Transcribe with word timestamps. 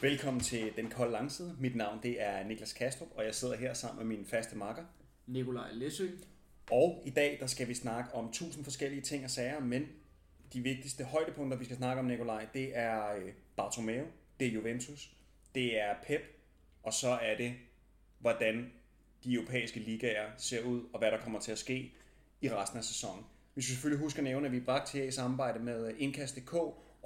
Velkommen 0.00 0.40
til 0.40 0.72
Den 0.76 0.90
Kolde 0.90 1.12
Langside. 1.12 1.56
Mit 1.58 1.76
navn 1.76 1.98
det 2.02 2.22
er 2.22 2.44
Niklas 2.44 2.72
Kastrup, 2.72 3.08
og 3.14 3.24
jeg 3.24 3.34
sidder 3.34 3.56
her 3.56 3.74
sammen 3.74 4.08
med 4.08 4.16
min 4.16 4.26
faste 4.26 4.56
makker. 4.56 4.84
Nikolaj 5.26 5.72
Læsø. 5.72 6.08
Og 6.70 7.02
i 7.06 7.10
dag 7.10 7.36
der 7.40 7.46
skal 7.46 7.68
vi 7.68 7.74
snakke 7.74 8.14
om 8.14 8.32
tusind 8.32 8.64
forskellige 8.64 9.02
ting 9.02 9.24
og 9.24 9.30
sager, 9.30 9.60
men 9.60 9.88
de 10.52 10.60
vigtigste 10.60 11.04
højdepunkter, 11.04 11.58
vi 11.58 11.64
skal 11.64 11.76
snakke 11.76 12.00
om, 12.00 12.06
Nikolaj, 12.06 12.46
det 12.54 12.76
er 12.78 13.14
øh, 13.14 13.32
Bartomeu, 13.56 14.04
det 14.40 14.48
er 14.48 14.52
Juventus, 14.52 15.10
det 15.54 15.80
er 15.80 15.94
Pep, 16.06 16.22
og 16.82 16.92
så 16.92 17.08
er 17.08 17.36
det, 17.36 17.54
hvordan 18.18 18.72
de 19.24 19.32
europæiske 19.32 19.80
ligaer 19.80 20.30
ser 20.36 20.62
ud, 20.62 20.82
og 20.92 20.98
hvad 20.98 21.10
der 21.10 21.20
kommer 21.20 21.40
til 21.40 21.52
at 21.52 21.58
ske 21.58 21.92
i 22.40 22.50
resten 22.50 22.78
af 22.78 22.84
sæsonen. 22.84 23.24
Vi 23.54 23.62
skal 23.62 23.72
selvfølgelig 23.72 24.04
huske 24.04 24.18
at 24.18 24.24
nævne, 24.24 24.46
at 24.46 24.52
vi 24.52 24.56
er 24.56 24.64
bragt 24.64 24.88
til 24.88 25.08
i 25.08 25.10
samarbejde 25.10 25.58
med 25.58 25.94
Indkast.dk, 25.98 26.54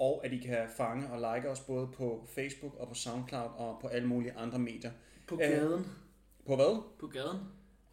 og 0.01 0.25
at 0.25 0.33
I 0.33 0.37
kan 0.37 0.57
fange 0.77 1.09
og 1.09 1.35
like 1.35 1.49
os 1.49 1.59
både 1.59 1.87
på 1.87 2.27
Facebook 2.35 2.75
og 2.79 2.87
på 2.87 2.93
SoundCloud 2.93 3.49
og 3.57 3.77
på 3.81 3.87
alle 3.87 4.07
mulige 4.07 4.33
andre 4.33 4.59
medier. 4.59 4.91
På 5.27 5.35
gaden. 5.35 5.79
Øh, 5.79 5.85
på 6.47 6.55
hvad? 6.55 6.83
På 6.99 7.07
gaden. 7.07 7.39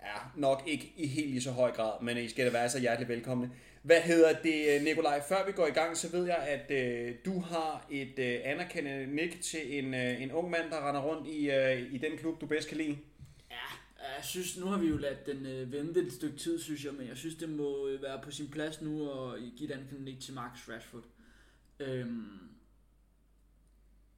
Ja, 0.03 0.19
nok 0.37 0.63
ikke 0.67 0.93
i 0.97 1.07
helt 1.07 1.31
lige 1.31 1.43
så 1.43 1.51
høj 1.51 1.71
grad, 1.71 2.03
men 2.03 2.17
I 2.17 2.29
skal 2.29 2.47
da 2.47 2.51
være 2.51 2.71
så 2.71 2.81
hjertelig 2.81 3.09
velkomne. 3.09 3.51
Hvad 3.83 4.01
hedder 4.01 4.33
det, 4.43 4.83
Nikolaj? 4.83 5.23
Før 5.29 5.47
vi 5.47 5.53
går 5.53 5.67
i 5.67 5.71
gang, 5.71 5.97
så 5.97 6.11
ved 6.11 6.27
jeg, 6.27 6.37
at 6.37 6.71
øh, 6.71 7.15
du 7.25 7.41
har 7.41 7.87
et 7.91 8.19
øh, 8.19 8.41
anerkendende 8.45 9.15
nik 9.15 9.43
til 9.43 9.79
en, 9.79 9.95
øh, 9.95 10.23
en 10.23 10.33
ung 10.33 10.51
mand, 10.51 10.71
der 10.71 10.89
render 10.89 11.01
rundt 11.01 11.29
i, 11.29 11.51
øh, 11.51 11.95
i 11.95 11.99
den 11.99 12.19
klub, 12.19 12.41
du 12.41 12.47
bedst 12.47 12.69
kan 12.69 12.77
lide. 12.77 12.99
Ja, 13.51 13.69
jeg 14.17 14.25
synes, 14.25 14.59
nu 14.59 14.67
har 14.67 14.79
vi 14.79 14.87
jo 14.87 14.97
ladt 14.97 15.27
den 15.27 15.47
øh, 15.47 15.73
vente 15.73 16.01
et 16.01 16.13
stykke 16.13 16.37
tid, 16.37 16.61
synes 16.61 16.85
jeg, 16.85 16.93
men 16.93 17.09
jeg 17.09 17.17
synes, 17.17 17.35
det 17.35 17.49
må 17.49 17.89
øh, 17.89 18.03
være 18.03 18.21
på 18.23 18.31
sin 18.31 18.49
plads 18.49 18.83
nu 18.83 19.11
at 19.11 19.41
give 19.57 19.75
anerkendende 19.75 20.11
nik 20.11 20.21
til 20.21 20.35
Marcus 20.35 20.69
Rashford. 20.69 21.05
Øhm, 21.81 22.39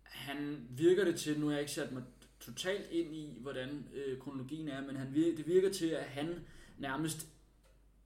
han 0.02 0.66
virker 0.70 1.04
det 1.04 1.16
til, 1.16 1.40
nu 1.40 1.46
har 1.46 1.52
jeg 1.52 1.60
ikke 1.60 1.72
sat 1.72 1.92
mig 1.92 2.02
totalt 2.40 2.90
ind 2.90 3.14
i, 3.14 3.38
hvordan 3.40 3.88
øh, 3.94 4.18
kronologien 4.18 4.68
er, 4.68 4.86
men 4.86 4.96
han 4.96 5.14
virker, 5.14 5.36
det 5.36 5.46
virker 5.46 5.72
til, 5.72 5.86
at 5.86 6.04
han 6.04 6.46
nærmest 6.78 7.28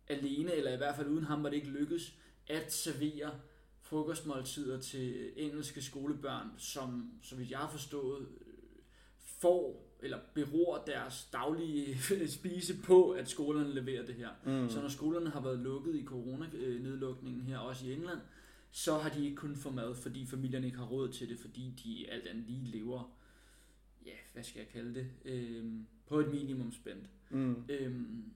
alene, 0.09 0.53
eller 0.53 0.75
i 0.75 0.77
hvert 0.77 0.97
fald 0.97 1.09
uden 1.09 1.25
ham, 1.25 1.43
var 1.43 1.49
det 1.49 1.57
ikke 1.57 1.69
lykkes, 1.69 2.15
at 2.47 2.73
servere 2.73 3.41
frokostmåltider 3.81 4.81
til 4.81 5.33
engelske 5.37 5.83
skolebørn, 5.83 6.51
som, 6.59 7.13
så 7.23 7.37
vidt 7.37 7.51
jeg 7.51 7.59
har 7.59 7.71
forstået, 7.71 8.29
får 9.19 9.85
eller 10.05 10.19
beror 10.35 10.85
deres 10.87 11.29
daglige 11.33 11.99
spise 12.39 12.83
på, 12.83 13.11
at 13.11 13.29
skolerne 13.29 13.75
leverer 13.75 14.07
det 14.07 14.15
her. 14.15 14.29
Mm. 14.45 14.71
Så 14.71 14.81
når 14.81 14.89
skolerne 14.89 15.31
har 15.31 15.41
været 15.41 15.59
lukket 15.59 15.95
i 15.95 16.05
coronanedlukningen 16.05 17.43
her, 17.43 17.59
også 17.59 17.87
i 17.87 17.93
England, 17.93 18.19
så 18.77 18.99
har 18.99 19.11
de 19.11 19.25
ikke 19.25 19.37
kunnet 19.37 19.59
få 19.59 19.71
mad, 19.71 19.95
fordi 19.95 20.27
familierne 20.27 20.67
ikke 20.67 20.79
har 20.79 20.87
råd 20.87 21.13
til 21.13 21.29
det, 21.29 21.39
fordi 21.39 21.75
de 21.85 22.11
alt 22.11 22.27
andet 22.27 22.45
lige 22.45 22.65
lever, 22.65 23.17
ja, 24.07 24.17
hvad 24.33 24.43
skal 24.43 24.59
jeg 24.59 24.69
kalde 24.69 24.95
det, 24.95 25.11
øhm, 25.25 25.87
på 26.07 26.21
et 26.21 26.31
minimumspændt. 26.31 27.11
Mm. 27.31 27.65
Øhm, 27.69 28.33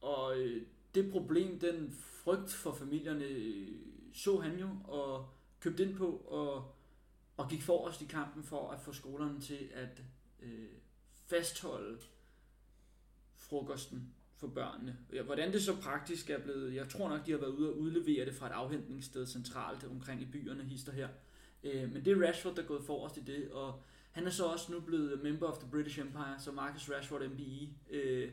og 0.00 0.38
øh, 0.38 0.66
det 0.94 1.12
problem, 1.12 1.58
den 1.58 1.92
frygt 1.92 2.52
for 2.52 2.74
familierne, 2.74 3.24
øh, 3.24 3.68
så 4.12 4.40
han 4.40 4.58
jo 4.58 4.68
og 4.84 5.28
købte 5.60 5.82
ind 5.82 5.96
på 5.96 6.16
og, 6.16 6.74
og 7.36 7.50
gik 7.50 7.62
forrest 7.62 8.02
i 8.02 8.06
kampen 8.06 8.42
for 8.42 8.70
at 8.70 8.80
få 8.80 8.92
skolerne 8.92 9.40
til 9.40 9.68
at 9.72 10.02
øh, 10.42 10.68
fastholde 11.26 11.98
frokosten 13.36 14.14
for 14.40 14.46
børnene. 14.46 14.96
Hvordan 15.24 15.52
det 15.52 15.62
så 15.62 15.76
praktisk 15.76 16.30
er 16.30 16.38
blevet, 16.38 16.74
jeg 16.74 16.88
tror 16.88 17.08
nok, 17.08 17.26
de 17.26 17.30
har 17.30 17.38
været 17.38 17.50
ude 17.50 17.70
og 17.70 17.78
udlevere 17.78 18.26
det 18.26 18.34
fra 18.34 18.46
et 18.46 18.52
afhentningssted 18.52 19.26
centralt 19.26 19.84
omkring 19.84 20.22
i 20.22 20.24
byerne, 20.24 20.64
hister 20.64 20.92
her. 20.92 21.08
Øh, 21.64 21.92
men 21.92 22.04
det 22.04 22.12
er 22.12 22.26
Rashford, 22.28 22.54
der 22.54 22.62
er 22.62 22.66
gået 22.66 22.84
forrest 22.84 23.16
i 23.16 23.20
det, 23.20 23.50
og 23.50 23.82
han 24.12 24.26
er 24.26 24.30
så 24.30 24.44
også 24.44 24.72
nu 24.72 24.80
blevet 24.80 25.22
member 25.22 25.46
of 25.46 25.58
the 25.58 25.70
British 25.70 26.00
Empire, 26.00 26.36
så 26.38 26.52
Marcus 26.52 26.90
Rashford 26.90 27.28
MBE. 27.28 27.68
Øh, 27.90 28.32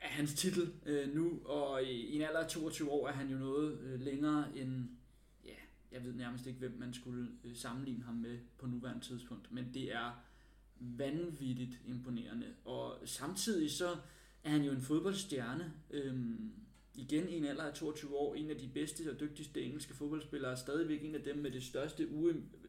er 0.00 0.08
hans 0.08 0.34
titel 0.34 0.72
øh, 0.86 1.14
nu, 1.14 1.40
og 1.44 1.82
i, 1.82 1.90
i 1.90 2.16
en 2.16 2.22
alder 2.22 2.40
af 2.40 2.48
22 2.48 2.90
år 2.90 3.08
er 3.08 3.12
han 3.12 3.28
jo 3.28 3.38
noget 3.38 3.80
øh, 3.80 4.00
længere 4.00 4.56
end, 4.56 4.88
ja, 5.44 5.54
jeg 5.92 6.04
ved 6.04 6.12
nærmest 6.12 6.46
ikke, 6.46 6.58
hvem 6.58 6.76
man 6.78 6.94
skulle 6.94 7.28
øh, 7.44 7.56
sammenligne 7.56 8.04
ham 8.04 8.14
med 8.14 8.38
på 8.58 8.66
nuværende 8.66 9.04
tidspunkt, 9.04 9.52
men 9.52 9.74
det 9.74 9.94
er 9.94 10.25
vanvittigt 10.80 11.80
imponerende. 11.86 12.46
Og 12.64 12.98
samtidig 13.04 13.70
så 13.70 13.96
er 14.44 14.50
han 14.50 14.62
jo 14.62 14.72
en 14.72 14.82
fodboldstjerne. 14.82 15.72
Øhm, 15.90 16.52
igen 16.94 17.28
i 17.28 17.36
en 17.36 17.44
alder 17.44 17.62
af 17.62 17.74
22 17.74 18.16
år, 18.16 18.34
en 18.34 18.50
af 18.50 18.56
de 18.56 18.68
bedste 18.68 19.10
og 19.10 19.20
dygtigste 19.20 19.62
engelske 19.62 19.94
fodboldspillere, 19.94 20.56
stadigvæk 20.56 21.04
en 21.04 21.14
af 21.14 21.22
dem 21.22 21.36
med 21.36 21.50
det 21.50 21.62
største 21.62 22.08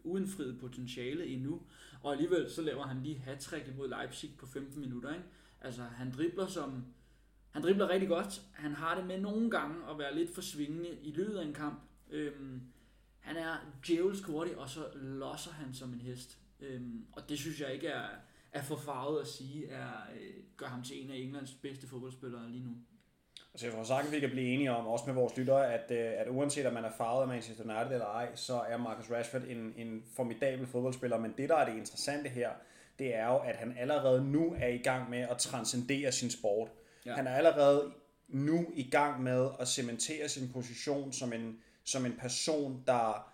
uindfriede 0.03 0.57
potentiale 0.59 1.27
endnu. 1.27 1.61
Og 2.03 2.11
alligevel 2.11 2.51
så 2.51 2.61
laver 2.61 2.83
han 2.83 3.03
lige 3.03 3.17
hat 3.17 3.73
mod 3.77 3.89
Leipzig 3.89 4.35
på 4.37 4.45
15 4.45 4.81
minutter. 4.81 5.13
Ikke? 5.13 5.25
Altså 5.61 5.81
han 5.81 6.11
dribler 6.11 6.47
som... 6.47 6.85
Han 7.51 7.63
dribler 7.63 7.89
rigtig 7.89 8.09
godt. 8.09 8.41
Han 8.53 8.73
har 8.73 8.95
det 8.95 9.07
med 9.07 9.19
nogle 9.19 9.51
gange 9.51 9.89
at 9.89 9.97
være 9.97 10.15
lidt 10.15 10.35
for 10.35 10.41
svingende 10.41 10.97
i 11.03 11.11
løbet 11.11 11.37
af 11.37 11.45
en 11.45 11.53
kamp. 11.53 11.81
Øhm, 12.09 12.61
han 13.19 13.37
er 13.37 13.57
djævelsk 13.87 14.23
hurtig, 14.23 14.57
og 14.57 14.69
så 14.69 14.85
losser 14.95 15.51
han 15.51 15.73
som 15.73 15.93
en 15.93 16.01
hest. 16.01 16.39
Øhm, 16.59 17.05
og 17.11 17.29
det 17.29 17.39
synes 17.39 17.61
jeg 17.61 17.73
ikke 17.73 17.87
er, 17.87 18.07
er 18.51 18.61
for 18.61 18.75
farvet 18.75 19.21
at 19.21 19.27
sige, 19.27 19.67
er, 19.67 19.91
øh, 20.15 20.33
gør 20.57 20.65
ham 20.65 20.83
til 20.83 21.03
en 21.03 21.11
af 21.11 21.15
Englands 21.15 21.53
bedste 21.53 21.87
fodboldspillere 21.87 22.49
lige 22.49 22.63
nu. 22.63 22.75
Altså 23.53 23.67
jeg 23.67 23.73
tror 23.73 23.83
sagtens, 23.83 24.13
vi 24.13 24.19
kan 24.19 24.29
blive 24.29 24.47
enige 24.47 24.71
om, 24.71 24.87
også 24.87 25.05
med 25.05 25.13
vores 25.13 25.37
lyttere, 25.37 25.73
at, 25.73 25.91
øh, 25.91 26.21
at 26.21 26.27
uanset 26.29 26.65
om 26.65 26.73
man 26.73 26.85
er 26.85 26.91
farvet 26.97 27.21
af 27.21 27.27
Manchester 27.27 27.63
United 27.63 27.93
eller 27.93 28.05
ej, 28.05 28.35
så 28.35 28.59
er 28.59 28.77
Marcus 28.77 29.11
Rashford 29.11 29.41
en, 29.41 29.73
en 29.77 30.03
formidabel 30.15 30.67
fodboldspiller. 30.67 31.17
Men 31.17 31.33
det, 31.37 31.49
der 31.49 31.55
er 31.55 31.65
det 31.65 31.77
interessante 31.77 32.29
her, 32.29 32.49
det 32.99 33.15
er 33.15 33.27
jo, 33.27 33.37
at 33.37 33.55
han 33.55 33.75
allerede 33.77 34.31
nu 34.31 34.55
er 34.59 34.67
i 34.67 34.77
gang 34.77 35.09
med 35.09 35.19
at 35.19 35.37
transcendere 35.37 36.11
sin 36.11 36.29
sport. 36.29 36.69
Ja. 37.05 37.15
Han 37.15 37.27
er 37.27 37.31
allerede 37.31 37.91
nu 38.27 38.65
i 38.73 38.89
gang 38.89 39.23
med 39.23 39.49
at 39.59 39.67
cementere 39.67 40.29
sin 40.29 40.51
position 40.53 41.13
som 41.13 41.33
en, 41.33 41.59
som 41.83 42.05
en 42.05 42.17
person, 42.19 42.83
der 42.87 43.33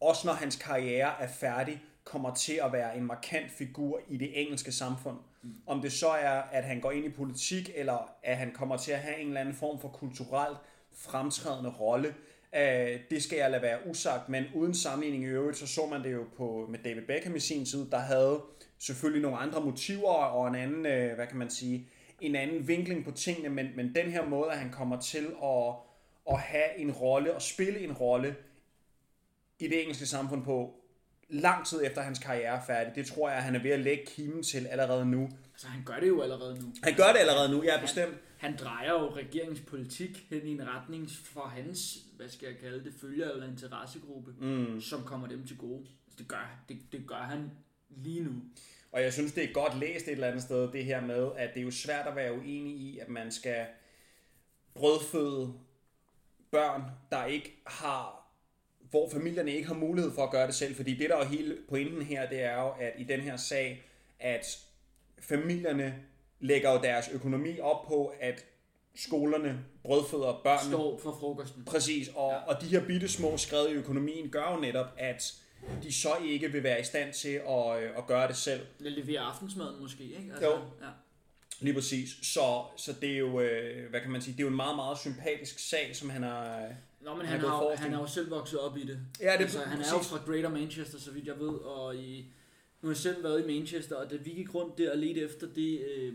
også 0.00 0.26
når 0.26 0.34
hans 0.34 0.56
karriere 0.56 1.22
er 1.22 1.28
færdig, 1.28 1.82
kommer 2.08 2.34
til 2.34 2.60
at 2.64 2.72
være 2.72 2.96
en 2.96 3.04
markant 3.04 3.50
figur 3.50 4.00
i 4.08 4.16
det 4.16 4.40
engelske 4.42 4.72
samfund. 4.72 5.16
Mm. 5.42 5.54
Om 5.66 5.80
det 5.80 5.92
så 5.92 6.08
er, 6.08 6.40
at 6.52 6.64
han 6.64 6.80
går 6.80 6.90
ind 6.90 7.04
i 7.04 7.08
politik, 7.08 7.70
eller 7.74 8.10
at 8.22 8.36
han 8.36 8.52
kommer 8.52 8.76
til 8.76 8.92
at 8.92 8.98
have 8.98 9.18
en 9.18 9.26
eller 9.26 9.40
anden 9.40 9.54
form 9.54 9.80
for 9.80 9.88
kulturelt 9.88 10.58
fremtrædende 10.92 11.70
rolle, 11.70 12.14
øh, 12.56 13.00
det 13.10 13.22
skal 13.22 13.38
jeg 13.38 13.50
lade 13.50 13.62
være 13.62 13.78
usagt, 13.86 14.28
men 14.28 14.44
uden 14.54 14.74
sammenligning 14.74 15.24
i 15.24 15.26
øvrigt, 15.26 15.58
så 15.58 15.66
så 15.66 15.86
man 15.86 16.04
det 16.04 16.12
jo 16.12 16.24
på, 16.36 16.66
med 16.70 16.78
David 16.78 17.02
Beckham 17.02 17.36
i 17.36 17.40
sin 17.40 17.64
tid, 17.64 17.90
der 17.90 17.98
havde 17.98 18.40
selvfølgelig 18.78 19.22
nogle 19.22 19.38
andre 19.38 19.60
motiver 19.60 20.10
og 20.10 20.48
en 20.48 20.54
anden, 20.54 20.86
øh, 20.86 21.14
hvad 21.14 21.26
kan 21.26 21.36
man 21.36 21.50
sige, 21.50 21.88
en 22.20 22.36
anden 22.36 22.68
vinkling 22.68 23.04
på 23.04 23.10
tingene, 23.10 23.48
men, 23.48 23.66
men 23.76 23.94
den 23.94 24.10
her 24.10 24.28
måde, 24.28 24.50
at 24.50 24.58
han 24.58 24.70
kommer 24.70 25.00
til 25.00 25.26
at, 25.44 25.74
at 26.30 26.38
have 26.38 26.78
en 26.78 26.92
rolle 26.92 27.34
og 27.34 27.42
spille 27.42 27.80
en 27.80 27.92
rolle 27.92 28.36
i 29.58 29.68
det 29.68 29.80
engelske 29.80 30.06
samfund 30.06 30.44
på, 30.44 30.74
lang 31.28 31.66
tid 31.66 31.80
efter 31.84 32.02
hans 32.02 32.18
karriere 32.18 32.56
er 32.56 32.64
færdig. 32.66 32.94
Det 32.94 33.06
tror 33.06 33.30
jeg, 33.30 33.42
han 33.42 33.54
er 33.54 33.62
ved 33.62 33.70
at 33.70 33.80
lægge 33.80 34.06
kimen 34.06 34.42
til 34.42 34.66
allerede 34.66 35.06
nu. 35.06 35.28
Altså 35.52 35.66
han 35.66 35.82
gør 35.84 36.00
det 36.00 36.08
jo 36.08 36.22
allerede 36.22 36.60
nu. 36.60 36.72
Han 36.82 36.94
gør 36.94 37.12
det 37.12 37.18
allerede 37.18 37.50
nu, 37.50 37.64
ja 37.64 37.80
bestemt. 37.80 38.14
Han, 38.38 38.50
han 38.50 38.56
drejer 38.58 38.90
jo 38.90 39.14
regeringspolitik 39.16 40.26
hen 40.30 40.46
i 40.46 40.50
en 40.50 40.68
retning 40.68 41.10
for 41.10 41.40
hans, 41.40 41.98
hvad 42.16 42.28
skal 42.28 42.46
jeg 42.46 42.58
kalde 42.58 42.84
det, 42.84 42.94
følger 43.00 43.30
eller 43.30 43.48
interessegruppe, 43.48 44.34
mm. 44.40 44.80
som 44.80 45.02
kommer 45.02 45.28
dem 45.28 45.46
til 45.46 45.56
gode. 45.56 45.86
Altså, 46.06 46.18
det, 46.18 46.28
gør, 46.28 46.58
det, 46.68 46.78
det 46.92 47.06
gør 47.06 47.22
han 47.22 47.50
lige 47.90 48.20
nu. 48.20 48.32
Og 48.92 49.02
jeg 49.02 49.12
synes, 49.12 49.32
det 49.32 49.44
er 49.44 49.52
godt 49.52 49.78
læst 49.78 50.08
et 50.08 50.12
eller 50.12 50.26
andet 50.26 50.42
sted, 50.42 50.72
det 50.72 50.84
her 50.84 51.00
med, 51.00 51.30
at 51.36 51.54
det 51.54 51.60
er 51.60 51.64
jo 51.64 51.70
svært 51.70 52.06
at 52.06 52.16
være 52.16 52.32
uenig 52.32 52.76
i, 52.76 52.98
at 52.98 53.08
man 53.08 53.32
skal 53.32 53.66
brødføde 54.74 55.52
børn, 56.50 56.82
der 57.10 57.24
ikke 57.24 57.62
har 57.66 58.27
hvor 58.90 59.10
familierne 59.10 59.52
ikke 59.52 59.68
har 59.68 59.74
mulighed 59.74 60.12
for 60.14 60.22
at 60.22 60.30
gøre 60.30 60.46
det 60.46 60.54
selv, 60.54 60.76
fordi 60.76 60.94
det 60.94 61.10
der 61.10 61.16
er 61.16 61.24
hele 61.24 61.56
pointen 61.68 62.02
her, 62.02 62.28
det 62.28 62.42
er 62.42 62.62
jo, 62.62 62.68
at 62.68 62.92
i 62.98 63.04
den 63.04 63.20
her 63.20 63.36
sag, 63.36 63.84
at 64.20 64.58
familierne 65.18 65.94
lægger 66.40 66.72
jo 66.72 66.80
deres 66.82 67.08
økonomi 67.12 67.60
op 67.60 67.86
på, 67.86 68.12
at 68.20 68.44
skolerne 68.94 69.64
brødføder 69.82 70.40
børnene. 70.44 70.72
Står 70.72 70.98
for 70.98 71.16
frokosten. 71.20 71.64
Præcis, 71.64 72.08
og, 72.14 72.30
ja. 72.30 72.54
og 72.54 72.60
de 72.60 72.66
her 72.66 72.86
bitte 72.86 73.08
små 73.08 73.36
skred 73.36 73.68
i 73.68 73.72
økonomien 73.72 74.30
gør 74.30 74.54
jo 74.54 74.60
netop, 74.60 74.86
at 74.98 75.34
de 75.82 75.92
så 75.92 76.16
ikke 76.24 76.52
vil 76.52 76.62
være 76.62 76.80
i 76.80 76.84
stand 76.84 77.12
til 77.12 77.40
at, 77.48 77.82
øh, 77.82 77.98
at 77.98 78.06
gøre 78.06 78.28
det 78.28 78.36
selv. 78.36 78.60
Eller 78.78 78.90
levere 78.90 79.20
aftensmaden 79.20 79.80
måske, 79.80 80.04
ikke? 80.04 80.30
Altså, 80.32 80.46
jo. 80.46 80.52
Ja. 80.52 80.88
Lige 81.60 81.74
præcis. 81.74 82.08
Så, 82.22 82.64
så 82.76 82.92
det 83.00 83.12
er 83.12 83.18
jo, 83.18 83.40
øh, 83.40 83.90
hvad 83.90 84.00
kan 84.00 84.10
man 84.10 84.22
sige, 84.22 84.32
det 84.32 84.40
er 84.40 84.44
jo 84.44 84.48
en 84.48 84.56
meget, 84.56 84.76
meget 84.76 84.98
sympatisk 84.98 85.58
sag, 85.58 85.96
som 85.96 86.10
han 86.10 86.22
har, 86.22 86.68
Nå, 87.08 87.16
men 87.16 87.26
han, 87.26 87.40
har, 87.40 87.76
han 87.76 87.92
er 87.92 87.98
jo 87.98 88.06
selv 88.06 88.30
vokset 88.30 88.60
op 88.60 88.76
i 88.76 88.84
det. 88.84 89.00
Ja, 89.20 89.32
det 89.32 89.40
altså, 89.40 89.60
han 89.60 89.80
er 89.80 89.84
jo 89.92 89.98
fra 89.98 90.32
Greater 90.32 90.48
Manchester, 90.48 90.98
så 90.98 91.10
vidt 91.10 91.26
jeg 91.26 91.38
ved, 91.38 91.48
og 91.48 91.96
i, 91.96 92.32
nu 92.80 92.88
har 92.88 92.90
jeg 92.90 92.96
selv 92.96 93.24
været 93.24 93.44
i 93.44 93.58
Manchester, 93.58 93.96
og 93.96 94.10
da 94.10 94.16
vi 94.16 94.30
gik 94.30 94.54
rundt 94.54 94.78
der 94.78 94.92
og 94.92 94.98
ledte 94.98 95.20
efter 95.20 95.46
det, 95.46 95.86
øh, 95.96 96.14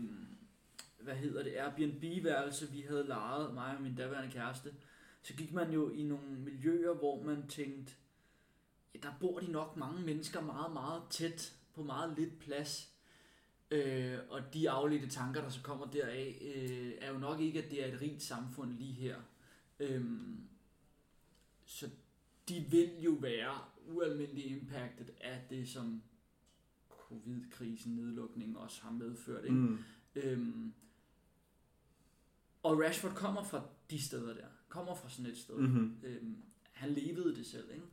hvad 1.00 1.14
hedder 1.14 1.42
det, 1.42 1.52
Airbnb-værelse, 1.56 2.70
vi 2.70 2.84
havde 2.88 3.06
lejet, 3.06 3.54
mig 3.54 3.76
og 3.76 3.82
min 3.82 3.94
daværende 3.94 4.32
kæreste, 4.32 4.74
så 5.22 5.34
gik 5.34 5.52
man 5.52 5.72
jo 5.72 5.90
i 5.90 6.02
nogle 6.02 6.38
miljøer, 6.38 6.94
hvor 6.94 7.22
man 7.22 7.46
tænkte, 7.48 7.92
der 9.02 9.12
bor 9.20 9.38
de 9.38 9.52
nok 9.52 9.76
mange 9.76 10.02
mennesker 10.02 10.40
meget, 10.40 10.72
meget 10.72 11.02
tæt 11.10 11.52
på 11.74 11.82
meget 11.82 12.14
lidt 12.18 12.38
plads. 12.38 12.88
Øh, 13.70 14.18
og 14.28 14.54
de 14.54 14.70
afledte 14.70 15.08
tanker, 15.08 15.40
der 15.40 15.48
så 15.48 15.62
kommer 15.62 15.86
deraf, 15.86 16.42
øh, 16.54 16.92
er 17.00 17.12
jo 17.12 17.18
nok 17.18 17.40
ikke, 17.40 17.62
at 17.62 17.70
det 17.70 17.84
er 17.84 17.94
et 17.94 18.00
rigt 18.00 18.22
samfund 18.22 18.72
lige 18.78 18.92
her. 18.92 19.16
Øh, 19.80 20.04
så 21.66 21.90
de 22.48 22.64
vil 22.70 22.90
jo 23.04 23.10
være 23.10 23.58
ualmindeligt 23.86 24.46
impacted 24.46 25.06
af 25.20 25.40
det, 25.50 25.68
som 25.68 26.02
covid-krisen, 26.88 27.96
nedlukningen 27.96 28.56
også 28.56 28.82
har 28.82 28.90
medført. 28.90 29.44
Ikke? 29.44 29.56
Mm. 29.56 29.78
Øhm, 30.14 30.74
og 32.62 32.80
Rashford 32.80 33.14
kommer 33.14 33.44
fra 33.44 33.62
de 33.90 34.02
steder 34.02 34.34
der. 34.34 34.46
Kommer 34.68 34.94
fra 34.94 35.10
sådan 35.10 35.26
et 35.26 35.38
sted. 35.38 35.56
Mm-hmm. 35.56 35.96
Øhm, 36.02 36.36
han 36.72 36.90
levede 36.90 37.36
det 37.36 37.46
selv, 37.46 37.70
ikke? 37.70 37.86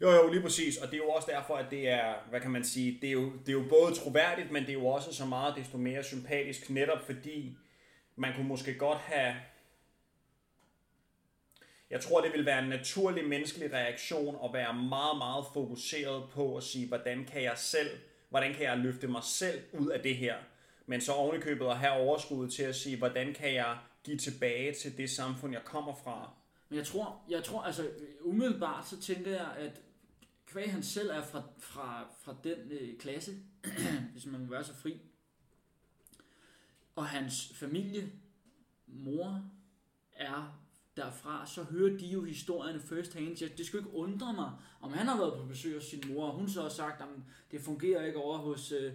Jo, 0.00 0.10
jo, 0.10 0.32
lige 0.32 0.42
præcis. 0.42 0.76
Og 0.76 0.86
det 0.86 0.94
er 0.94 0.98
jo 0.98 1.08
også 1.08 1.28
derfor, 1.30 1.56
at 1.56 1.70
det 1.70 1.88
er, 1.88 2.14
hvad 2.30 2.40
kan 2.40 2.50
man 2.50 2.64
sige, 2.64 2.98
det 3.00 3.08
er 3.08 3.12
jo, 3.12 3.32
det 3.32 3.48
er 3.48 3.52
jo 3.52 3.64
både 3.68 3.94
troværdigt, 3.94 4.50
men 4.50 4.62
det 4.62 4.68
er 4.68 4.72
jo 4.72 4.86
også 4.86 5.12
så 5.12 5.26
meget 5.26 5.56
desto 5.56 5.78
mere 5.78 6.04
sympatisk, 6.04 6.70
netop 6.70 7.06
fordi 7.06 7.56
man 8.16 8.34
kunne 8.36 8.48
måske 8.48 8.74
godt 8.74 8.98
have... 8.98 9.34
Jeg 11.92 12.00
tror, 12.00 12.20
det 12.20 12.32
vil 12.32 12.46
være 12.46 12.62
en 12.62 12.68
naturlig 12.68 13.28
menneskelig 13.28 13.72
reaktion 13.72 14.38
at 14.44 14.52
være 14.52 14.74
meget, 14.74 15.18
meget 15.18 15.44
fokuseret 15.52 16.30
på 16.30 16.56
at 16.56 16.62
sige, 16.62 16.88
hvordan 16.88 17.24
kan 17.24 17.42
jeg 17.42 17.58
selv, 17.58 17.90
hvordan 18.28 18.54
kan 18.54 18.62
jeg 18.62 18.78
løfte 18.78 19.08
mig 19.08 19.24
selv 19.24 19.60
ud 19.72 19.88
af 19.88 20.00
det 20.00 20.16
her? 20.16 20.36
Men 20.86 21.00
så 21.00 21.12
ovenikøbet 21.12 21.66
at 21.66 21.76
have 21.76 21.92
overskuddet 21.92 22.54
til 22.54 22.62
at 22.62 22.76
sige, 22.76 22.98
hvordan 22.98 23.34
kan 23.34 23.54
jeg 23.54 23.78
give 24.04 24.16
tilbage 24.16 24.74
til 24.74 24.96
det 24.96 25.10
samfund, 25.10 25.52
jeg 25.52 25.64
kommer 25.64 25.94
fra? 26.04 26.30
Men 26.68 26.78
jeg 26.78 26.86
tror, 26.86 27.22
jeg 27.28 27.44
tror 27.44 27.62
altså 27.62 27.90
umiddelbart 28.20 28.88
så 28.88 29.00
tænker 29.00 29.30
jeg, 29.30 29.54
at 29.58 29.80
kvæg 30.46 30.72
han 30.72 30.82
selv 30.82 31.10
er 31.10 31.22
fra, 31.22 31.42
fra, 31.58 32.08
fra 32.20 32.36
den 32.44 32.58
øh, 32.70 32.98
klasse, 32.98 33.32
hvis 34.12 34.26
man 34.26 34.40
må 34.40 34.46
være 34.46 34.64
så 34.64 34.74
fri, 34.74 35.00
og 36.96 37.06
hans 37.06 37.52
familie, 37.54 38.12
mor, 38.86 39.50
er 40.12 40.61
derfra, 40.96 41.46
så 41.46 41.62
hører 41.62 41.98
de 41.98 42.06
jo 42.06 42.24
historierne 42.24 42.80
first 42.80 43.14
hand. 43.14 43.36
Så 43.36 43.48
det 43.56 43.66
skulle 43.66 43.84
ikke 43.86 43.96
undre 43.98 44.32
mig, 44.34 44.52
om 44.80 44.92
han 44.92 45.06
har 45.06 45.16
været 45.18 45.34
på 45.40 45.46
besøg 45.46 45.74
hos 45.74 45.84
sin 45.84 46.02
mor, 46.08 46.26
og 46.26 46.34
hun 46.34 46.48
så 46.48 46.62
har 46.62 46.68
sagt, 46.68 47.02
at 47.02 47.08
det 47.50 47.60
fungerer 47.60 48.06
ikke 48.06 48.18
over 48.18 48.38
hos 48.38 48.72
øh, 48.72 48.92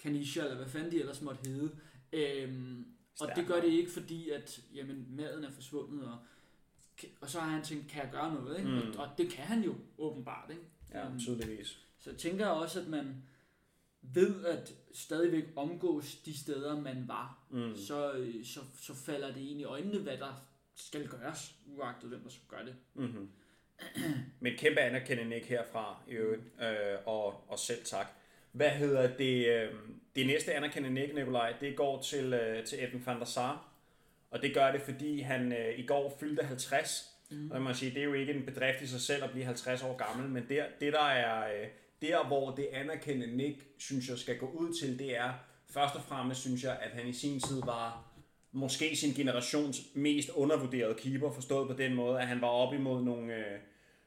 Kanisha, 0.00 0.40
eller 0.42 0.56
hvad 0.56 0.66
fanden 0.68 0.92
de 0.92 1.00
ellers 1.00 1.20
måtte 1.22 1.50
hedde. 1.50 1.70
Øhm, 2.12 2.86
og 3.20 3.28
det 3.36 3.46
gør 3.46 3.60
det 3.60 3.68
ikke, 3.68 3.90
fordi 3.90 4.30
at 4.30 4.60
jamen, 4.74 5.06
maden 5.16 5.44
er 5.44 5.50
forsvundet, 5.50 6.04
og, 6.04 6.18
og 7.20 7.30
så 7.30 7.40
har 7.40 7.50
han 7.50 7.62
tænkt, 7.64 7.88
kan 7.88 8.02
jeg 8.02 8.10
gøre 8.12 8.34
noget? 8.34 8.58
Ikke? 8.58 8.70
Mm. 8.70 8.76
Og, 8.76 9.04
og 9.06 9.08
det 9.18 9.30
kan 9.30 9.44
han 9.44 9.62
jo 9.64 9.74
åbenbart. 9.98 10.50
Ikke? 10.50 10.62
Ja, 10.92 11.06
Øhm, 11.08 11.18
tydeligvis. 11.20 11.78
så 11.98 12.10
jeg 12.10 12.18
tænker 12.18 12.46
også, 12.46 12.80
at 12.80 12.88
man 12.88 13.22
ved 14.02 14.44
at 14.44 14.74
stadigvæk 14.92 15.44
omgås 15.56 16.14
de 16.16 16.38
steder, 16.38 16.80
man 16.80 17.08
var, 17.08 17.38
Mm. 17.50 17.76
så, 17.76 18.12
øh, 18.12 18.44
så, 18.46 18.60
så 18.80 18.94
falder 18.94 19.32
det 19.34 19.40
ind 19.40 19.60
i 19.60 19.64
øjnene, 19.64 19.98
hvad 19.98 20.18
der 20.18 20.32
skal 20.76 21.08
gøres, 21.08 21.54
uagtet 21.66 22.08
hvem 22.08 22.20
der 22.20 22.30
skal 22.30 22.46
gøre 22.48 22.66
det. 22.66 22.74
Mm-hmm. 22.94 23.28
Men 24.40 24.56
kæmpe 24.56 24.80
anerkendelse 24.80 25.34
ikke 25.34 25.48
herfra 25.48 26.02
i 26.08 26.12
øvrigt, 26.12 26.42
øh, 26.62 26.98
og, 27.06 27.50
og 27.50 27.58
selv 27.58 27.84
tak. 27.84 28.06
Hvad 28.52 28.70
hedder 28.70 29.16
det? 29.16 29.48
Øh, 29.48 29.72
det 30.16 30.26
næste 30.26 30.54
anerkendende 30.54 31.02
ikke, 31.02 31.14
Nikolaj, 31.14 31.54
det 31.60 31.76
går 31.76 32.02
til, 32.02 32.32
øh, 32.32 32.64
til 32.64 32.84
Edwin 32.84 33.06
van 33.06 33.18
der 33.18 33.24
Sar. 33.24 33.68
Og 34.30 34.42
det 34.42 34.54
gør 34.54 34.72
det, 34.72 34.80
fordi 34.80 35.20
han 35.20 35.52
øh, 35.52 35.78
i 35.78 35.86
går 35.86 36.16
fyldte 36.20 36.42
50. 36.42 37.10
Mm. 37.30 37.50
Og 37.50 37.56
man 37.56 37.62
må 37.62 37.74
sige, 37.74 37.90
det 37.90 38.00
er 38.00 38.04
jo 38.04 38.12
ikke 38.12 38.32
en 38.32 38.46
bedrift 38.46 38.82
i 38.82 38.86
sig 38.86 39.00
selv 39.00 39.24
at 39.24 39.30
blive 39.30 39.44
50 39.44 39.82
år 39.82 39.96
gammel, 39.96 40.28
men 40.28 40.48
der, 40.48 40.64
det 40.80 40.92
der 40.92 41.08
er, 41.08 41.62
øh, 41.62 41.68
der 42.02 42.26
hvor 42.26 42.54
det 42.54 42.68
anerkendende 42.72 43.36
Nick, 43.36 43.66
synes 43.78 44.08
jeg, 44.08 44.18
skal 44.18 44.38
gå 44.38 44.46
ud 44.46 44.80
til, 44.80 44.98
det 44.98 45.16
er 45.16 45.32
først 45.70 45.94
og 45.94 46.02
fremmest, 46.02 46.40
synes 46.40 46.64
jeg, 46.64 46.78
at 46.82 46.90
han 46.90 47.08
i 47.08 47.12
sin 47.12 47.40
tid 47.40 47.60
var 47.60 48.13
måske 48.54 48.96
sin 48.96 49.14
generations 49.14 49.82
mest 49.94 50.30
undervurderede 50.30 50.94
keeper, 50.94 51.30
forstået 51.30 51.68
på 51.68 51.74
den 51.74 51.94
måde, 51.94 52.20
at 52.20 52.26
han 52.26 52.40
var 52.40 52.48
op 52.48 52.74
imod 52.74 53.02
nogle, 53.02 53.34
øh, 53.34 53.58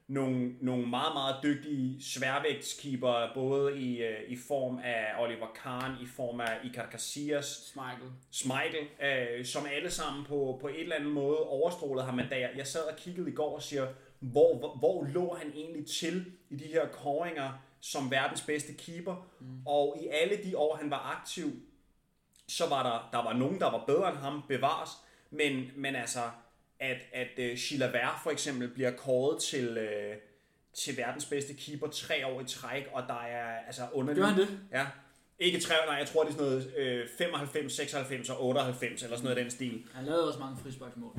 nogle, 0.08 0.54
nogle 0.60 0.86
meget, 0.86 1.14
meget 1.14 1.36
dygtige 1.42 2.02
sværvægtskeeper, 2.02 3.34
både 3.34 3.80
i, 3.80 4.02
øh, 4.02 4.30
i 4.30 4.36
form 4.36 4.78
af 4.84 5.04
Oliver 5.18 5.46
Kahn, 5.62 5.92
i 6.02 6.06
form 6.06 6.40
af 6.40 6.58
Iker 6.64 6.90
Casillas, 6.90 7.74
Michael. 7.74 8.12
Schmeichel, 8.30 8.86
øh, 9.02 9.44
som 9.44 9.66
alle 9.76 9.90
sammen 9.90 10.24
på, 10.24 10.58
på 10.60 10.68
et 10.68 10.80
eller 10.80 10.96
andet 10.96 11.12
måde 11.12 11.38
overstrålede 11.38 12.04
ham 12.04 12.14
mandater. 12.14 12.48
Jeg 12.56 12.66
sad 12.66 12.82
og 12.82 12.96
kiggede 12.96 13.30
i 13.30 13.34
går 13.34 13.54
og 13.54 13.62
siger, 13.62 13.86
hvor, 14.20 14.58
hvor, 14.58 14.76
hvor 14.76 15.04
lå 15.04 15.34
han 15.34 15.52
egentlig 15.54 15.86
til 15.86 16.24
i 16.50 16.56
de 16.56 16.64
her 16.64 16.88
kåringer 16.88 17.52
som 17.80 18.10
verdens 18.10 18.42
bedste 18.42 18.72
keeper? 18.72 19.28
Mm. 19.40 19.66
Og 19.66 19.98
i 20.02 20.06
alle 20.06 20.44
de 20.44 20.56
år, 20.58 20.76
han 20.76 20.90
var 20.90 21.16
aktiv, 21.20 21.52
så 22.48 22.68
var 22.68 22.82
der, 22.82 23.18
der 23.18 23.24
var 23.24 23.32
nogen, 23.32 23.60
der 23.60 23.70
var 23.70 23.84
bedre 23.86 24.10
end 24.10 24.18
ham, 24.18 24.42
bevares. 24.48 24.90
Men, 25.30 25.70
men 25.76 25.96
altså, 25.96 26.20
at, 26.80 26.98
at 27.12 27.50
uh, 27.50 27.58
Chilavert 27.58 28.20
for 28.22 28.30
eksempel 28.30 28.68
bliver 28.68 28.90
kåret 28.90 29.42
til, 29.42 29.78
uh, 29.78 30.18
til 30.74 30.96
verdens 30.96 31.24
bedste 31.24 31.54
keeper 31.54 31.86
tre 31.86 32.26
år 32.26 32.40
i 32.40 32.44
træk, 32.44 32.88
og 32.92 33.02
der 33.08 33.22
er 33.22 33.66
altså 33.66 33.82
underligt... 33.92 34.24
Gør 34.24 34.30
han 34.30 34.40
det? 34.40 34.60
Ja. 34.72 34.86
Ikke 35.40 35.60
tre, 35.60 35.74
nej, 35.86 35.96
jeg 35.96 36.08
tror, 36.08 36.24
det 36.24 36.30
er 36.30 36.36
sådan 36.36 36.50
noget 36.50 36.74
øh, 36.76 37.08
95, 37.18 37.72
96 37.72 38.30
og 38.30 38.44
98, 38.44 39.02
eller 39.02 39.16
sådan 39.16 39.24
noget 39.24 39.38
i 39.38 39.42
den 39.42 39.50
stil. 39.50 39.84
Han 39.94 40.04
lavede 40.04 40.28
også 40.28 40.38
mange 40.38 40.56
frisparksmål. 40.62 41.18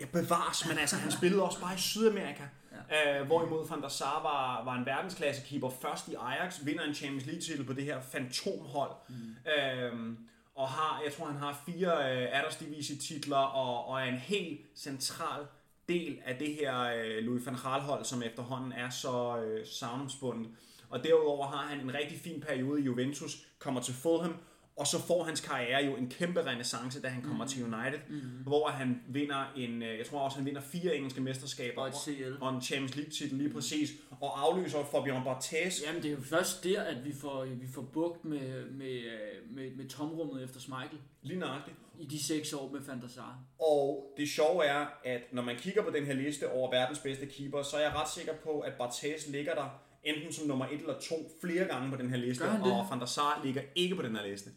Ja, 0.00 0.04
bevares, 0.04 0.68
men 0.68 0.78
altså, 0.78 0.96
han 0.96 1.12
spillede 1.12 1.42
også 1.42 1.60
bare 1.60 1.74
i 1.74 1.78
Sydamerika. 1.78 2.42
Ja. 2.90 3.20
Øh, 3.20 3.26
hvorimod 3.26 3.68
Van 3.68 3.82
der 3.82 3.88
Sar 3.88 4.22
var, 4.22 4.64
var 4.64 4.78
en 4.78 4.86
verdensklassekeeper 4.86 5.70
først 5.70 6.08
i 6.08 6.14
Ajax, 6.20 6.60
vinder 6.64 6.84
en 6.84 6.94
Champions 6.94 7.26
League-titel 7.26 7.64
på 7.64 7.72
det 7.72 7.84
her 7.84 8.00
fantomhold. 8.00 8.90
Mm. 9.08 9.36
Øhm, 9.52 10.18
og 10.54 10.68
har, 10.68 11.02
jeg 11.04 11.12
tror, 11.12 11.26
han 11.26 11.36
har 11.36 11.62
fire 11.66 11.90
øh, 11.90 12.38
Aders-divisi-titler, 12.38 13.36
og, 13.36 13.88
og 13.88 14.00
er 14.00 14.04
en 14.04 14.18
helt 14.18 14.60
central 14.74 15.46
del 15.88 16.18
af 16.24 16.38
det 16.38 16.54
her 16.54 16.80
øh, 16.80 17.24
Louis 17.24 17.46
van 17.46 17.56
Gaal-hold, 17.64 18.04
som 18.04 18.22
efterhånden 18.22 18.72
er 18.72 18.90
så 18.90 19.38
øh, 19.38 19.66
savnomsbundet. 19.66 20.50
Og 20.90 21.04
derudover 21.04 21.46
har 21.46 21.66
han 21.66 21.80
en 21.80 21.94
rigtig 21.94 22.20
fin 22.20 22.40
periode 22.40 22.80
i 22.80 22.84
Juventus, 22.84 23.46
kommer 23.58 23.80
til 23.80 23.94
Fulham, 23.94 24.36
og 24.76 24.86
så 24.86 25.06
får 25.06 25.24
hans 25.24 25.40
karriere 25.40 25.84
jo 25.84 25.96
en 25.96 26.10
kæmpe 26.10 26.40
renaissance, 26.46 27.02
da 27.02 27.08
han 27.08 27.22
kommer 27.22 27.44
mm. 27.44 27.48
til 27.48 27.64
United, 27.64 28.00
mm. 28.08 28.20
hvor 28.42 28.68
han 28.68 29.02
vinder 29.08 29.52
en, 29.56 29.82
øh, 29.82 29.98
jeg 29.98 30.06
tror 30.06 30.20
også, 30.20 30.36
han 30.36 30.46
vinder 30.46 30.60
fire 30.60 30.96
engelske 30.96 31.20
mesterskaber 31.20 31.82
Og 31.82 31.88
et 31.88 32.38
og 32.40 32.54
en 32.54 32.62
Champions 32.62 32.96
League 32.96 33.12
titel 33.12 33.38
lige 33.38 33.50
præcis, 33.50 33.90
og 34.20 34.48
aflyser 34.48 34.84
Fabian 34.92 35.24
Barthez. 35.24 35.82
Jamen, 35.86 36.02
det 36.02 36.10
er 36.10 36.14
jo 36.14 36.22
først 36.22 36.64
der, 36.64 36.82
at 36.82 37.04
vi 37.04 37.12
får, 37.12 37.44
vi 37.44 37.66
får 37.74 37.82
bugt 37.82 38.24
med, 38.24 38.70
med, 38.70 39.02
med, 39.50 39.70
med 39.76 39.88
tomrummet 39.88 40.44
efter 40.44 40.60
Michael. 40.60 41.00
Lige 41.22 41.38
nøjagtigt. 41.38 41.76
I 41.98 42.06
de 42.06 42.22
seks 42.22 42.52
år 42.52 42.70
med 42.72 42.80
Van 42.80 43.00
der 43.00 43.08
Sar. 43.08 43.38
Og 43.58 44.14
det 44.16 44.28
sjove 44.28 44.64
er, 44.64 44.86
at 45.04 45.20
når 45.32 45.42
man 45.42 45.56
kigger 45.56 45.82
på 45.82 45.90
den 45.90 46.04
her 46.04 46.14
liste 46.14 46.50
over 46.52 46.70
verdens 46.70 46.98
bedste 46.98 47.26
keeper, 47.26 47.62
så 47.62 47.76
er 47.76 47.80
jeg 47.80 47.94
ret 47.94 48.08
sikker 48.08 48.32
på, 48.44 48.60
at 48.60 48.72
Barthez 48.78 49.28
ligger 49.28 49.54
der 49.54 49.80
enten 50.04 50.32
som 50.32 50.46
nummer 50.46 50.66
et 50.66 50.80
eller 50.80 50.98
to 50.98 51.30
flere 51.40 51.64
gange 51.64 51.90
på 51.90 51.96
den 51.96 52.10
her 52.10 52.16
liste, 52.16 52.42
og 52.42 52.86
Van 52.90 53.00
der 53.00 53.06
Sar 53.06 53.40
ligger 53.44 53.62
ikke 53.74 53.96
på 53.96 54.02
den 54.02 54.16
her 54.16 54.26
liste. 54.26 54.50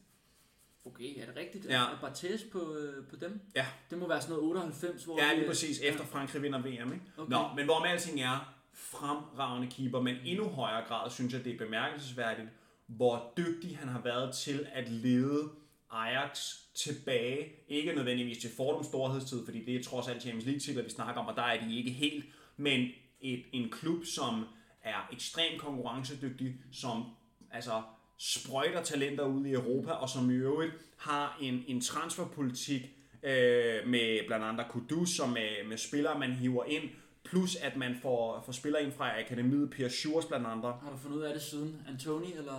Okay, 0.86 1.22
er 1.22 1.26
det 1.26 1.36
rigtigt? 1.36 1.66
Ja. 1.66 1.82
Er 1.82 1.98
Barthez 2.02 2.42
på, 2.52 2.74
øh, 2.76 3.08
på 3.08 3.16
dem? 3.16 3.42
Ja. 3.56 3.66
Det 3.90 3.98
må 3.98 4.08
være 4.08 4.22
sådan 4.22 4.36
noget 4.36 4.50
98, 4.50 5.04
hvor... 5.04 5.22
Ja, 5.22 5.30
vi- 5.34 5.40
lige 5.40 5.48
præcis, 5.50 5.80
efter 5.80 6.06
Frankrig 6.06 6.42
vinder 6.42 6.60
VM. 6.60 6.68
Ikke? 6.94 7.06
Okay. 7.18 7.32
Nå, 7.32 7.40
men 7.56 7.66
hvorom 7.66 7.84
alting 7.84 8.22
er, 8.22 8.56
fremragende 8.74 9.68
keeper, 9.72 10.02
men 10.02 10.16
endnu 10.26 10.48
højere 10.50 10.88
grad 10.88 11.10
synes 11.12 11.34
jeg, 11.34 11.44
det 11.46 11.54
er 11.54 11.58
bemærkelsesværdigt, 11.58 12.48
hvor 12.88 13.34
dygtig 13.38 13.78
han 13.78 13.88
har 13.88 14.02
været 14.02 14.36
til 14.36 14.68
at 14.74 14.90
lede 14.90 15.50
Ajax 15.92 16.40
tilbage. 16.76 17.52
Ikke 17.68 17.94
nødvendigvis 17.96 18.38
til 18.38 18.50
Fordums 18.58 18.88
storhedstid, 18.88 19.46
fordi 19.46 19.66
det 19.66 19.76
er 19.76 19.84
trods 19.84 20.08
alt 20.08 20.22
Champions 20.22 20.46
League 20.46 20.60
titler, 20.60 20.84
vi 20.84 20.90
snakker 20.90 21.22
om, 21.22 21.28
og 21.28 21.36
der 21.36 21.42
er 21.42 21.66
de 21.68 21.78
ikke 21.78 21.92
helt, 21.92 22.26
men 22.58 22.90
et, 23.22 23.44
en 23.54 23.70
klub, 23.70 24.06
som 24.06 24.46
er 24.84 25.10
ekstremt 25.14 25.62
konkurrencedygtig, 25.62 26.56
som 26.72 27.04
altså 27.52 27.82
sprøjter 28.18 28.84
talenter 28.84 29.26
ud 29.26 29.46
i 29.46 29.54
Europa, 29.54 29.92
og 29.92 30.10
som 30.10 30.32
i 30.32 30.34
øvrigt 30.34 30.74
har 30.98 31.38
en, 31.42 31.64
en 31.68 31.82
transferpolitik 31.82 32.82
øh, 33.24 33.88
med 33.88 34.28
blandt 34.28 34.46
andet 34.46 34.66
Kudus, 34.70 35.10
som 35.10 35.30
med, 35.30 35.68
med 35.70 35.78
spillere, 35.78 36.20
man 36.20 36.32
hiver 36.32 36.64
ind, 36.64 36.84
plus 37.24 37.56
at 37.56 37.78
man 37.78 37.96
får, 38.02 38.44
får 38.46 38.52
spillere 38.52 38.84
ind 38.84 38.92
fra 38.92 39.20
akademiet, 39.20 39.70
Per 39.70 39.90
Schurz 39.90 40.26
blandt 40.26 40.48
andre. 40.48 40.78
Har 40.84 40.92
du 40.92 40.98
fundet 40.98 41.18
ud 41.18 41.24
af 41.24 41.34
det 41.34 41.42
siden? 41.42 41.82
Antoni 41.90 42.34
eller... 42.38 42.56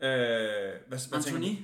Øh, 0.00 0.08
hvad, 0.88 1.08
hvad? 1.08 1.18
Antoni? 1.18 1.58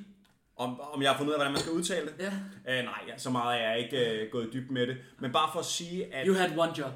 Om, 0.57 0.81
om 0.81 1.03
jeg 1.03 1.11
har 1.11 1.19
fundet 1.19 1.31
ud 1.31 1.35
af, 1.35 1.39
hvordan 1.39 1.53
man 1.53 1.61
skal 1.61 1.73
udtale 1.73 2.07
det? 2.07 2.33
Ja. 2.67 2.79
Øh, 2.79 2.85
nej, 2.85 3.17
så 3.17 3.31
meget 3.31 3.61
er 3.61 3.69
jeg 3.69 3.79
ikke 3.79 4.23
øh, 4.23 4.31
gået 4.31 4.47
i 4.47 4.51
dyb 4.51 4.71
med 4.71 4.87
det. 4.87 4.97
Men 5.19 5.33
bare 5.33 5.51
for 5.53 5.61
at 5.61 5.67
sige, 5.67 6.15
at... 6.15 6.27
You 6.27 6.35
had 6.35 6.59
one 6.59 6.73
job. 6.79 6.93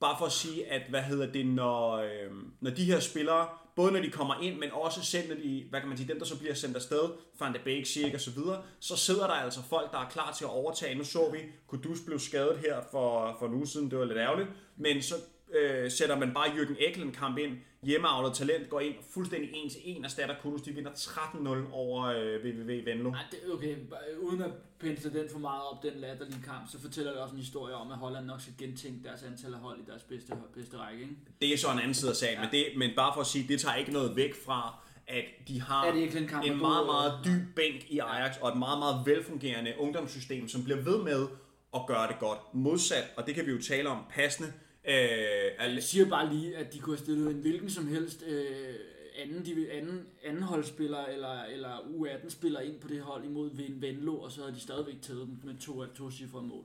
Bare 0.00 0.16
for 0.18 0.26
at 0.26 0.32
sige, 0.32 0.72
at 0.72 0.82
hvad 0.88 1.02
hedder 1.02 1.32
det, 1.32 1.46
når, 1.46 1.96
øh, 1.96 2.30
når 2.60 2.70
de 2.70 2.84
her 2.84 3.00
spillere, 3.00 3.48
både 3.80 3.92
når 3.92 4.00
de 4.00 4.10
kommer 4.10 4.34
ind, 4.42 4.58
men 4.58 4.70
også 4.72 5.04
selv 5.04 5.28
når 5.28 5.34
de, 5.34 5.64
hvad 5.70 5.80
kan 5.80 5.88
man 5.88 5.98
sige, 5.98 6.08
dem 6.08 6.18
der 6.18 6.26
så 6.26 6.38
bliver 6.38 6.54
sendt 6.54 6.76
afsted, 6.76 7.04
Van 7.40 7.54
de 7.54 7.58
Beek, 7.64 7.86
Schick 7.86 8.14
og 8.14 8.20
så 8.20 8.30
videre, 8.30 8.62
så 8.80 8.96
sidder 8.96 9.26
der 9.26 9.34
altså 9.34 9.60
folk, 9.62 9.92
der 9.92 9.98
er 9.98 10.08
klar 10.08 10.32
til 10.32 10.44
at 10.44 10.50
overtage. 10.50 10.94
Nu 10.94 11.04
så 11.04 11.30
vi, 11.32 11.38
Kudus 11.66 12.00
blev 12.06 12.18
skadet 12.18 12.58
her 12.58 12.76
for, 12.90 13.36
for 13.38 13.46
en 13.46 13.54
uge 13.54 13.66
siden, 13.66 13.90
det 13.90 13.98
var 13.98 14.04
lidt 14.04 14.18
ærgerligt, 14.18 14.48
men 14.76 15.02
så 15.02 15.14
øh, 15.58 15.90
sætter 15.90 16.18
man 16.18 16.34
bare 16.34 16.46
Jürgen 16.46 16.88
Eklund 16.88 17.12
kamp 17.12 17.38
ind, 17.38 17.52
hjemmeavlet 17.82 18.34
talent, 18.34 18.70
går 18.70 18.80
ind 18.80 18.94
fuldstændig 19.10 19.50
en 19.54 19.70
til 19.70 19.80
en, 19.84 20.04
erstatter 20.04 20.34
Kudus, 20.42 20.62
de 20.62 20.72
vinder 20.72 20.90
13-0 20.90 21.72
over 21.72 22.04
øh, 22.04 22.44
VVV 22.44 22.86
Venlo. 22.86 23.10
Nej, 23.10 23.22
det, 23.30 23.38
okay, 23.52 23.76
uden 24.20 24.42
at 24.42 24.50
pensle 24.78 25.20
den 25.20 25.28
for 25.32 25.38
meget 25.38 25.62
op, 25.62 25.82
den 25.82 25.92
latterlige 25.96 26.42
kamp, 26.44 26.70
så 26.70 26.80
fortæller 26.80 27.12
det 27.12 27.20
også 27.20 27.34
en 27.34 27.40
historie 27.40 27.74
om, 27.74 27.90
at 27.90 27.98
Holland 27.98 28.26
nok 28.26 28.40
skal 28.40 28.54
gentænke 28.58 29.08
deres 29.08 29.22
antal 29.22 29.54
af 29.54 29.60
hold 29.60 29.78
i 29.78 29.90
deres 29.90 30.02
bedste, 30.02 30.32
bedste 30.54 30.76
række, 30.76 31.02
ikke? 31.02 31.14
Det 31.40 31.52
er 31.52 31.58
så 31.58 31.72
en 31.72 31.78
anden 31.78 31.94
side 31.94 32.10
af 32.10 32.16
sagen, 32.16 32.34
ja. 32.34 32.40
men, 32.40 32.50
det, 32.50 32.64
men 32.76 32.90
bare 32.96 33.14
for 33.14 33.20
at 33.20 33.26
sige, 33.26 33.48
det 33.48 33.60
tager 33.60 33.74
ikke 33.74 33.92
noget 33.92 34.16
væk 34.16 34.44
fra, 34.44 34.74
at 35.06 35.24
de 35.48 35.60
har 35.60 35.86
Er 35.86 35.92
det 35.92 36.00
ikke 36.00 36.18
en 36.18 36.28
kamp, 36.28 36.46
en 36.46 36.58
meget, 36.58 36.86
meget 36.86 37.12
dyb 37.24 37.56
bænk 37.56 37.90
i 37.90 37.98
Ajax, 37.98 38.36
og 38.40 38.48
et 38.48 38.58
meget, 38.58 38.78
meget 38.78 39.06
velfungerende 39.06 39.74
ungdomssystem, 39.78 40.48
som 40.48 40.64
bliver 40.64 40.80
ved 40.80 41.02
med 41.02 41.26
at 41.74 41.80
gøre 41.86 42.08
det 42.08 42.18
godt. 42.18 42.38
Modsat, 42.52 43.04
og 43.16 43.26
det 43.26 43.34
kan 43.34 43.46
vi 43.46 43.50
jo 43.50 43.62
tale 43.62 43.88
om 43.88 43.98
passende, 44.10 44.52
øh, 44.90 45.52
er- 45.58 45.72
Jeg 45.74 45.82
siger 45.82 46.08
bare 46.08 46.34
lige, 46.34 46.56
at 46.56 46.72
de 46.72 46.78
kunne 46.78 46.96
have 46.96 47.04
stillet 47.04 47.30
en 47.30 47.36
hvilken 47.40 47.70
som 47.70 47.86
helst 47.88 48.24
øh, 48.26 48.74
anden, 49.18 49.44
de, 49.44 49.70
anden, 49.72 50.06
anden 50.24 50.42
holdspiller 50.42 51.04
eller, 51.04 51.42
eller 51.42 51.76
U18-spiller 51.78 52.60
ind 52.60 52.80
på 52.80 52.88
det 52.88 53.00
hold 53.00 53.24
imod 53.24 53.50
Ven- 53.56 53.82
Venlo, 53.82 54.20
og 54.20 54.32
så 54.32 54.40
havde 54.40 54.54
de 54.54 54.60
stadigvæk 54.60 55.02
taget 55.02 55.20
dem 55.20 55.38
med 55.44 55.54
to, 55.60 55.84
to 55.86 56.10
cifrede 56.10 56.44
mål. 56.44 56.64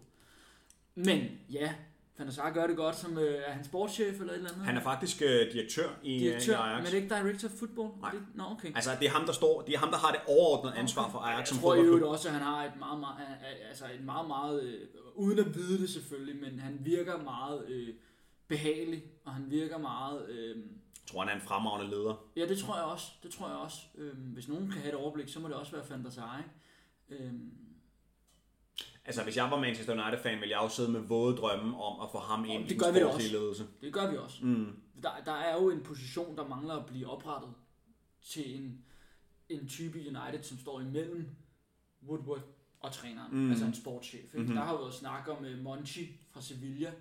Men 0.95 1.19
ja, 1.51 1.73
Van 2.17 2.27
der 2.27 2.33
Sar 2.33 2.51
gør 2.53 2.67
det 2.67 2.75
godt, 2.77 2.95
som 2.99 3.17
øh, 3.17 3.35
er 3.47 3.51
han 3.51 3.65
sportschef 3.65 4.19
eller 4.19 4.33
et 4.33 4.37
eller 4.37 4.49
andet? 4.51 4.65
han 4.65 4.77
er 4.77 4.81
faktisk 4.81 5.21
øh, 5.21 5.53
direktør 5.53 5.89
i, 6.03 6.19
direktør, 6.19 6.53
i 6.53 6.55
Ajax. 6.55 6.77
men 6.77 6.85
er 6.85 6.89
det 6.89 6.97
ikke 6.97 7.15
director 7.15 7.47
of 7.47 7.53
football? 7.53 7.89
Nej. 8.01 8.11
Det, 8.11 8.21
nå, 8.35 8.43
okay. 8.51 8.71
Altså, 8.75 8.91
det 8.99 9.05
er 9.07 9.11
ham, 9.11 9.25
der 9.25 9.33
står, 9.33 9.61
det 9.61 9.73
er 9.75 9.79
ham, 9.79 9.89
der 9.89 9.97
har 9.97 10.11
det 10.11 10.19
overordnede 10.27 10.75
ansvar 10.75 11.09
for 11.11 11.19
Ajax 11.19 11.37
Jeg 11.39 11.47
som 11.47 11.57
tror 11.57 11.69
fodboldklub. 11.69 11.87
øvrigt 11.87 12.05
også, 12.05 12.27
at 12.27 12.33
han 12.33 12.43
har 12.43 12.63
et 12.65 12.71
meget, 12.79 12.99
meget, 12.99 13.17
altså 13.69 13.85
et 13.99 14.05
meget, 14.05 14.27
meget 14.27 14.63
øh, 14.63 14.79
uden 15.15 15.39
at 15.39 15.55
vide 15.55 15.81
det 15.81 15.89
selvfølgelig, 15.89 16.35
men 16.41 16.59
han 16.59 16.77
virker 16.81 17.17
meget 17.23 17.65
øh, 17.67 17.87
behagelig, 18.47 19.03
og 19.25 19.33
han 19.33 19.51
virker 19.51 19.77
meget... 19.77 20.29
Øh, 20.29 20.57
Jeg 20.57 20.63
tror, 21.11 21.19
han 21.21 21.29
er 21.29 21.35
en 21.41 21.47
fremragende 21.47 21.89
leder. 21.91 22.25
Ja, 22.35 22.47
det 22.47 22.57
tror 22.57 22.75
jeg 22.75 22.85
også. 22.85 23.07
Det 23.23 23.31
tror 23.31 23.47
jeg 23.47 23.57
også. 23.57 23.77
Øhm, 23.95 24.17
hvis 24.21 24.47
nogen 24.47 24.71
kan 24.71 24.81
have 24.81 24.89
et 24.89 24.95
overblik, 24.95 25.29
så 25.29 25.39
må 25.39 25.47
det 25.47 25.55
også 25.55 25.71
være 25.71 25.89
Van 25.89 26.03
der 26.03 26.09
Sar, 26.09 26.37
ikke? 27.09 27.23
Øhm, 27.23 27.51
Altså, 29.07 29.23
hvis 29.23 29.37
jeg 29.37 29.51
var 29.51 29.59
Manchester 29.59 29.93
United-fan, 30.03 30.39
ville 30.39 30.49
jeg 30.57 30.63
jo 30.63 30.69
sidde 30.69 30.91
med 30.91 30.99
våde 30.99 31.37
drømme 31.37 31.83
om 31.83 31.99
at 32.01 32.11
få 32.11 32.17
ham 32.19 32.45
ind 32.45 32.63
det 32.63 32.71
i 32.71 32.77
gør 32.77 32.91
vi 32.91 32.99
også. 33.01 33.31
ledelse. 33.31 33.67
det 33.81 33.93
gør 33.93 34.11
vi 34.11 34.17
også. 34.17 34.45
Mm. 34.45 34.75
Der, 35.03 35.09
der 35.25 35.31
er 35.31 35.61
jo 35.61 35.69
en 35.69 35.83
position, 35.83 36.37
der 36.37 36.47
mangler 36.47 36.73
at 36.75 36.85
blive 36.85 37.07
oprettet 37.09 37.49
til 38.21 38.55
en, 38.61 38.85
en 39.49 39.67
type 39.67 39.99
United, 39.99 40.43
som 40.43 40.57
står 40.57 40.81
imellem 40.81 41.29
Woodward 42.07 42.41
og 42.79 42.91
træneren, 42.91 43.31
Mm. 43.43 43.49
altså 43.49 43.65
en 43.65 43.73
sportschef. 43.75 44.33
Mhm. 44.33 44.41
Mm-hmm. 44.41 44.55
Der 44.55 44.63
har 44.63 44.71
jo 44.73 44.77
været 44.79 44.93
snak 44.93 45.27
om 45.27 45.37
uh, 45.45 45.63
Monchi 45.63 46.19
fra 46.31 46.41
Sevilla 46.41 46.91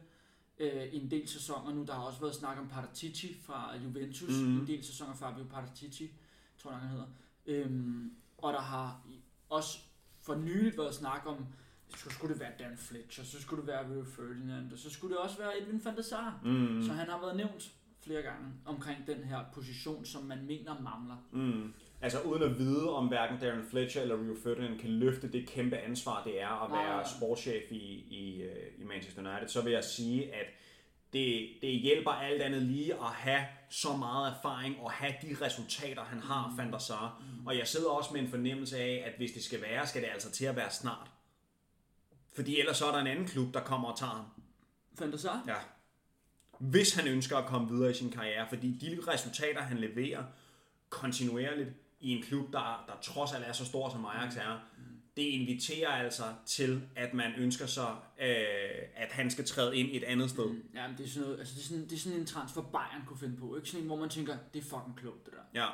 øh, 0.59 0.83
en 0.93 1.11
del 1.11 1.29
sæsoner 1.29 1.75
nu. 1.75 1.85
Der 1.85 1.95
har 1.95 2.03
også 2.03 2.21
været 2.21 2.35
snak 2.35 2.59
om 2.59 2.69
Paratici 2.69 3.37
fra 3.43 3.77
Juventus, 3.77 4.31
Mhm. 4.31 4.49
mm. 4.51 4.61
en 4.61 4.67
del 4.67 4.85
sæsoner 4.85 5.15
Fabio 5.15 5.45
Paratici, 5.45 6.11
tror 6.59 6.71
jeg 6.71 6.81
han 6.81 6.89
hedder. 6.91 7.07
Øhm, 7.47 8.13
og 8.39 8.53
der 8.53 8.61
har 8.61 9.01
også 9.49 9.79
for 10.23 10.35
nyligt 10.35 10.79
været 10.79 10.95
snak 10.95 11.23
om, 11.27 11.47
så 11.97 12.11
skulle 12.11 12.33
det 12.35 12.41
være 12.41 12.53
Dan 12.59 12.77
Fletcher, 12.77 13.25
så 13.25 13.41
skulle 13.43 13.61
det 13.61 13.67
være 13.67 13.91
Rio 13.95 14.05
Ferdinand, 14.05 14.73
og 14.73 14.79
så 14.79 14.91
skulle 14.91 15.15
det 15.15 15.23
også 15.23 15.39
være 15.39 15.63
Edwin 15.63 15.85
van 15.85 15.97
der 15.97 16.03
Sar. 16.03 16.41
Mm. 16.45 16.83
Så 16.87 16.93
han 16.93 17.09
har 17.09 17.21
været 17.21 17.37
nævnt 17.37 17.73
flere 18.01 18.23
gange 18.23 18.47
omkring 18.65 19.07
den 19.07 19.25
her 19.25 19.45
position, 19.55 20.05
som 20.05 20.23
man 20.25 20.47
mener 20.47 20.81
mangler. 20.81 21.17
Mm. 21.33 21.73
Altså 22.05 22.21
uden 22.21 22.43
at 22.43 22.59
vide, 22.59 22.91
om 22.91 23.09
hverken 23.09 23.39
Darren 23.41 23.67
Fletcher 23.71 24.03
eller 24.03 24.15
Rio 24.15 24.37
Ferdinand 24.43 24.79
kan 24.79 24.91
løfte 24.91 25.33
det 25.33 25.49
kæmpe 25.49 25.77
ansvar, 25.77 26.25
det 26.25 26.43
er 26.43 26.65
at 26.65 26.71
være 26.71 26.97
nej. 26.97 27.05
sportschef 27.17 27.73
i, 27.73 28.05
i, 28.11 28.43
øh, 28.43 28.73
i 28.79 28.85
Manchester 28.85 29.31
United, 29.31 29.49
så 29.49 29.63
vil 29.63 29.73
jeg 29.73 29.85
sige, 29.85 30.35
at 30.35 30.47
det, 31.13 31.49
det 31.63 31.71
hjælper 31.71 32.11
alt 32.11 32.43
andet 32.43 32.63
lige 32.63 32.95
at 32.95 33.07
have 33.07 33.45
så 33.71 33.97
meget 33.97 34.35
erfaring 34.37 34.81
og 34.81 34.91
have 34.91 35.15
de 35.23 35.37
resultater, 35.41 36.05
han 36.05 36.21
har, 36.21 36.49
mm. 36.49 36.59
Van 36.59 36.73
der 36.73 36.79
Sar. 36.79 37.23
Og 37.47 37.59
jeg 37.59 37.69
sidder 37.69 37.91
også 37.91 38.13
med 38.13 38.21
en 38.21 38.29
fornemmelse 38.29 38.79
af, 38.79 39.05
at 39.07 39.13
hvis 39.17 39.33
det 39.33 39.45
skal 39.45 39.63
være, 39.63 39.87
skal 39.87 40.03
det 40.03 40.09
altså 40.13 40.31
til 40.31 40.45
at 40.45 40.57
være 40.57 40.71
snart. 40.71 41.11
Fordi 42.33 42.61
ellers 42.61 42.77
så 42.77 42.87
er 42.87 42.93
der 42.93 42.99
en 42.99 43.07
anden 43.07 43.27
klub, 43.27 43.55
der 43.55 43.61
kommer 43.61 43.89
og 43.89 43.99
tager 43.99 44.13
ham. 44.99 45.11
Der 45.11 45.17
Sar? 45.17 45.45
Ja. 45.47 45.57
Hvis 46.59 46.95
han 46.95 47.09
ønsker 47.09 47.37
at 47.37 47.47
komme 47.47 47.69
videre 47.69 47.91
i 47.91 47.95
sin 47.95 48.11
karriere, 48.11 48.47
fordi 48.49 48.79
de 48.81 49.13
resultater, 49.13 49.61
han 49.61 49.79
leverer 49.79 50.25
kontinuerligt 50.91 51.71
i 52.05 52.11
en 52.11 52.23
klub, 52.23 52.53
der, 52.53 52.85
der 52.87 52.93
trods 53.03 53.33
alt 53.33 53.45
er 53.45 53.53
så 53.53 53.65
stor 53.65 53.91
som 53.91 54.05
Ajax 54.05 54.37
er, 54.37 54.61
det 55.17 55.23
inviterer 55.23 55.89
altså 55.89 56.23
til, 56.47 56.83
at 56.97 57.15
man 57.15 57.33
ønsker 57.39 57.67
sig, 57.67 57.97
øh, 58.21 58.37
at 58.97 59.13
han 59.13 59.31
skal 59.31 59.45
træde 59.45 59.77
ind 59.77 59.89
et 59.93 60.05
andet 60.05 60.31
sted. 60.31 60.47
Mm. 60.47 60.63
Ja, 60.75 60.89
men 60.89 60.97
det 60.99 61.05
er 61.05 61.09
sådan, 61.09 61.23
noget, 61.23 61.39
altså 61.39 61.55
det 61.55 61.61
er 61.61 61.65
sådan, 61.65 61.85
det 61.85 61.93
er 61.93 61.99
sådan 61.99 62.19
en 62.19 62.27
transfer 62.27 62.63
Bayern 62.63 63.07
kunne 63.07 63.19
finde 63.19 63.37
på. 63.37 63.57
Ikke 63.57 63.69
sådan 63.69 63.81
en, 63.81 63.87
hvor 63.87 63.97
man 63.97 64.09
tænker, 64.09 64.37
det 64.55 64.61
er 64.61 64.65
fucking 64.65 64.97
klogt, 64.97 65.27
det 65.27 65.35
der. 65.35 65.61
Ja. 65.61 65.67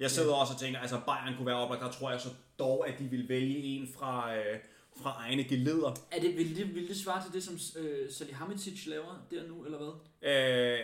Jeg 0.00 0.10
sidder 0.10 0.34
også 0.34 0.52
og 0.52 0.60
tænker, 0.60 0.78
altså 0.80 1.00
Bayern 1.06 1.36
kunne 1.36 1.46
være 1.46 1.56
oplagt, 1.56 1.82
der 1.82 1.90
tror 1.90 2.10
jeg 2.10 2.20
så 2.20 2.28
dog, 2.58 2.88
at 2.88 2.98
de 2.98 3.04
vil 3.04 3.28
vælge 3.28 3.56
en 3.56 3.88
fra, 3.98 4.36
øh, 4.36 4.58
fra 5.02 5.14
egne 5.18 5.44
geleder. 5.44 5.96
Er 6.10 6.20
det, 6.20 6.36
vil, 6.36 6.56
det, 6.56 6.74
vil 6.74 6.88
det 6.88 6.96
svare 6.96 7.24
til 7.24 7.32
det, 7.32 7.42
som 7.42 7.82
øh, 7.82 8.12
Salihamidzic 8.12 8.86
laver 8.86 9.26
der 9.30 9.48
nu, 9.48 9.64
eller 9.64 9.78
hvad? 9.78 9.92
Øh, 10.30 10.80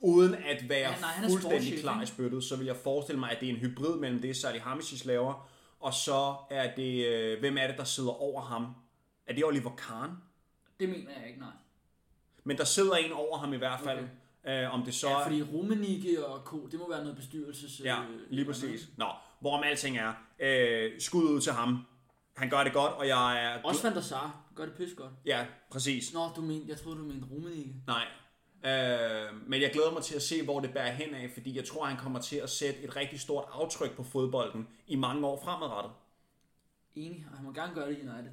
uden 0.00 0.34
at 0.34 0.68
være 0.68 0.78
Ja, 0.78 1.00
nej, 1.00 1.10
han 1.10 1.24
er 1.24 1.28
fuldstændig 1.28 1.60
sportschef, 1.62 1.80
klar 1.80 2.02
i 2.02 2.06
spyttet, 2.06 2.44
så 2.44 2.56
vil 2.56 2.66
jeg 2.66 2.76
forestille 2.76 3.18
mig, 3.20 3.30
at 3.30 3.40
det 3.40 3.48
er 3.48 3.52
en 3.52 3.58
hybrid 3.58 3.96
mellem 3.98 4.20
det, 4.20 4.36
Salih 4.36 4.62
Hamicic 4.62 5.04
laver, 5.04 5.48
og 5.80 5.94
så 5.94 6.34
er 6.50 6.74
det, 6.74 7.06
øh, 7.06 7.40
hvem 7.40 7.58
er 7.58 7.66
det, 7.66 7.78
der 7.78 7.84
sidder 7.84 8.22
over 8.22 8.42
ham? 8.42 8.66
Er 9.26 9.34
det 9.34 9.44
Oliver 9.44 9.70
Kahn? 9.76 10.10
Det 10.80 10.88
mener 10.88 11.10
jeg 11.20 11.28
ikke, 11.28 11.40
nej. 11.40 11.52
Men 12.44 12.56
der 12.58 12.64
sidder 12.64 12.94
en 12.94 13.12
over 13.12 13.38
ham 13.38 13.52
i 13.52 13.56
hvert 13.56 13.80
fald. 13.80 13.98
Okay. 14.44 14.64
Øh, 14.64 14.74
om 14.74 14.82
det 14.82 14.94
så 14.94 15.08
Ja, 15.08 15.24
fordi 15.24 15.42
Rummenigge 15.42 16.26
og 16.26 16.40
Co., 16.44 16.66
det 16.66 16.78
må 16.78 16.90
være 16.90 17.00
noget 17.00 17.16
bestyrelses... 17.16 17.80
Ja, 17.84 18.02
øh, 18.02 18.08
lige 18.08 18.18
eller 18.20 18.28
noget. 18.30 18.46
præcis. 18.46 18.88
Nå, 18.96 19.06
hvorom 19.40 19.62
alting 19.62 19.98
er. 19.98 20.12
Øh, 20.40 21.00
skud 21.00 21.22
ud 21.22 21.40
til 21.40 21.52
ham. 21.52 21.78
Han 22.36 22.50
gør 22.50 22.64
det 22.64 22.72
godt, 22.72 22.92
og 22.92 23.08
jeg 23.08 23.44
er... 23.44 23.62
Også 23.62 23.82
Van 23.82 23.94
der 23.94 24.00
Sar. 24.00 24.40
Gør 24.54 24.64
det 24.64 24.74
pis 24.74 24.94
godt. 24.96 25.12
Ja, 25.24 25.46
præcis. 25.70 26.14
Nå, 26.14 26.28
du 26.36 26.40
men, 26.40 26.68
jeg 26.68 26.76
troede, 26.76 26.98
du 26.98 27.04
mente 27.04 27.26
Rummenigge. 27.30 27.74
Nej. 27.86 28.04
Øh, 28.64 29.48
men 29.48 29.62
jeg 29.62 29.70
glæder 29.72 29.92
mig 29.92 30.02
til 30.02 30.16
at 30.16 30.22
se, 30.22 30.42
hvor 30.42 30.60
det 30.60 30.72
bærer 30.72 30.90
hen 30.90 31.14
af, 31.14 31.30
fordi 31.30 31.56
jeg 31.56 31.64
tror, 31.64 31.84
han 31.84 31.96
kommer 31.96 32.20
til 32.20 32.36
at 32.36 32.50
sætte 32.50 32.80
et 32.80 32.96
rigtig 32.96 33.20
stort 33.20 33.44
aftryk 33.52 33.96
på 33.96 34.02
fodbolden 34.02 34.68
i 34.86 34.96
mange 34.96 35.26
år 35.26 35.40
fremadrettet. 35.44 35.92
Enig, 36.96 37.26
og 37.30 37.36
han 37.36 37.46
må 37.46 37.52
gerne 37.52 37.74
gøre 37.74 37.88
det 37.88 37.98
i 37.98 38.00
United. 38.00 38.32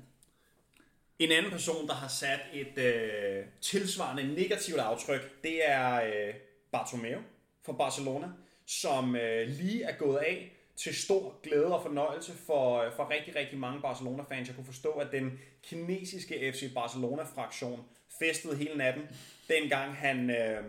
En 1.20 1.32
anden 1.32 1.52
person, 1.52 1.88
der 1.88 1.94
har 1.94 2.08
sat 2.08 2.40
et 2.54 2.78
øh, 2.78 3.46
tilsvarende 3.62 4.34
negativt 4.34 4.80
aftryk, 4.80 5.44
det 5.44 5.70
er 5.70 5.96
øh, 5.96 6.34
Bartomeu 6.72 7.20
fra 7.66 7.74
Barcelona, 7.74 8.28
som 8.66 9.16
øh, 9.16 9.48
lige 9.48 9.84
er 9.84 9.98
gået 9.98 10.18
af 10.18 10.55
til 10.76 10.96
stor 10.96 11.40
glæde 11.44 11.76
og 11.76 11.84
fornøjelse 11.84 12.34
for, 12.34 12.82
øh, 12.82 12.92
for 12.96 13.10
rigtig, 13.10 13.36
rigtig 13.36 13.60
mange 13.60 13.82
Barcelona-fans. 13.82 14.48
Jeg 14.48 14.56
kunne 14.56 14.66
forstå, 14.66 14.92
at 14.92 15.12
den 15.12 15.40
kinesiske 15.64 16.54
FC 16.54 16.74
Barcelona-fraktion 16.74 17.86
festede 18.20 18.56
hele 18.56 18.78
natten, 18.78 19.04
dengang 19.50 19.96
han, 19.96 20.30
øh, 20.30 20.64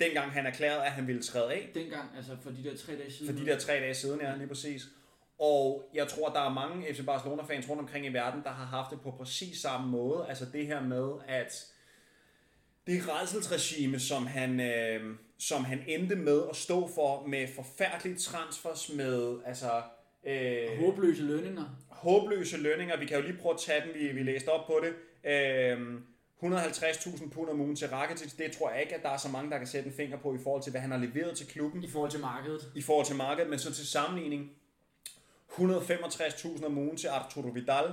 dengang 0.00 0.32
han 0.32 0.46
erklærede, 0.46 0.84
at 0.84 0.92
han 0.92 1.06
ville 1.06 1.22
træde 1.22 1.52
af. 1.52 1.70
Dengang, 1.74 2.16
altså 2.16 2.36
for 2.42 2.50
de 2.50 2.64
der 2.64 2.76
tre 2.76 2.96
dage 2.96 3.12
siden. 3.12 3.34
For 3.34 3.44
de 3.44 3.50
der 3.50 3.58
tre 3.58 3.72
dage 3.72 3.94
siden, 3.94 4.20
ja, 4.20 4.36
lige 4.36 4.48
præcis. 4.48 4.82
Og 5.38 5.90
jeg 5.94 6.08
tror, 6.08 6.28
der 6.28 6.40
er 6.40 6.52
mange 6.52 6.94
FC 6.94 7.04
Barcelona-fans 7.06 7.68
rundt 7.68 7.80
omkring 7.80 8.06
i 8.06 8.08
verden, 8.08 8.42
der 8.42 8.50
har 8.50 8.64
haft 8.64 8.90
det 8.90 9.00
på 9.00 9.10
præcis 9.10 9.58
samme 9.58 9.90
måde. 9.90 10.26
Altså 10.28 10.46
det 10.52 10.66
her 10.66 10.82
med, 10.82 11.12
at 11.28 11.66
det 12.86 13.02
redselsregime, 13.08 14.00
som 14.00 14.26
han, 14.26 14.60
øh, 14.60 15.16
som 15.48 15.64
han 15.64 15.82
endte 15.86 16.16
med 16.16 16.42
at 16.50 16.56
stå 16.56 16.90
for 16.94 17.26
med 17.26 17.48
forfærdelige 17.48 18.18
transfers, 18.18 18.92
med 18.92 19.38
altså, 19.46 19.82
øh, 20.24 20.78
Håbløse 20.80 21.22
lønninger. 21.22 21.64
håbløse 21.88 22.56
lønninger. 22.56 22.96
Vi 22.96 23.06
kan 23.06 23.16
jo 23.16 23.22
lige 23.22 23.38
prøve 23.38 23.54
at 23.54 23.60
tage 23.60 23.80
den, 23.80 23.94
vi, 23.94 24.08
vi 24.08 24.22
læste 24.22 24.48
op 24.48 24.66
på 24.66 24.80
det. 24.82 24.92
Øh, 25.30 26.00
150.000 26.42 27.30
pund 27.30 27.48
om 27.50 27.60
ugen 27.60 27.76
til 27.76 27.88
Rakitic, 27.88 28.32
det 28.32 28.52
tror 28.52 28.70
jeg 28.70 28.80
ikke, 28.80 28.94
at 28.94 29.02
der 29.02 29.08
er 29.08 29.16
så 29.16 29.28
mange, 29.28 29.50
der 29.50 29.58
kan 29.58 29.66
sætte 29.66 29.88
en 29.88 29.94
finger 29.94 30.16
på 30.16 30.34
i 30.34 30.38
forhold 30.42 30.62
til, 30.62 30.70
hvad 30.70 30.80
han 30.80 30.90
har 30.90 30.98
leveret 30.98 31.36
til 31.36 31.46
klubben 31.46 31.84
I 31.84 31.88
forhold 31.88 32.10
til 32.10 32.20
markedet. 32.20 32.72
i 32.74 32.82
forhold 32.82 33.06
til 33.06 33.16
markedet, 33.16 33.50
men 33.50 33.58
så 33.58 33.74
til 33.74 33.86
sammenligning 33.86 34.50
165.000 35.50 36.66
om 36.66 36.78
ugen 36.78 36.96
til 36.96 37.08
Arturo 37.08 37.48
Vidal, 37.48 37.92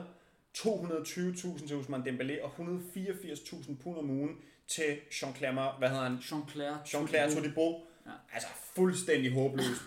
220.000 0.57 1.67
til 1.67 1.77
Usman 1.77 2.01
Dembélé 2.01 2.43
og 2.43 2.51
184.000 2.59 3.83
pund 3.83 3.97
om 3.97 4.09
ugen 4.09 4.37
til 4.71 4.97
Jean-Claire, 5.11 5.77
hvad 5.77 5.89
hedder 5.89 6.03
han? 6.03 6.17
Jean-Claire. 6.17 6.87
Jean-Claire 6.87 7.35
Todibo. 7.35 7.87
Ja. 8.05 8.11
Altså 8.33 8.47
fuldstændig 8.75 9.33
håbløst. 9.33 9.81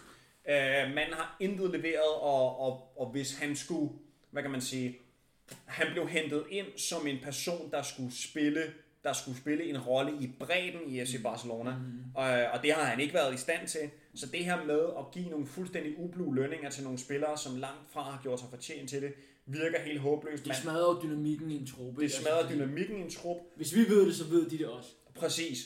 uh, 0.44 0.94
man 0.94 1.12
har 1.12 1.36
intet 1.40 1.70
leveret, 1.70 2.14
og, 2.20 2.60
og, 2.60 3.00
og 3.00 3.06
hvis 3.06 3.38
han 3.38 3.56
skulle, 3.56 3.92
hvad 4.30 4.42
kan 4.42 4.50
man 4.50 4.60
sige, 4.60 4.98
han 5.64 5.86
blev 5.92 6.08
hentet 6.08 6.44
ind 6.50 6.66
som 6.78 7.06
en 7.06 7.18
person, 7.22 7.70
der 7.70 7.82
skulle 7.82 8.14
spille 8.14 8.72
der 9.04 9.12
skulle 9.12 9.38
spille 9.38 9.64
en 9.64 9.78
rolle 9.78 10.12
i 10.20 10.30
bredden 10.38 10.90
i 10.90 11.04
FC 11.04 11.22
Barcelona, 11.22 11.76
mm. 11.76 12.00
og, 12.14 12.24
og 12.24 12.62
det 12.62 12.72
har 12.72 12.84
han 12.84 13.00
ikke 13.00 13.14
været 13.14 13.34
i 13.34 13.36
stand 13.36 13.68
til. 13.68 13.90
Så 14.14 14.26
det 14.26 14.44
her 14.44 14.64
med 14.64 14.80
at 14.98 15.04
give 15.12 15.28
nogle 15.28 15.46
fuldstændig 15.46 15.98
ublu 15.98 16.32
lønninger 16.32 16.70
til 16.70 16.84
nogle 16.84 16.98
spillere, 16.98 17.38
som 17.38 17.56
langt 17.56 17.90
fra 17.90 18.02
har 18.02 18.20
gjort 18.22 18.40
sig 18.40 18.48
fortjent 18.50 18.90
til 18.90 19.02
det, 19.02 19.14
virker 19.46 19.80
helt 19.80 20.00
håbløst. 20.00 20.44
De 20.44 20.48
Man, 20.48 20.56
smadrer 20.56 20.94
jo 20.94 21.00
dynamikken 21.02 21.50
i 21.50 21.56
en 21.56 21.66
truppe. 21.66 22.00
det 22.00 22.02
ikke? 22.02 22.14
smadrer 22.14 22.38
Altså, 22.38 22.54
dynamikken 22.54 22.96
i 22.96 23.00
en 23.00 23.10
trup. 23.10 23.36
Hvis 23.56 23.74
vi 23.74 23.80
ved 23.88 24.06
det, 24.06 24.14
så 24.16 24.24
ved 24.24 24.50
de 24.50 24.58
det 24.58 24.66
også. 24.66 24.88
Præcis. 25.14 25.56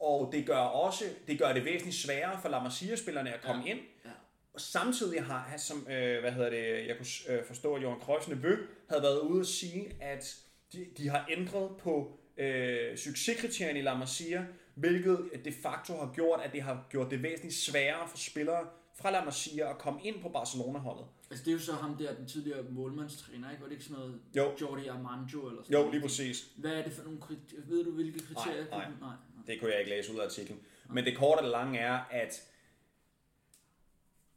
og 0.00 0.28
det 0.32 0.46
gør 0.46 0.56
også 0.56 1.04
det 1.28 1.38
gør 1.38 1.52
det 1.52 1.64
væsentligt 1.64 1.96
sværere 1.96 2.40
for 2.42 2.48
La 2.48 2.62
Masia-spillerne 2.62 3.34
at 3.34 3.40
komme 3.42 3.62
ja. 3.66 3.70
ind. 3.70 3.80
Ja. 4.04 4.10
Og 4.54 4.60
samtidig 4.60 5.24
har 5.24 5.38
han, 5.38 5.58
som, 5.58 5.86
øh, 5.90 6.20
hvad 6.20 6.32
hedder 6.32 6.50
det, 6.50 6.86
jeg 6.88 6.96
kunne 6.96 7.34
øh, 7.36 7.44
forstå, 7.44 7.74
at 7.74 7.82
Johan 7.82 8.00
Cruyffs 8.00 8.28
nevø 8.28 8.56
havde 8.88 9.02
været 9.02 9.18
ude 9.20 9.40
at 9.40 9.46
sige, 9.46 9.92
at 10.00 10.36
de, 10.72 10.86
de 10.98 11.08
har 11.08 11.26
ændret 11.30 11.70
på 11.78 12.18
øh, 12.38 12.96
succeskriterierne 12.96 13.78
i 13.78 13.82
La 13.82 13.94
Masia, 13.94 14.46
hvilket 14.74 15.18
de 15.44 15.52
facto 15.62 15.96
har 15.96 16.12
gjort, 16.14 16.40
at 16.44 16.52
det 16.52 16.62
har 16.62 16.86
gjort 16.90 17.10
det 17.10 17.22
væsentligt 17.22 17.54
sværere 17.54 18.08
for 18.08 18.16
spillere 18.18 18.66
fra 19.00 19.10
La 19.10 19.24
Masia 19.24 19.70
at 19.70 19.78
komme 19.78 20.00
ind 20.02 20.22
på 20.22 20.28
Barcelona-holdet. 20.28 21.04
Altså 21.30 21.44
det 21.44 21.50
er 21.50 21.54
jo 21.54 21.60
så 21.60 21.72
ham 21.72 21.96
der, 21.96 22.14
den 22.14 22.26
tidligere 22.26 22.62
målmandstræner, 22.70 23.50
ikke? 23.50 23.62
Var 23.62 23.68
det 23.68 23.72
ikke 23.72 23.84
sådan 23.84 23.98
noget 23.98 24.20
Jo. 24.36 24.52
Jordi 24.60 24.86
Armando 24.86 25.48
eller 25.48 25.62
sådan 25.62 25.72
Jo, 25.72 25.78
noget? 25.78 25.92
lige 25.94 26.02
præcis. 26.02 26.48
Hvad 26.56 26.70
er 26.72 26.82
det 26.84 26.92
for 26.92 27.02
nogle 27.04 27.20
kriterier? 27.20 27.62
Ved 27.66 27.84
du, 27.84 27.90
hvilke 27.90 28.18
kriterier? 28.18 28.64
Nej, 28.64 28.78
nej. 28.78 28.88
nej. 28.88 29.08
nej. 29.08 29.44
Det 29.46 29.60
kunne 29.60 29.70
jeg 29.70 29.78
ikke 29.78 29.90
læse 29.90 30.12
ud 30.14 30.18
af 30.18 30.24
artiklen. 30.24 30.60
Men 30.90 31.04
det 31.04 31.16
korte 31.16 31.38
og 31.38 31.42
det 31.42 31.50
lange 31.50 31.78
er, 31.78 31.98
at 32.10 32.42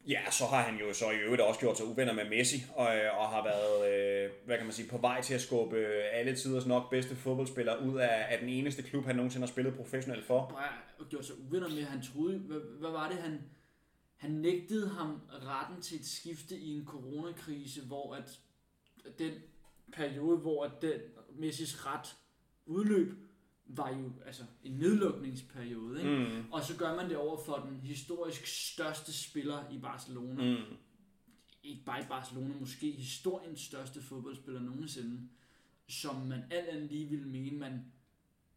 ja, 0.07 0.31
så 0.31 0.45
har 0.45 0.61
han 0.61 0.79
jo 0.79 0.93
så 0.93 1.11
i 1.11 1.15
øvrigt 1.15 1.41
også 1.41 1.59
gjort 1.59 1.77
sig 1.77 1.85
uvenner 1.85 2.13
med 2.13 2.29
Messi, 2.29 2.63
og, 2.75 2.87
og 3.17 3.29
har 3.29 3.43
været, 3.43 3.93
øh, 3.93 4.31
hvad 4.45 4.57
kan 4.57 4.65
man 4.65 4.73
sige, 4.73 4.89
på 4.89 4.97
vej 4.97 5.21
til 5.21 5.33
at 5.33 5.41
skubbe 5.41 5.75
øh, 5.77 6.03
alle 6.13 6.35
tiders 6.35 6.65
nok 6.65 6.89
bedste 6.89 7.15
fodboldspiller 7.15 7.75
ud 7.77 7.97
af, 7.99 8.25
af 8.29 8.39
den 8.39 8.49
eneste 8.49 8.83
klub, 8.83 9.05
han 9.05 9.15
nogensinde 9.15 9.45
har 9.47 9.51
spillet 9.51 9.75
professionelt 9.75 10.25
for. 10.25 10.39
Og 10.39 10.63
og 10.99 11.09
gjorde 11.09 11.25
sig 11.25 11.35
uvenner 11.47 11.69
med, 11.69 11.83
han 11.83 12.01
troede, 12.13 12.37
hvad, 12.37 12.59
hvad 12.79 12.91
var 12.91 13.09
det, 13.09 13.17
han, 13.17 13.41
han 14.23 14.31
nægtede 14.31 14.89
ham 14.89 15.21
retten 15.29 15.81
til 15.81 15.99
et 15.99 16.05
skifte 16.05 16.59
i 16.59 16.69
en 16.77 16.85
coronakrise, 16.85 17.81
hvor 17.85 18.15
at 18.15 18.39
den 19.19 19.33
periode, 19.93 20.37
hvor 20.37 20.65
at 20.65 20.81
den 20.81 20.99
Messis 21.35 21.85
ret 21.85 22.15
udløb, 22.65 23.13
var 23.65 23.89
jo 23.89 24.11
altså 24.25 24.43
en 24.63 24.71
nedlukningsperiode. 24.71 25.99
Ikke? 25.99 26.41
Mm, 26.41 26.51
Og 26.51 26.63
så 26.63 26.77
gør 26.77 26.95
man 26.95 27.09
det 27.09 27.17
over 27.17 27.43
for 27.45 27.55
den 27.55 27.79
historisk 27.79 28.45
største 28.45 29.13
spiller 29.13 29.69
i 29.71 29.79
Barcelona. 29.79 30.55
mm, 30.57 30.77
Ikke 31.63 31.83
bare 31.85 32.01
i 32.03 32.05
Barcelona, 32.09 32.53
måske 32.59 32.91
historiens 32.91 33.61
største 33.61 34.01
fodboldspiller 34.01 34.61
nogensinde. 34.61 35.29
Som 35.87 36.15
man 36.15 36.43
alt 36.51 36.67
andet 36.67 36.91
lige 36.91 37.09
ville 37.09 37.27
mene, 37.27 37.57
man 37.57 37.92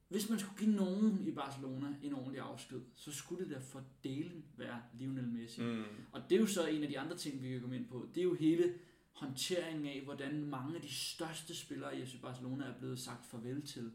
hvis 0.08 0.28
man 0.30 0.38
skulle 0.38 0.58
give 0.58 0.76
nogen 0.76 1.26
i 1.26 1.30
Barcelona 1.30 1.86
en 2.02 2.12
ordentlig 2.14 2.40
afsked, 2.42 2.80
så 2.94 3.12
skulle 3.12 3.44
det 3.44 3.54
da 3.54 3.58
for 3.60 3.82
delen 4.04 4.44
være 4.56 4.82
Lionel 4.98 5.28
Messi. 5.28 5.62
mm. 5.62 5.84
Og 6.12 6.22
det 6.30 6.36
er 6.36 6.40
jo 6.40 6.46
så 6.46 6.66
en 6.66 6.82
af 6.82 6.88
de 6.88 6.98
andre 6.98 7.16
ting, 7.16 7.42
vi 7.42 7.48
kan 7.50 7.60
komme 7.60 7.76
ind 7.76 7.88
på. 7.88 8.08
Det 8.14 8.20
er 8.20 8.24
jo 8.24 8.34
hele 8.34 8.74
håndteringen 9.12 9.86
af, 9.86 10.00
hvordan 10.04 10.44
mange 10.44 10.74
af 10.76 10.82
de 10.82 10.94
største 10.94 11.56
spillere 11.56 11.98
i 11.98 12.06
FC 12.06 12.20
Barcelona 12.22 12.64
er 12.64 12.74
blevet 12.78 12.98
sagt 12.98 13.26
farvel 13.26 13.66
til 13.66 13.92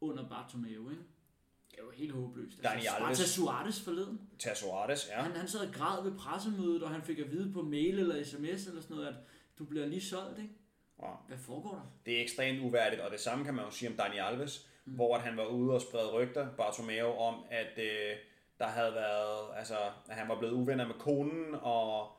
under 0.00 0.28
Bartomeu. 0.28 0.90
Ikke? 0.90 1.02
Det 1.70 1.78
er 1.78 1.82
jo 1.82 1.90
helt 1.90 2.12
håbløst. 2.12 2.62
Dani 2.62 2.74
Altså, 2.74 2.90
Alves. 2.90 3.18
Sparta 3.18 3.30
Suarez 3.30 3.80
forleden. 3.80 4.20
Tag 4.38 4.56
Suarez, 4.56 5.08
ja. 5.08 5.22
Han, 5.22 5.32
han 5.32 5.48
sad 5.48 5.60
og 5.68 5.74
græd 5.74 6.02
ved 6.10 6.18
pressemødet, 6.18 6.82
og 6.82 6.90
han 6.90 7.02
fik 7.02 7.18
at 7.18 7.30
vide 7.30 7.52
på 7.52 7.62
mail 7.62 7.98
eller 7.98 8.24
sms 8.24 8.66
eller 8.66 8.80
sådan 8.80 8.96
noget, 8.96 9.08
at 9.08 9.14
du 9.58 9.64
bliver 9.64 9.86
lige 9.86 10.00
solgt, 10.00 10.38
ikke? 10.38 10.54
ja. 11.02 11.10
Hvad 11.28 11.38
foregår 11.38 11.70
der? 11.74 11.92
Det 12.06 12.18
er 12.18 12.22
ekstremt 12.22 12.60
uværdigt, 12.62 13.02
og 13.02 13.10
det 13.10 13.20
samme 13.20 13.44
kan 13.44 13.54
man 13.54 13.64
jo 13.64 13.70
sige 13.70 13.88
om 13.88 13.96
Dani 13.96 14.16
Alves, 14.16 14.68
mm. 14.88 14.94
hvor 14.94 15.16
at 15.16 15.22
han 15.22 15.36
var 15.36 15.46
ude 15.46 15.74
og 15.74 15.80
sprede 15.80 16.12
rygter, 16.12 16.48
Bartomeu, 16.56 17.06
om 17.06 17.34
at 17.50 17.78
øh, 17.78 18.16
der 18.58 18.66
havde 18.66 18.94
været, 18.94 19.56
altså, 19.56 19.76
at 20.08 20.16
han 20.16 20.28
var 20.28 20.38
blevet 20.38 20.52
uvenner 20.52 20.86
med 20.86 20.94
konen, 20.94 21.54
og 21.54 22.12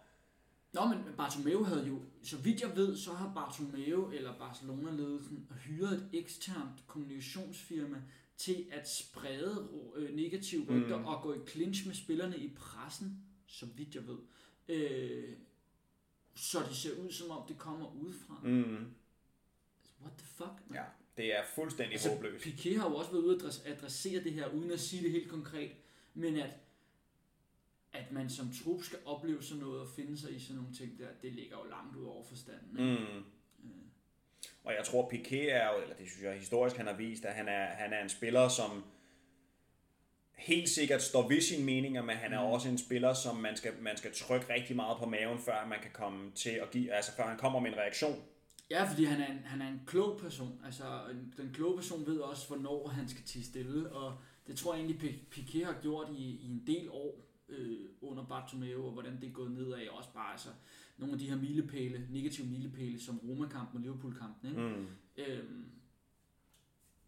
Nå, 0.73 0.85
men 0.85 0.97
Bartomeu 1.17 1.63
havde 1.63 1.87
jo, 1.87 1.99
så 2.23 2.37
vidt 2.37 2.61
jeg 2.61 2.75
ved, 2.75 2.97
så 2.97 3.13
har 3.13 3.33
Bartomeu 3.33 4.11
eller 4.11 4.37
Barcelona-ledelsen 4.37 5.47
hyret 5.65 5.93
et 5.93 6.09
eksternt 6.13 6.87
kommunikationsfirma 6.87 8.01
til 8.37 8.65
at 8.71 8.89
sprede 8.89 9.69
øh, 9.95 10.15
negative 10.15 10.65
rygter 10.69 10.97
mm. 10.97 11.05
og 11.05 11.21
gå 11.21 11.33
i 11.33 11.37
clinch 11.47 11.87
med 11.87 11.95
spillerne 11.95 12.37
i 12.37 12.53
pressen, 12.55 13.23
så 13.47 13.65
vidt 13.65 13.95
jeg 13.95 14.07
ved. 14.07 14.17
Øh, 14.69 15.33
så 16.35 16.59
det 16.69 16.75
ser 16.75 17.03
ud 17.05 17.11
som 17.11 17.31
om, 17.31 17.47
det 17.47 17.57
kommer 17.57 17.95
udefra. 17.95 18.39
Mm. 18.43 18.49
mm, 18.49 18.85
What 20.01 20.13
the 20.17 20.27
fuck? 20.27 20.53
man? 20.67 20.75
ja, 20.75 20.83
det 21.19 21.37
er 21.37 21.43
fuldstændig 21.55 21.91
Altså, 21.93 22.09
håbløst. 22.09 22.43
Piquet 22.43 22.79
har 22.79 22.89
jo 22.89 22.95
også 22.95 23.11
været 23.11 23.23
ude 23.23 23.35
at 23.35 23.41
adress- 23.41 23.69
adressere 23.69 24.23
det 24.23 24.33
her, 24.33 24.47
uden 24.47 24.71
at 24.71 24.79
sige 24.79 25.03
det 25.03 25.11
helt 25.11 25.29
konkret, 25.29 25.71
men 26.13 26.37
at, 26.37 26.49
at 27.93 28.11
man 28.11 28.29
som 28.29 28.51
trup 28.63 28.83
skal 28.83 28.99
opleve 29.05 29.43
sådan 29.43 29.63
noget 29.63 29.81
og 29.81 29.87
finde 29.95 30.17
sig 30.17 30.35
i 30.35 30.39
sådan 30.39 30.55
nogle 30.55 30.75
ting 30.75 30.99
der, 30.99 31.07
det 31.21 31.31
ligger 31.33 31.57
jo 31.57 31.69
langt 31.69 31.95
ud 31.97 32.05
over 32.05 32.23
forstanden. 32.23 32.69
Mm. 32.99 33.23
Og 34.63 34.73
jeg 34.73 34.85
tror, 34.85 35.09
Piqué 35.13 35.35
er 35.51 35.73
jo, 35.75 35.81
eller 35.81 35.95
det 35.95 36.07
synes 36.09 36.23
jeg 36.23 36.33
historisk, 36.39 36.75
han 36.77 36.87
har 36.87 36.93
vist, 36.97 37.25
at 37.25 37.33
han 37.33 37.47
er, 37.47 37.65
han 37.65 37.93
er 37.93 38.03
en 38.03 38.09
spiller, 38.09 38.47
som 38.49 38.83
helt 40.37 40.69
sikkert 40.69 41.01
står 41.01 41.27
ved 41.27 41.41
sine 41.41 41.65
meninger, 41.65 42.01
men 42.03 42.15
han 42.17 42.33
er 42.33 42.39
Mm. 42.45 42.51
også 42.51 42.69
en 42.69 42.77
spiller, 42.77 43.13
som 43.13 43.35
man 43.37 43.57
skal, 43.57 43.73
man 43.81 43.97
skal 43.97 44.13
trykke 44.13 44.53
rigtig 44.53 44.75
meget 44.75 44.97
på 44.97 45.05
maven, 45.05 45.39
før 45.39 45.65
man 45.65 45.79
kan 45.81 45.91
komme 45.93 46.31
til 46.31 46.49
at 46.49 46.71
give, 46.71 46.93
altså 46.93 47.11
før 47.15 47.23
han 47.23 47.37
kommer 47.37 47.59
med 47.59 47.71
en 47.71 47.77
reaktion. 47.77 48.23
Ja, 48.69 48.83
fordi 48.89 49.03
han 49.03 49.21
er, 49.21 49.31
en, 49.31 49.37
han 49.39 49.61
er 49.61 49.67
en 49.67 49.81
klog 49.87 50.19
person. 50.19 50.61
Altså, 50.65 50.83
en- 51.11 51.33
den 51.37 51.53
kloge 51.53 51.75
person 51.77 52.05
ved 52.05 52.17
også, 52.19 52.47
hvornår 52.47 52.87
han 52.87 53.09
skal 53.09 53.23
tige 53.23 53.45
stille, 53.45 53.91
og 53.91 54.17
det 54.47 54.57
tror 54.57 54.73
jeg 54.73 54.83
egentlig, 54.85 55.01
Pi- 55.09 55.29
Piquet 55.29 55.65
har 55.65 55.75
gjort 55.81 56.07
i, 56.11 56.23
i 56.41 56.45
en 56.51 56.63
del 56.67 56.89
år 56.91 57.25
øh, 57.49 57.77
under 58.01 58.25
Bartomeu, 58.25 58.85
og 58.85 58.91
hvordan 58.91 59.21
det 59.21 59.29
er 59.29 59.33
gået 59.33 59.51
nedad. 59.51 59.87
Også 59.87 60.09
bare 60.13 60.31
altså, 60.31 60.49
nogle 60.97 61.13
af 61.13 61.19
de 61.19 61.29
her 61.29 61.35
milepæle, 61.35 62.07
negative 62.09 62.47
milepæle, 62.47 62.99
som 63.01 63.19
Roma-kampen 63.19 63.75
og 63.77 63.81
Liverpool-kampen. 63.81 64.49
Ikke? 64.49 64.61
Mm. 64.61 64.87
Øhm, 65.17 65.65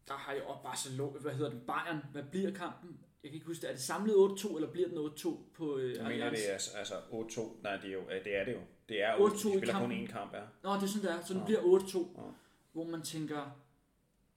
der 0.08 0.14
har 0.14 0.34
jeg 0.34 0.44
også 0.44 0.62
Barcelona, 0.64 1.20
hvad 1.20 1.32
hedder 1.34 1.50
det, 1.50 1.62
Bayern, 1.62 1.98
hvad 2.12 2.24
bliver 2.32 2.52
kampen? 2.52 3.00
Jeg 3.24 3.32
kan 3.32 3.36
ikke 3.36 3.46
huske. 3.48 3.68
Er 3.68 3.72
det 3.72 3.82
samlet 3.82 4.14
8-2, 4.16 4.56
eller 4.56 4.72
bliver 4.72 4.88
den 4.88 4.98
8-2 4.98 5.38
på 5.54 5.78
øh, 5.78 5.96
Jeg 5.96 6.04
mener, 6.04 6.10
Allianz? 6.26 6.38
det 6.38 6.50
er 6.50 6.54
altså- 6.54 6.78
altså 6.78 6.94
8-2. 6.96 7.64
Nej, 7.64 7.78
det 7.78 7.90
er, 7.90 7.94
jo, 7.94 8.02
det 8.24 8.36
er 8.40 8.46
det 8.46 8.54
jo. 8.54 8.60
Det 8.92 9.04
er 9.04 9.16
8-2 9.16 9.20
8-2. 9.20 9.48
i 9.48 9.52
De 9.52 9.58
spiller 9.58 9.74
kun 9.74 9.82
kampen. 9.90 10.08
én 10.08 10.12
kamp, 10.12 10.34
ja. 10.34 10.42
Nå, 10.64 10.74
det 10.76 10.84
er 10.84 10.88
sådan, 10.88 11.08
der. 11.10 11.26
Så 11.26 11.34
den 11.34 11.40
Ja. 11.42 11.46
bliver 11.46 11.62
8-2. 11.62 12.22
Ja. 12.22 12.32
Hvor 12.74 12.88
man 12.88 13.02
tænker, 13.02 13.58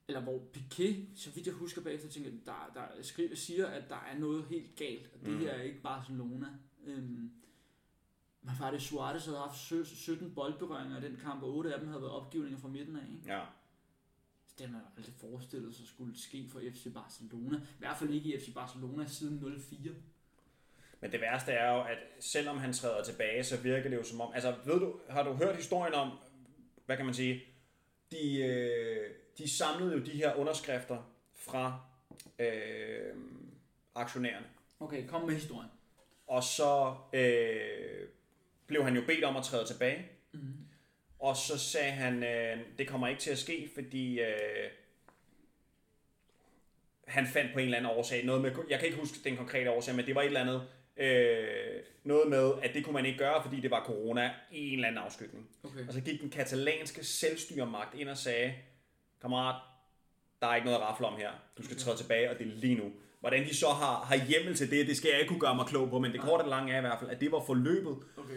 eller 0.09 0.21
hvor 0.21 0.39
Piquet, 0.53 1.07
så 1.17 1.31
vidt 1.31 1.47
jeg 1.47 1.55
husker 1.55 1.83
bagefter, 1.83 2.09
tænker, 2.09 2.31
der, 2.47 2.71
der 2.75 3.03
skriver, 3.03 3.35
siger, 3.37 3.67
at 3.67 3.85
der 3.89 3.97
er 4.13 4.19
noget 4.19 4.45
helt 4.45 4.77
galt, 4.77 5.11
og 5.15 5.21
det 5.21 5.29
Mm. 5.29 5.39
her 5.39 5.51
er 5.51 5.63
ikke 5.63 5.81
Barcelona. 5.83 6.47
Øhm, 6.85 7.31
hvad 8.41 8.55
var 8.59 8.71
det, 8.71 8.83
Suarez 8.83 9.25
havde 9.25 9.39
haft 9.39 9.59
sø- 9.59 9.85
17 9.85 10.35
boldberøringer 10.35 10.99
i 10.99 11.09
den 11.09 11.17
kamp, 11.17 11.43
og 11.43 11.55
8 11.57 11.75
af 11.75 11.79
dem 11.81 11.89
havde 11.89 12.03
været 12.03 12.13
opgivninger 12.15 12.59
fra 12.59 12.69
midten 12.69 12.97
af. 12.97 13.07
Ikke? 13.13 13.33
ja. 13.33 13.43
Det 14.59 14.71
man 14.73 14.81
aldrig 14.97 15.15
forestillet 15.15 15.75
sig 15.75 15.87
skulle 15.87 16.19
ske 16.19 16.49
for 16.49 16.61
FC 16.61 16.93
Barcelona. 16.95 17.57
I 17.57 17.79
hvert 17.79 17.97
fald 17.97 18.11
ikke 18.11 18.35
i 18.35 18.41
FC 18.41 18.55
Barcelona 18.55 19.07
siden 19.07 19.61
04. 19.61 19.93
Men 21.05 21.13
det 21.13 21.21
værste 21.21 21.53
er 21.53 21.73
jo, 21.73 21.83
at 21.83 21.99
selvom 22.21 22.59
han 22.59 22.73
træder 22.73 23.05
tilbage, 23.05 23.45
så 23.45 23.57
virker 23.57 23.91
det 23.91 23.97
jo 23.97 24.03
som 24.03 24.21
om... 24.21 24.33
Altså, 24.35 24.55
ved 24.65 24.81
du, 24.81 25.01
har 25.09 25.23
du 25.23 25.33
hørt 25.33 25.57
historien 25.57 25.95
om, 25.95 26.11
hvad 26.87 26.97
kan 26.97 27.05
man 27.05 27.15
sige, 27.15 27.43
de, 28.11 28.39
øh, 28.39 29.11
de 29.39 29.51
samlede 29.51 29.93
jo 29.93 30.05
de 30.05 30.11
her 30.11 30.35
underskrifter 30.35 31.13
fra 31.35 31.81
øh, 32.39 33.15
aktionærerne. 33.95 34.47
Okay, 34.81 35.07
kom 35.07 35.23
med 35.23 35.35
historien. 35.35 35.71
Og 36.27 36.43
så 36.43 36.95
øh, 37.13 38.09
blev 38.67 38.85
han 38.85 38.97
jo 38.97 39.03
bedt 39.07 39.25
om 39.25 39.37
at 39.37 39.45
træde 39.45 39.67
tilbage. 39.67 40.07
Mm. 40.33 40.41
Og 41.19 41.37
så 41.37 41.59
sagde 41.59 41.93
han, 41.93 42.23
øh, 42.23 42.59
det 42.79 42.89
kommer 42.89 43.09
ikke 43.09 43.21
til 43.21 43.31
at 43.31 43.39
ske, 43.39 43.71
fordi 43.75 44.21
øh, 44.21 44.71
han 47.07 47.27
fandt 47.27 47.53
på 47.53 47.59
en 47.59 47.65
eller 47.65 47.79
anden 47.79 47.93
årsag, 47.93 48.25
noget 48.25 48.43
med, 48.43 48.53
jeg 48.71 48.79
kan 48.79 48.89
ikke 48.89 49.01
huske 49.01 49.19
den 49.25 49.37
konkrete 49.37 49.71
årsag, 49.71 49.95
men 49.95 50.07
det 50.07 50.15
var 50.15 50.21
et 50.23 50.27
eller 50.27 50.41
andet, 50.41 50.69
øh, 50.97 51.83
noget 52.05 52.29
med, 52.29 52.53
at 52.63 52.75
det 52.75 52.85
kunne 52.85 52.95
man 52.95 53.07
ikke 53.07 53.19
gøre, 53.19 53.43
fordi 53.43 53.61
det 53.61 53.71
var 53.71 53.85
corona 53.85 54.31
i 54.51 54.69
en 54.69 54.75
eller 54.75 54.89
anden 54.89 55.05
afskygning. 55.05 55.49
Okay. 55.65 55.87
Og 55.89 55.93
så 55.93 56.01
gik 56.01 56.21
den 56.21 56.31
katalanske 56.31 57.05
selvstyremagt 57.05 57.95
ind 57.95 58.09
og 58.09 58.17
sagde, 58.17 58.55
kammerat, 59.21 59.63
der 60.41 60.47
er 60.47 60.55
ikke 60.55 60.65
noget 60.65 60.79
at 60.79 60.85
rafle 60.85 61.07
om 61.07 61.17
her. 61.17 61.31
Du 61.59 61.63
skal 61.63 61.77
træde 61.77 61.97
tilbage, 61.97 62.31
og 62.31 62.39
det 62.39 62.47
er 62.47 62.51
lige 62.51 62.75
nu. 62.75 62.93
Hvordan 63.25 63.45
de 63.49 63.57
så 63.57 63.67
har, 63.69 63.95
har 64.05 64.17
hjemmel 64.29 64.57
til 64.57 64.71
det, 64.71 64.87
det 64.87 64.97
skal 64.97 65.09
jeg 65.11 65.19
ikke 65.21 65.29
kunne 65.29 65.41
gøre 65.41 65.55
mig 65.57 65.67
klog 65.67 65.91
på, 65.91 65.99
men 65.99 66.13
det 66.13 66.21
korte 66.21 66.43
og 66.43 66.49
lange 66.49 66.73
er 66.73 66.79
i 66.79 66.81
hvert 66.81 66.99
fald, 66.99 67.11
at 67.11 67.21
det 67.21 67.33
var 67.33 67.43
forløbet. 67.47 67.97
okay. 68.17 68.35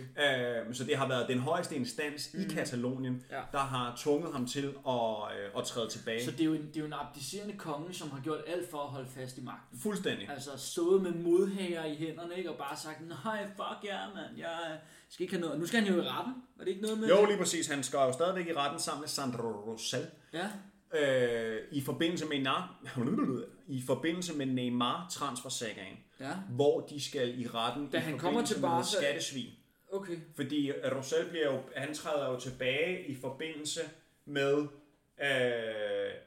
Øh, 0.67 0.73
så 0.75 0.83
det 0.83 0.95
har 0.97 1.07
været 1.07 1.27
den 1.27 1.39
højeste 1.39 1.75
instans 1.75 2.33
i 2.33 2.43
Katalonien, 2.53 3.13
Mm. 3.13 3.21
Ja. 3.31 3.41
der 3.51 3.57
har 3.57 3.93
tvunget 4.03 4.31
ham 4.33 4.45
til 4.47 4.65
at, 4.87 5.03
øh, 5.37 5.57
at 5.57 5.63
træde 5.63 5.89
tilbage. 5.89 6.25
Så 6.25 6.31
det 6.31 6.41
er, 6.41 6.45
jo 6.45 6.53
en, 6.53 6.61
det 6.67 6.75
er 6.77 6.79
jo 6.79 6.85
en 6.85 6.93
abdicerende 6.93 7.53
konge, 7.57 7.93
som 7.93 8.11
har 8.11 8.19
gjort 8.23 8.39
alt 8.47 8.69
for 8.71 8.77
at 8.77 8.87
holde 8.89 9.07
fast 9.15 9.37
i 9.37 9.41
magten. 9.41 9.79
Fuldstændig. 9.79 10.29
Altså 10.29 10.49
stået 10.57 11.01
med 11.01 11.11
modhænger 11.11 11.85
i 11.85 11.95
hænderne, 11.95 12.37
ikke? 12.37 12.51
Og 12.51 12.57
bare 12.57 12.77
sagt, 12.77 13.07
nej, 13.07 13.43
fuck 13.55 13.83
ja, 13.83 13.95
yeah, 13.95 14.15
mand, 14.15 14.37
jeg 14.37 14.77
skal 15.09 15.23
ikke 15.23 15.33
have 15.35 15.41
noget. 15.45 15.59
Nu 15.59 15.65
skal 15.65 15.79
han 15.83 15.93
jo 15.93 16.01
i 16.01 16.05
retten. 16.07 16.33
Var 16.57 16.63
det 16.63 16.71
ikke 16.71 16.81
noget 16.81 16.99
med 16.99 17.07
Jo, 17.09 17.25
lige 17.25 17.37
præcis. 17.37 17.67
Han 17.67 17.83
skal 17.83 17.97
jo 17.97 18.13
stadigvæk 18.13 18.47
i 18.47 18.53
retten 18.53 18.79
sammen 18.79 19.01
med 19.01 19.07
Sandro 19.07 19.47
Rosell. 19.47 20.05
Ja, 20.33 20.47
Øh, 20.93 21.57
I 21.71 21.81
forbindelse 21.81 22.25
med 22.25 22.37
Neymar, 22.37 22.79
i 23.67 23.83
forbindelse 23.87 24.33
med 24.33 24.45
Neymar 24.45 25.07
transfersagaen, 25.11 25.97
ja. 26.19 26.33
hvor 26.49 26.87
de 26.87 27.03
skal 27.03 27.39
i 27.39 27.47
retten 27.47 27.89
Da 27.89 27.97
i 27.97 28.01
han 28.01 28.19
kommer 28.19 28.45
til 28.45 28.55
Barca- 28.55 28.97
skattesvig. 28.97 29.59
Okay. 29.91 30.17
Fordi 30.35 30.71
Rosell 30.71 31.29
bliver 31.29 31.53
jo, 31.53 31.61
han 31.75 31.93
træder 31.93 32.29
jo 32.31 32.39
tilbage 32.39 33.07
i 33.07 33.15
forbindelse 33.15 33.81
med 34.25 34.67
Øh, 35.21 35.27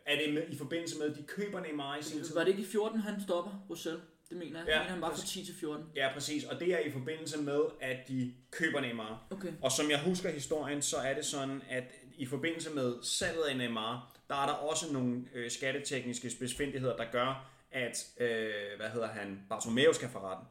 er 0.07 0.17
det 0.17 0.35
med, 0.35 0.43
i 0.49 0.57
forbindelse 0.57 0.99
med, 0.99 1.11
at 1.11 1.17
de 1.17 1.23
køber 1.23 1.61
Neymar 1.61 1.97
i 1.97 2.03
sin 2.03 2.23
tid? 2.23 2.35
Var 2.35 2.41
det 2.45 2.49
ikke 2.51 2.63
i 2.63 2.67
14, 2.67 3.01
han 3.01 3.23
stopper, 3.23 3.67
Rosell? 3.71 4.01
Det 4.29 4.39
mener 4.39 4.59
jeg. 4.59 4.69
Ja, 4.69 4.79
mener, 4.79 4.91
han 4.91 5.01
var 5.01 5.09
fra 5.09 5.15
præcis. 5.15 5.31
10 5.31 5.45
til 5.45 5.55
14. 5.55 5.85
Ja, 5.97 6.09
præcis. 6.15 6.45
Og 6.45 6.61
det 6.61 6.75
er 6.75 6.79
i 6.79 6.91
forbindelse 6.91 7.39
med, 7.39 7.61
at 7.81 8.09
de 8.09 8.35
køber 8.51 8.81
Neymar. 8.81 9.27
Okay. 9.31 9.53
Og 9.63 9.73
som 9.73 9.91
jeg 9.91 10.01
husker 10.03 10.31
historien, 10.31 10.83
så 10.83 10.97
er 10.97 11.15
det 11.15 11.25
sådan, 11.25 11.63
at 11.69 11.85
i 12.17 12.27
forbindelse 12.27 12.71
med 12.71 12.95
salget 13.03 13.43
af 13.43 13.57
Neymar, 13.57 14.10
der 14.31 14.37
er 14.37 14.47
der 14.47 14.53
også 14.53 14.93
nogle 14.93 15.25
øh, 15.35 15.51
skattetekniske 15.51 16.31
spidsfindigheder, 16.31 16.97
der 16.97 17.05
gør, 17.13 17.51
at, 17.73 18.07
øh, 18.21 18.53
hvad 18.77 18.89
hedder 18.89 19.09
han, 19.09 19.43
Bartomeu 19.49 19.93
skal 19.93 20.09
for 20.09 20.21
retten. 20.31 20.47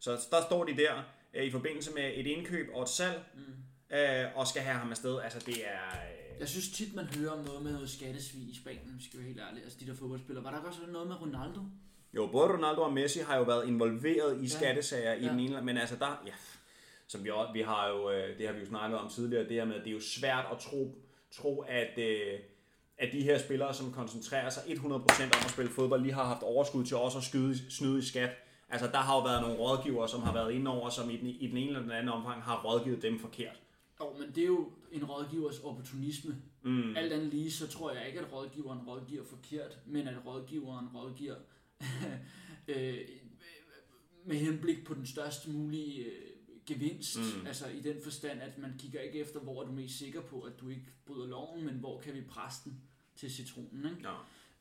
Så 0.00 0.10
der 0.30 0.42
står 0.46 0.64
de 0.64 0.76
der 0.76 0.92
øh, 1.34 1.44
i 1.44 1.50
forbindelse 1.50 1.92
med 1.94 2.12
et 2.14 2.26
indkøb 2.26 2.70
og 2.74 2.82
et 2.82 2.88
salg, 2.88 3.20
mm. 3.34 3.96
øh, 3.96 4.24
og 4.36 4.46
skal 4.46 4.62
have 4.62 4.76
ham 4.78 4.90
afsted. 4.90 5.20
Altså 5.20 5.38
det 5.46 5.56
er... 5.68 5.86
Øh, 5.88 6.40
Jeg 6.40 6.48
synes 6.48 6.68
tit, 6.70 6.94
man 6.94 7.04
hører 7.04 7.30
om 7.30 7.44
noget 7.44 7.62
med 7.62 7.72
noget 7.72 7.90
skattesvig 7.90 8.42
i 8.42 8.56
Spanien, 8.62 9.00
skal 9.00 9.18
være 9.18 9.26
helt 9.28 9.40
ærlige. 9.48 9.64
Altså 9.64 9.78
de 9.80 9.86
der 9.86 9.94
fodboldspillere. 9.94 10.44
Var 10.44 10.50
der 10.50 10.58
også 10.58 10.80
noget 10.88 11.08
med 11.08 11.20
Ronaldo? 11.22 11.60
Jo, 12.14 12.26
både 12.26 12.48
Ronaldo 12.52 12.82
og 12.82 12.92
Messi 12.92 13.18
har 13.20 13.36
jo 13.36 13.42
været 13.42 13.68
involveret 13.68 14.42
i 14.44 14.48
skattesager 14.48 15.14
i 15.14 15.24
Ja. 15.24 15.30
den 15.30 15.40
ene, 15.40 15.62
men 15.62 15.76
altså 15.78 15.96
der, 15.96 16.22
ja, 16.26 16.32
som 17.06 17.24
vi, 17.24 17.30
også, 17.30 17.52
vi 17.52 17.60
har 17.60 17.88
jo, 17.88 18.10
øh, 18.10 18.38
det 18.38 18.46
har 18.46 18.54
vi 18.54 18.60
jo 18.60 18.66
snakket 18.66 18.98
om 18.98 19.10
tidligere, 19.10 19.42
det 19.44 19.52
her 19.52 19.64
med, 19.64 19.74
at 19.74 19.80
det 19.84 19.90
er 19.90 19.94
jo 19.94 20.00
svært 20.00 20.44
at 20.52 20.58
tro, 20.58 20.94
tro 21.32 21.60
at, 21.60 21.98
øh, 21.98 22.38
at 23.00 23.12
de 23.12 23.22
her 23.22 23.38
spillere, 23.38 23.74
som 23.74 23.92
koncentrerer 23.92 24.50
sig 24.50 24.62
100% 24.62 24.84
om 24.86 25.44
at 25.44 25.50
spille 25.50 25.70
fodbold, 25.70 26.02
lige 26.02 26.14
har 26.14 26.24
haft 26.24 26.42
overskud 26.42 26.84
til 26.84 26.96
også 26.96 27.18
at 27.18 27.24
skyde, 27.24 27.70
snyde 27.70 27.98
i 27.98 28.02
skat. 28.02 28.30
Altså 28.68 28.86
der 28.86 28.98
har 28.98 29.14
jo 29.14 29.22
været 29.22 29.42
nogle 29.42 29.58
rådgivere, 29.58 30.08
som 30.08 30.22
har 30.22 30.32
været 30.32 30.52
inde 30.52 30.70
over, 30.70 30.90
som 30.90 31.10
i 31.10 31.16
den, 31.16 31.26
i 31.26 31.46
den 31.46 31.56
ene 31.56 31.66
eller 31.66 31.82
den 31.82 31.90
anden 31.90 32.08
omfang 32.08 32.42
har 32.42 32.62
rådgivet 32.64 33.02
dem 33.02 33.18
forkert. 33.18 33.60
Jo, 34.00 34.12
men 34.18 34.28
det 34.34 34.42
er 34.42 34.46
jo 34.46 34.72
en 34.92 35.04
rådgivers 35.04 35.58
opportunisme. 35.58 36.36
Mm. 36.62 36.96
Alt 36.96 37.12
andet 37.12 37.28
lige, 37.28 37.50
så 37.50 37.68
tror 37.68 37.92
jeg 37.92 38.06
ikke, 38.06 38.20
at 38.20 38.32
rådgiveren 38.32 38.80
rådgiver 38.88 39.24
forkert, 39.24 39.78
men 39.86 40.08
at 40.08 40.26
rådgiveren 40.26 40.88
rådgiver 40.94 41.34
øh, 42.68 42.98
med 44.24 44.36
henblik 44.36 44.84
på 44.84 44.94
den 44.94 45.06
største 45.06 45.50
mulige 45.50 46.04
øh, 46.04 46.12
gevinst. 46.66 47.18
Mm. 47.18 47.46
Altså 47.46 47.68
i 47.68 47.80
den 47.80 47.96
forstand, 48.02 48.42
at 48.42 48.58
man 48.58 48.74
kigger 48.78 49.00
ikke 49.00 49.18
efter, 49.18 49.40
hvor 49.40 49.62
er 49.62 49.66
du 49.66 49.72
mest 49.72 49.98
sikker 49.98 50.20
på, 50.20 50.40
at 50.40 50.52
du 50.60 50.68
ikke 50.68 50.86
bryder 51.06 51.26
loven, 51.26 51.64
men 51.64 51.74
hvor 51.74 52.00
kan 52.00 52.14
vi 52.14 52.20
presse 52.20 52.60
den 52.64 52.80
til 53.20 53.30
citronen. 53.30 53.84
Ikke? 53.84 54.08
Ja. 54.08 54.14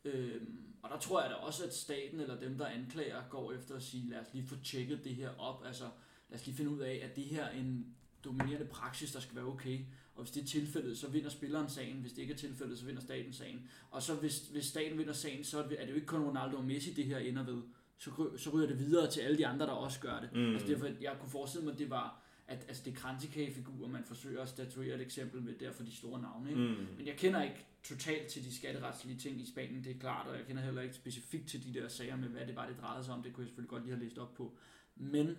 Øhm, 0.04 0.58
og 0.82 0.90
der 0.90 1.00
tror 1.00 1.22
jeg 1.22 1.30
da 1.30 1.36
også, 1.36 1.66
at 1.66 1.76
staten 1.76 2.20
eller 2.20 2.40
dem, 2.40 2.58
der 2.58 2.66
anklager, 2.66 3.22
går 3.30 3.54
efter 3.54 3.76
at 3.76 3.84
sige, 3.84 4.10
lad 4.10 4.20
os 4.20 4.28
lige 4.34 4.48
få 4.48 4.56
tjekket 4.64 5.04
det 5.04 5.16
her 5.16 5.30
op. 5.40 5.66
Altså, 5.66 5.84
lad 6.30 6.40
os 6.40 6.46
lige 6.46 6.56
finde 6.56 6.72
ud 6.72 6.80
af, 6.80 7.02
at 7.04 7.16
det 7.16 7.24
her 7.24 7.44
er 7.44 7.58
en 7.58 7.96
dominerende 8.24 8.66
praksis, 8.66 9.12
der 9.12 9.20
skal 9.20 9.36
være 9.36 9.46
okay. 9.46 9.80
Og 10.16 10.24
hvis 10.24 10.32
det 10.32 10.44
er 10.44 10.48
tilfældet, 10.48 10.98
så 10.98 11.08
vinder 11.08 11.30
spilleren 11.30 11.70
sagen. 11.70 11.96
Hvis 11.96 12.14
det 12.14 12.22
ikke 12.22 12.34
er 12.34 12.38
tilfældet, 12.38 12.80
så 12.80 12.86
vinder 12.86 13.02
staten 13.02 13.34
sagen. 13.34 13.70
Og 13.92 14.04
så 14.04 14.16
hvis, 14.16 14.48
hvis 14.48 14.66
staten 14.66 14.98
vinder 14.98 15.14
sagen, 15.14 15.44
så 15.44 15.60
er 15.60 15.68
det 15.68 15.90
jo 15.90 15.96
ikke 15.96 16.08
kun 16.08 16.22
Ronaldo 16.24 16.58
og 16.58 16.64
Messi, 16.64 16.94
det 16.94 17.06
her 17.06 17.18
ender 17.18 17.44
ved. 17.44 17.62
Så, 17.98 18.30
så 18.38 18.50
ryger 18.50 18.68
det 18.68 18.80
videre 18.80 19.12
til 19.12 19.22
alle 19.22 19.38
de 19.38 19.48
andre, 19.48 19.66
der 19.66 19.72
også 19.72 20.00
gør 20.00 20.20
det. 20.20 20.30
Mm. 20.34 20.54
Altså 20.54 20.68
derfor, 20.68 20.88
jeg 21.02 21.16
kunne 21.20 21.30
forestille 21.30 21.66
mig, 21.66 21.74
at 21.74 21.80
det 21.80 21.90
var 21.90 22.22
at 22.50 22.66
altså 22.68 22.84
det 22.86 22.92
er 22.92 22.96
kransekagefigurer, 22.96 23.90
man 23.90 24.04
forsøger 24.04 24.42
at 24.42 24.50
statuere 24.50 24.96
et 24.96 25.02
eksempel 25.02 25.42
med 25.42 25.54
der 25.54 25.72
for 25.72 25.84
de 25.84 25.96
store 25.96 26.22
navne. 26.22 26.50
Ikke? 26.50 26.62
Mm. 26.62 26.88
Men 26.98 27.08
jeg 27.08 27.18
kender 27.18 27.44
ikke 27.44 27.66
totalt 27.84 28.28
til 28.28 28.46
de 28.46 28.56
skatteretslige 28.56 29.18
ting 29.18 29.42
i 29.42 29.46
Spanien, 29.46 29.84
det 29.84 29.96
er 29.96 30.00
klart, 30.00 30.28
og 30.28 30.38
jeg 30.38 30.46
kender 30.46 30.64
heller 30.64 30.82
ikke 30.82 30.96
specifikt 30.96 31.50
til 31.50 31.64
de 31.64 31.80
der 31.80 31.88
sager 31.88 32.16
med, 32.16 32.28
hvad 32.28 32.48
det 32.48 32.56
var, 32.56 32.68
det 32.68 32.78
drejede 32.82 33.04
sig 33.04 33.14
om. 33.14 33.24
Det 33.24 33.34
kunne 33.34 33.42
jeg 33.42 33.48
selvfølgelig 33.48 33.70
godt 33.70 33.84
lige 33.84 33.96
have 33.96 34.04
læst 34.04 34.18
op 34.18 34.34
på. 34.34 34.58
Men 34.96 35.38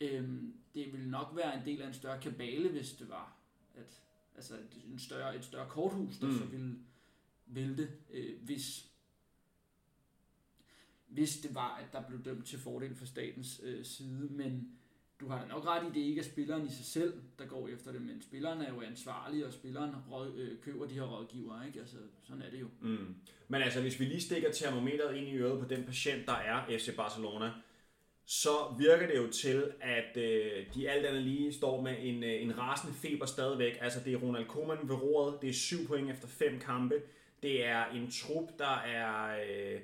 øhm, 0.00 0.54
det 0.74 0.92
ville 0.92 1.10
nok 1.10 1.32
være 1.36 1.58
en 1.58 1.66
del 1.66 1.82
af 1.82 1.86
en 1.86 1.94
større 1.94 2.20
kabale, 2.20 2.68
hvis 2.68 2.92
det 2.92 3.08
var 3.08 3.36
at, 3.74 4.02
altså 4.36 4.54
en 4.92 4.98
større, 4.98 5.36
et 5.36 5.44
større 5.44 5.68
korthus, 5.68 6.18
der 6.18 6.26
mm. 6.26 6.38
så 6.38 6.44
ville 6.44 6.78
vælte, 7.46 7.88
øh, 8.10 8.42
hvis 8.42 8.88
hvis 11.06 11.36
det 11.36 11.54
var, 11.54 11.76
at 11.76 11.92
der 11.92 12.02
blev 12.08 12.24
dømt 12.24 12.46
til 12.46 12.58
fordel 12.58 12.94
for 12.94 13.06
statens 13.06 13.60
øh, 13.64 13.84
side, 13.84 14.28
men 14.30 14.78
du 15.22 15.28
har 15.28 15.40
da 15.42 15.48
nok 15.48 15.66
ret 15.66 15.82
i, 15.84 15.86
at 15.86 15.94
det 15.94 16.00
ikke 16.00 16.20
er 16.20 16.24
spilleren 16.24 16.66
i 16.66 16.70
sig 16.70 16.84
selv, 16.84 17.14
der 17.38 17.46
går 17.46 17.68
efter 17.68 17.92
det, 17.92 18.02
men 18.02 18.22
spilleren 18.22 18.60
er 18.62 18.74
jo 18.74 18.80
ansvarlig, 18.80 19.46
og 19.46 19.52
spilleren 19.52 19.90
råd, 20.10 20.32
øh, 20.36 20.58
køber 20.64 20.86
de 20.86 20.94
her 20.94 21.02
rådgivere, 21.02 21.66
ikke? 21.66 21.80
Altså, 21.80 21.96
sådan 22.22 22.42
er 22.42 22.50
det 22.50 22.60
jo. 22.60 22.68
Mm. 22.80 23.14
Men 23.48 23.62
altså, 23.62 23.80
hvis 23.80 24.00
vi 24.00 24.04
lige 24.04 24.20
stikker 24.20 24.52
termometeret 24.52 25.16
ind 25.16 25.28
i 25.28 25.36
øret 25.36 25.60
på 25.60 25.74
den 25.74 25.84
patient, 25.84 26.26
der 26.26 26.32
er 26.32 26.78
FC 26.78 26.96
Barcelona, 26.96 27.50
så 28.26 28.74
virker 28.78 29.06
det 29.06 29.16
jo 29.16 29.30
til, 29.30 29.72
at 29.80 30.16
øh, 30.16 30.66
de 30.74 30.90
alt 30.90 31.06
andet 31.06 31.22
lige 31.22 31.52
står 31.52 31.82
med 31.82 31.96
en, 32.00 32.24
øh, 32.24 32.42
en 32.42 32.58
rasende 32.58 32.94
feber 32.94 33.26
stadigvæk. 33.26 33.78
Altså, 33.80 34.00
det 34.04 34.12
er 34.12 34.16
Ronald 34.16 34.46
Koeman 34.46 34.88
ved 34.88 34.94
roret, 34.94 35.42
det 35.42 35.48
er 35.48 35.54
syv 35.54 35.86
point 35.86 36.10
efter 36.10 36.28
fem 36.28 36.60
kampe. 36.60 36.94
Det 37.42 37.66
er 37.66 37.86
en 37.86 38.10
trup, 38.10 38.58
der 38.58 38.76
er... 38.76 39.40
Øh, 39.48 39.80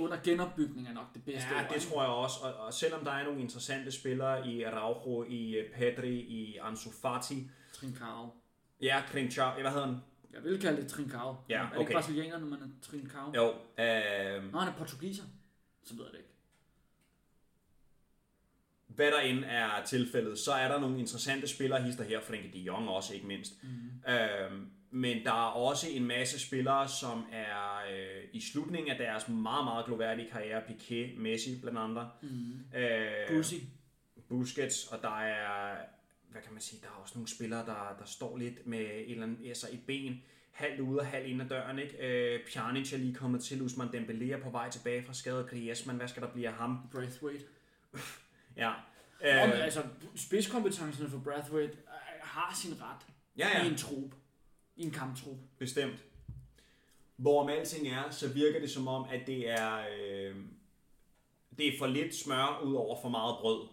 under 0.00 0.16
genopbygning 0.24 0.88
er 0.88 0.92
nok 0.92 1.14
det 1.14 1.24
bedste 1.24 1.48
Ja, 1.54 1.64
ord, 1.64 1.72
det 1.74 1.82
tror 1.82 2.02
jeg 2.02 2.10
også. 2.12 2.36
Og, 2.42 2.54
og 2.54 2.74
selvom 2.74 3.04
der 3.04 3.10
er 3.12 3.24
nogle 3.24 3.40
interessante 3.40 3.90
spillere 3.92 4.48
i 4.48 4.62
Araujo, 4.62 5.24
i 5.28 5.54
øh, 5.56 5.70
Pedri, 5.74 6.14
i 6.20 6.56
Ansu 6.56 6.90
Fati, 7.02 7.50
Trincao. 7.72 8.32
ja, 8.82 9.02
Trincao, 9.12 9.60
hvad 9.60 9.70
hedder 9.70 9.86
han? 9.86 9.96
Jeg 10.32 10.42
vil 10.44 10.60
kalde 10.60 10.82
det 10.82 10.90
Trincao. 10.90 11.36
Ja, 11.48 11.56
Er 11.58 11.62
det 11.62 11.70
okay. 11.72 11.80
ikke 11.80 11.92
brasilianer, 11.92 12.38
når 12.38 12.46
man 12.46 12.58
er 12.62 12.66
Trincao? 12.82 13.32
Jo, 13.36 13.48
øh, 13.84 14.52
Nå, 14.52 14.58
han 14.58 14.68
er 14.68 14.76
portugiser. 14.78 15.24
Så 15.84 15.94
ved 15.94 16.04
jeg 16.04 16.12
det 16.12 16.18
ikke. 16.18 16.30
hvad 18.88 19.10
der 19.10 19.18
end 19.20 19.44
er 19.46 19.84
tilfældet, 19.84 20.38
så 20.38 20.52
er 20.52 20.68
der 20.68 20.80
nogle 20.80 20.98
interessante 20.98 21.48
spillere, 21.48 21.82
hister 21.82 22.04
her, 22.04 22.20
Frenkie 22.20 22.52
de 22.52 22.58
Jong 22.58 22.88
også 22.88 23.14
ikke 23.14 23.26
mindst. 23.26 23.52
Mm. 23.62 24.12
Øhm, 24.12 24.70
men 24.90 25.24
der 25.24 25.32
er 25.32 25.50
også 25.50 25.86
en 25.90 26.04
masse 26.04 26.38
spillere, 26.38 26.88
som 26.88 27.24
er 27.32 27.82
øh, 27.92 28.24
i 28.32 28.40
slutningen 28.40 28.90
af 28.90 28.98
deres 28.98 29.28
meget, 29.28 29.64
meget 29.64 29.86
gloværdige 29.86 30.30
karriere, 30.30 30.62
Piqué, 30.62 31.20
Messi 31.20 31.60
blandt 31.60 31.78
andre. 31.78 32.10
Mm. 32.22 32.78
Øh, 32.78 33.28
Bussi. 33.28 33.68
Busquets, 34.28 34.86
og 34.86 35.02
der 35.02 35.20
er, 35.20 35.76
hvad 36.30 36.42
kan 36.42 36.52
man 36.52 36.62
sige, 36.62 36.80
der 36.82 36.86
er 36.86 37.00
også 37.02 37.14
nogle 37.14 37.28
spillere, 37.28 37.66
der, 37.66 37.96
der 37.98 38.04
står 38.04 38.38
lidt 38.38 38.66
med 38.66 38.80
et, 38.80 39.10
eller 39.10 39.22
andet, 39.22 39.48
altså 39.48 39.68
et 39.72 39.80
ben, 39.86 40.22
halvt 40.50 40.80
ude 40.80 41.00
og 41.00 41.06
halvt 41.06 41.28
ind 41.28 41.42
ad 41.42 41.48
døren. 41.48 41.78
Ikke? 41.78 42.06
Øh, 42.06 42.40
Pjanic 42.52 42.92
er 42.92 42.98
lige 42.98 43.14
kommet 43.14 43.42
til, 43.44 43.62
Usman 43.62 43.88
Dembélé 43.88 44.32
er 44.32 44.42
på 44.42 44.50
vej 44.50 44.70
tilbage 44.70 45.02
fra 45.02 45.12
skadet, 45.12 45.50
Griezmann, 45.50 45.98
hvad 45.98 46.08
skal 46.08 46.22
der 46.22 46.28
blive 46.28 46.48
af 46.48 46.54
ham? 46.54 46.78
Braithwaite. 46.92 47.44
Ja. 48.56 48.72
Øh. 49.24 49.48
Øh, 49.48 49.64
altså, 49.64 49.82
spidskompetencerne 50.16 51.10
for 51.10 51.18
Braithwaite 51.18 51.72
øh, 51.72 52.20
har 52.20 52.54
sin 52.62 52.72
ret 52.82 53.06
ja, 53.36 53.48
ja. 53.48 53.64
i 53.64 53.68
en 53.68 53.76
trup. 53.76 54.14
I 54.80 54.84
en 54.84 54.90
kamptrup. 54.90 55.36
Bestemt. 55.58 56.04
Hvorom 57.16 57.48
alting 57.48 57.88
er, 57.88 58.10
så 58.10 58.28
virker 58.28 58.60
det 58.60 58.70
som 58.70 58.88
om, 58.88 59.06
at 59.10 59.20
det 59.26 59.48
er, 59.48 59.78
øh, 59.78 60.36
det 61.58 61.68
er 61.68 61.78
for 61.78 61.86
lidt 61.86 62.14
smør 62.14 62.60
ud 62.64 62.74
over 62.74 63.02
for 63.02 63.08
meget 63.08 63.36
brød, 63.40 63.68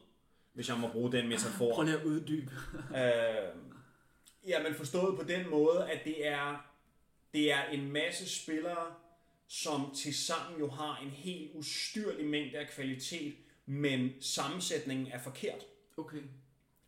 hvis 0.53 0.69
jeg 0.69 0.77
må 0.77 0.87
bruge 0.87 1.11
den 1.11 1.27
metafor. 1.27 1.71
Prøv 1.75 1.83
lige 1.83 1.97
at 1.97 2.05
uddybe. 2.05 2.51
øh, 2.73 3.61
jamen 4.47 4.75
forstået 4.75 5.17
på 5.17 5.23
den 5.23 5.49
måde, 5.49 5.91
at 5.91 6.05
det 6.05 6.27
er, 6.27 6.65
det 7.33 7.51
er 7.51 7.63
en 7.63 7.91
masse 7.91 8.41
spillere, 8.41 8.93
som 9.47 9.95
til 9.95 10.15
sammen 10.15 10.59
jo 10.59 10.69
har 10.69 10.99
en 11.03 11.09
helt 11.09 11.51
ustyrlig 11.53 12.25
mængde 12.25 12.57
af 12.57 12.67
kvalitet, 12.69 13.35
men 13.65 14.21
sammensætningen 14.21 15.07
er 15.07 15.19
forkert. 15.19 15.65
Okay. 15.97 16.21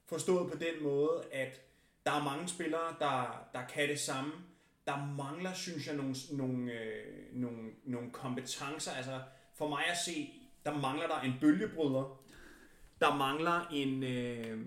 Forstået 0.05 0.51
på 0.51 0.57
den 0.57 0.83
måde, 0.83 1.23
at 1.31 1.68
der 2.05 2.11
er 2.11 2.23
mange 2.23 2.47
spillere, 2.47 2.95
der, 2.99 3.47
der 3.53 3.65
kan 3.65 3.89
det 3.89 3.99
samme. 3.99 4.31
Der 4.87 5.13
mangler, 5.17 5.53
synes 5.53 5.87
jeg, 5.87 5.95
nogle, 5.95 6.15
nogle, 6.31 6.73
øh, 6.73 7.33
nogle, 7.33 7.69
nogle 7.85 8.11
kompetencer. 8.11 8.91
Altså, 8.91 9.21
for 9.53 9.69
mig 9.69 9.83
at 9.91 9.97
se, 10.05 10.33
der 10.65 10.79
mangler 10.79 11.07
der 11.07 11.19
en 11.19 11.33
bølgebryder. 11.41 12.21
Der 13.01 13.15
mangler 13.15 13.67
en... 13.71 14.03
Øh, 14.03 14.65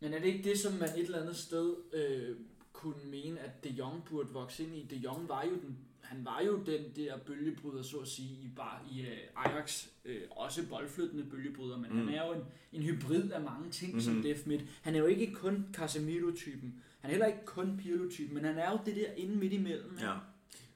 Men 0.00 0.14
er 0.14 0.18
det 0.18 0.26
ikke 0.26 0.50
det, 0.50 0.58
som 0.58 0.72
man 0.72 0.88
et 0.88 0.98
eller 0.98 1.20
andet 1.20 1.36
sted 1.36 1.76
øh, 1.92 2.36
kunne 2.72 3.04
mene, 3.04 3.40
at 3.40 3.64
De 3.64 3.68
Jong 3.68 4.04
burde 4.04 4.32
vokse 4.32 4.64
ind 4.64 4.76
i? 4.76 4.86
De 4.90 4.96
Jong 4.96 5.28
var 5.28 5.44
jo 5.44 5.50
den, 5.50 5.78
han 6.08 6.24
var 6.24 6.40
jo 6.46 6.62
den 6.66 6.80
der 6.96 7.18
bølgebryder, 7.26 7.82
så 7.82 7.96
at 7.96 8.08
sige, 8.08 8.30
i, 8.30 8.50
bar, 8.56 8.84
i 8.92 9.00
uh, 9.00 9.44
Ajax. 9.44 9.86
Øh, 10.04 10.20
også 10.30 10.68
boldflyttende 10.68 11.24
bølgebryder, 11.24 11.76
men 11.76 11.90
mm. 11.92 11.98
han 11.98 12.08
er 12.08 12.26
jo 12.26 12.32
en, 12.32 12.44
en 12.72 12.82
hybrid 12.82 13.30
af 13.30 13.40
mange 13.40 13.70
ting 13.70 13.92
mm-hmm. 13.92 14.00
som 14.00 14.22
Def 14.22 14.46
Midt. 14.46 14.64
Han 14.82 14.94
er 14.94 14.98
jo 14.98 15.06
ikke 15.06 15.32
kun 15.32 15.66
Casemiro-typen. 15.72 16.82
Han 17.00 17.10
er 17.10 17.12
heller 17.12 17.26
ikke 17.26 17.44
kun 17.44 17.80
Pirlo-typen, 17.82 18.34
men 18.34 18.44
han 18.44 18.58
er 18.58 18.70
jo 18.70 18.78
det 18.86 18.96
der 18.96 19.12
inde 19.16 19.36
midt 19.36 19.52
imellem. 19.52 19.98
ja. 20.00 20.14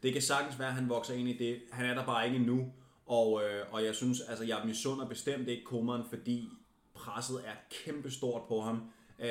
Det 0.02 0.12
kan 0.12 0.22
sagtens 0.22 0.58
være, 0.58 0.68
at 0.68 0.74
han 0.74 0.88
vokser 0.88 1.14
ind 1.14 1.28
i 1.28 1.36
det. 1.38 1.60
Han 1.70 1.86
er 1.86 1.94
der 1.94 2.06
bare 2.06 2.26
ikke 2.26 2.36
endnu. 2.36 2.72
Og, 3.06 3.42
øh, 3.42 3.72
og 3.72 3.84
jeg 3.84 3.94
synes, 3.94 4.20
altså 4.20 4.44
jeg 4.44 4.62
misunder 4.64 5.08
bestemt 5.08 5.48
ikke 5.48 5.64
Koeman, 5.64 6.02
fordi 6.08 6.48
presset 6.94 7.36
er 7.46 7.52
kæmpestort 7.70 8.42
på 8.48 8.60
ham. 8.60 8.82
Øh, 9.18 9.28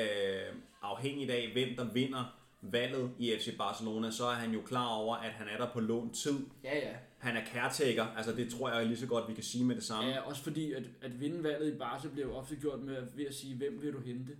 afhængigt 0.82 1.30
af, 1.30 1.50
hvem 1.52 1.76
der 1.76 1.92
vinder 1.92 2.41
valget 2.62 3.10
i 3.18 3.36
FC 3.40 3.56
Barcelona, 3.58 4.10
så 4.10 4.26
er 4.26 4.34
han 4.34 4.52
jo 4.52 4.60
klar 4.60 4.88
over, 4.88 5.16
at 5.16 5.32
han 5.32 5.48
er 5.48 5.56
der 5.56 5.72
på 5.72 5.80
lån 5.80 6.12
tid. 6.12 6.46
Ja, 6.64 6.78
ja. 6.78 6.92
Han 7.18 7.36
er 7.36 7.44
caretaker, 7.52 8.04
altså 8.16 8.32
det 8.32 8.50
tror 8.50 8.70
jeg 8.70 8.86
lige 8.86 8.96
så 8.96 9.06
godt, 9.06 9.28
vi 9.28 9.34
kan 9.34 9.42
sige 9.42 9.64
med 9.64 9.76
det 9.76 9.84
samme. 9.84 10.10
Ja, 10.10 10.20
også 10.20 10.42
fordi 10.42 10.72
at, 10.72 10.82
at 11.02 11.20
vinde 11.20 11.42
valget 11.42 11.74
i 11.74 11.78
Barca 11.78 12.08
bliver 12.08 12.28
jo 12.28 12.34
ofte 12.34 12.56
gjort 12.56 12.80
med, 12.80 12.96
ved 13.14 13.24
at 13.24 13.34
sige, 13.34 13.56
hvem 13.56 13.82
vil 13.82 13.92
du 13.92 14.00
hente? 14.00 14.36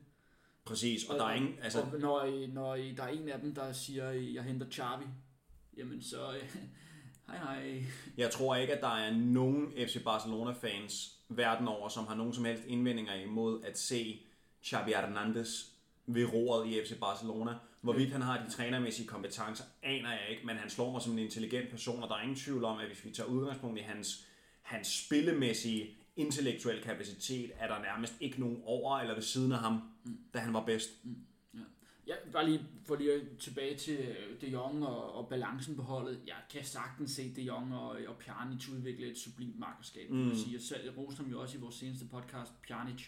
Præcis, 0.65 1.05
og 1.05 1.19
der 1.19 1.25
er 1.25 1.35
ingen... 1.35 1.55
Altså, 1.63 1.81
og 1.81 2.01
når, 2.01 2.47
når 2.53 2.75
der 2.77 3.03
er 3.03 3.09
en 3.09 3.29
af 3.29 3.41
dem, 3.41 3.55
der 3.55 3.73
siger, 3.73 4.11
jeg 4.11 4.43
henter 4.43 4.67
Xavi, 4.71 5.05
jamen 5.77 6.03
så... 6.03 6.17
hej 7.29 7.37
hej. 7.37 7.83
Jeg 8.17 8.31
tror 8.31 8.57
ikke, 8.57 8.75
at 8.75 8.81
der 8.81 8.97
er 8.97 9.15
nogen 9.15 9.73
FC 9.77 10.05
Barcelona-fans 10.05 11.19
verden 11.29 11.69
over, 11.69 11.89
som 11.89 12.07
har 12.07 12.15
nogen 12.15 12.33
som 12.33 12.45
helst 12.45 12.65
indvendinger 12.67 13.15
imod 13.15 13.65
at 13.65 13.79
se 13.79 14.21
Xavi 14.65 14.91
Hernandez 14.91 15.49
ved 16.07 16.33
roret 16.33 16.69
i 16.69 16.85
FC 16.85 16.99
Barcelona. 17.01 17.55
Hvorvidt 17.83 18.13
han 18.13 18.23
har 18.23 18.45
de 18.45 18.51
trænermæssige 18.51 19.09
kompetencer, 19.09 19.65
aner 19.83 20.11
jeg 20.11 20.27
ikke, 20.31 20.47
men 20.47 20.57
han 20.57 20.71
slår 20.71 20.93
mig 20.93 21.03
som 21.03 21.13
en 21.13 21.19
intelligent 21.19 21.71
person, 21.71 22.03
og 22.03 22.09
der 22.09 22.15
er 22.15 22.23
ingen 22.23 22.37
tvivl 22.37 22.65
om, 22.65 22.79
at 22.79 22.87
hvis 22.87 23.05
vi 23.05 23.11
tager 23.11 23.29
udgangspunkt 23.29 23.79
i 23.79 23.83
hans, 23.83 24.27
hans 24.63 25.05
spillemæssige 25.05 25.97
intellektuelle 26.17 26.83
kapacitet, 26.83 27.51
er 27.59 27.69
der 27.69 27.83
nærmest 27.83 28.15
ikke 28.21 28.41
nogen 28.41 28.63
over 28.65 28.99
eller 28.99 29.15
ved 29.15 29.23
siden 29.23 29.53
af 29.53 29.59
ham, 29.59 29.83
mm. 30.05 30.19
da 30.35 30.39
han 30.39 30.55
var 30.55 30.65
bedst. 30.65 31.05
Mm. 31.05 31.17
Ja. 31.55 31.61
Ja, 32.07 32.15
bare 32.33 32.51
lige 32.51 32.61
for 32.87 32.97
lige 32.97 33.21
tilbage 33.39 33.77
til 33.77 33.99
øh, 33.99 34.41
De 34.41 34.47
Jong 34.47 34.87
og, 34.87 35.15
og 35.15 35.29
balancen 35.29 35.77
på 35.77 35.83
holdet. 35.83 36.21
Jeg 36.27 36.37
kan 36.51 36.65
sagtens 36.65 37.11
se 37.11 37.35
De 37.37 37.43
Jong 37.43 37.75
og, 37.75 37.99
og 38.09 38.17
Pjanic 38.19 38.69
udvikle 38.69 39.07
et 39.07 39.19
sublimt 39.19 39.59
markerskab. 39.59 40.11
Mm. 40.11 40.29
Jeg, 40.29 40.37
sige. 40.37 40.53
jeg 40.53 40.61
selv 40.61 40.91
roste 40.91 41.23
ham 41.23 41.31
jo 41.31 41.41
også 41.41 41.59
i 41.59 41.61
vores 41.61 41.75
seneste 41.75 42.05
podcast, 42.05 42.53
Pjanic. 42.63 43.07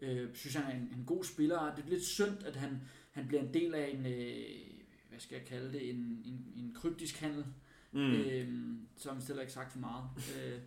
Øh, 0.00 0.34
synes 0.34 0.54
han 0.54 0.64
er 0.64 0.76
en, 0.76 0.98
en 0.98 1.04
god 1.06 1.24
spiller. 1.24 1.74
Det 1.74 1.84
er 1.84 1.88
lidt 1.88 2.04
synd, 2.04 2.44
at 2.46 2.56
han, 2.56 2.80
han 3.14 3.26
bliver 3.26 3.42
en 3.42 3.54
del 3.54 3.74
af 3.74 3.90
en, 3.94 4.06
øh, 4.06 4.80
hvad 5.08 5.18
skal 5.20 5.36
jeg 5.36 5.46
kalde 5.46 5.72
det, 5.72 5.90
en, 5.90 5.96
en, 6.24 6.52
en 6.56 6.72
kryptisk 6.74 7.16
handel. 7.20 7.44
Mm. 7.92 8.12
Øh, 8.12 8.48
som 8.96 9.20
stiller 9.20 9.42
ikke 9.42 9.52
sagt 9.52 9.72
for 9.72 9.78
meget. 9.78 10.04
øh, 10.36 10.60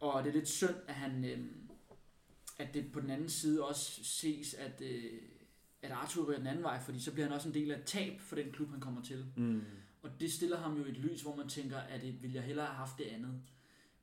og 0.00 0.24
det 0.24 0.30
er 0.30 0.34
lidt 0.34 0.48
synd, 0.48 0.76
at 0.88 0.94
han, 0.94 1.24
øh, 1.24 1.38
at 2.58 2.74
det 2.74 2.92
på 2.92 3.00
den 3.00 3.10
anden 3.10 3.28
side 3.28 3.64
også 3.64 4.04
ses, 4.04 4.54
at, 4.54 4.82
øh, 4.82 5.12
at 5.82 5.90
Arthur 5.90 6.28
ryger 6.28 6.38
den 6.38 6.46
anden 6.46 6.62
vej, 6.62 6.80
fordi 6.80 7.00
så 7.00 7.12
bliver 7.12 7.26
han 7.26 7.34
også 7.34 7.48
en 7.48 7.54
del 7.54 7.70
af 7.70 7.78
et 7.78 7.84
tab 7.84 8.20
for 8.20 8.36
den 8.36 8.52
klub, 8.52 8.70
han 8.70 8.80
kommer 8.80 9.02
til. 9.02 9.26
Mm. 9.36 9.62
Og 10.02 10.10
det 10.20 10.32
stiller 10.32 10.56
ham 10.56 10.78
jo 10.78 10.84
i 10.84 10.90
et 10.90 10.96
lys, 10.96 11.22
hvor 11.22 11.36
man 11.36 11.48
tænker, 11.48 11.78
at 11.78 12.02
det 12.02 12.22
ville 12.22 12.36
jeg 12.36 12.44
hellere 12.44 12.66
have 12.66 12.76
haft 12.76 12.98
det 12.98 13.04
andet. 13.04 13.42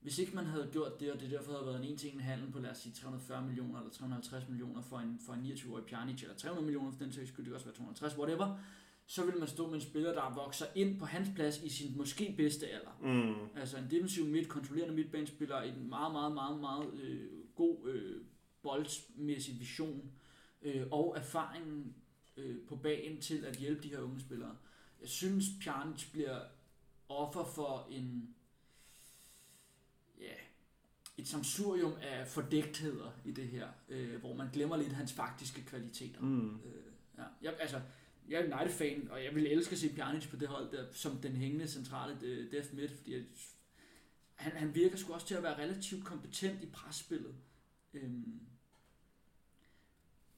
Hvis 0.01 0.19
ikke 0.19 0.35
man 0.35 0.45
havde 0.45 0.69
gjort 0.71 0.99
det, 0.99 1.11
og 1.11 1.19
det 1.19 1.31
derfor 1.31 1.51
havde 1.51 1.65
været 1.65 1.83
en 1.83 1.91
en 1.91 1.97
til 1.97 2.13
en 2.13 2.19
handel 2.19 2.51
på, 2.51 2.59
lad 2.59 2.69
os 2.69 2.77
sige, 2.77 2.93
340 2.93 3.45
millioner 3.45 3.79
eller 3.79 3.91
350 3.91 4.49
millioner 4.49 4.81
for 4.81 4.97
en, 4.97 5.19
for 5.25 5.33
en 5.33 5.45
29-årig 5.45 5.85
Pjanic, 5.85 6.21
eller 6.21 6.35
300 6.35 6.65
millioner 6.65 6.91
for 6.91 7.03
den 7.03 7.11
sags 7.13 7.29
skyld, 7.29 7.45
det 7.45 7.53
også 7.53 7.65
være 7.65 7.75
250, 7.75 8.17
whatever, 8.17 8.57
så 9.05 9.25
vil 9.25 9.37
man 9.39 9.47
stå 9.47 9.67
med 9.67 9.75
en 9.75 9.81
spiller, 9.81 10.13
der 10.13 10.33
vokser 10.35 10.65
ind 10.75 10.99
på 10.99 11.05
hans 11.05 11.29
plads 11.35 11.63
i 11.63 11.69
sin 11.69 11.97
måske 11.97 12.33
bedste 12.37 12.67
alder. 12.67 12.97
Mm. 13.01 13.59
Altså 13.59 13.77
en 13.77 13.87
defensiv 13.91 14.25
midt, 14.25 14.49
kontrollerende 14.49 14.95
midtbanespiller, 14.95 15.61
en 15.61 15.89
meget, 15.89 16.11
meget, 16.11 16.33
meget, 16.33 16.59
meget 16.59 16.93
øh, 16.93 17.29
god 17.55 17.89
øh, 17.89 18.21
boldmæssig 18.61 19.59
vision 19.59 20.11
øh, 20.61 20.87
og 20.91 21.13
erfaringen 21.17 21.95
øh, 22.37 22.55
på 22.67 22.75
bagen 22.75 23.21
til 23.21 23.45
at 23.45 23.55
hjælpe 23.55 23.83
de 23.83 23.89
her 23.89 23.99
unge 23.99 24.19
spillere. 24.19 24.55
Jeg 25.01 25.09
synes, 25.09 25.45
Pjanic 25.61 26.11
bliver 26.11 26.39
offer 27.09 27.43
for 27.43 27.87
en 27.91 28.35
ja, 30.19 30.33
et 31.17 31.27
samsurium 31.27 31.93
af 32.01 32.27
fordægtheder 32.27 33.11
i 33.25 33.31
det 33.31 33.47
her, 33.47 33.67
øh, 33.89 34.19
hvor 34.19 34.35
man 34.35 34.47
glemmer 34.53 34.77
lidt 34.77 34.93
hans 34.93 35.13
faktiske 35.13 35.61
kvaliteter. 35.61 36.21
Mm. 36.21 36.55
Øh, 36.55 36.83
ja. 37.17 37.23
Jeg, 37.41 37.53
altså, 37.59 37.81
jeg 38.29 38.41
er 38.41 38.57
United-fan, 38.57 39.07
og 39.11 39.23
jeg 39.23 39.35
vil 39.35 39.47
elske 39.47 39.73
at 39.73 39.79
se 39.79 39.89
Pjanic 39.95 40.29
på 40.29 40.35
det 40.35 40.47
hold 40.47 40.71
der, 40.71 40.85
som 40.91 41.17
den 41.17 41.35
hængende 41.35 41.67
centrale 41.67 42.13
uh, 42.13 42.51
def 42.51 42.73
midt, 42.73 42.91
fordi 42.91 43.13
jeg, 43.13 43.23
han, 44.35 44.51
han 44.51 44.75
virker 44.75 44.97
sgu 44.97 45.13
også 45.13 45.27
til 45.27 45.35
at 45.35 45.43
være 45.43 45.57
relativt 45.57 46.05
kompetent 46.05 46.63
i 46.63 46.65
presspillet. 46.65 47.35
Øhm, 47.93 48.39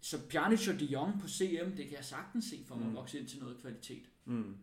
så 0.02 0.28
Pjanic 0.30 0.68
og 0.68 0.80
de 0.80 0.86
Jong 0.86 1.22
på 1.22 1.28
CM, 1.28 1.72
det 1.78 1.88
kan 1.88 1.98
jeg 1.98 2.06
sagtens 2.06 2.46
se 2.46 2.64
for 2.68 2.76
mig 2.76 2.88
mm. 2.88 2.96
vokse 2.96 3.20
ind 3.20 3.28
til 3.28 3.40
noget 3.40 3.58
kvalitet. 3.62 4.04
Mm. 4.26 4.58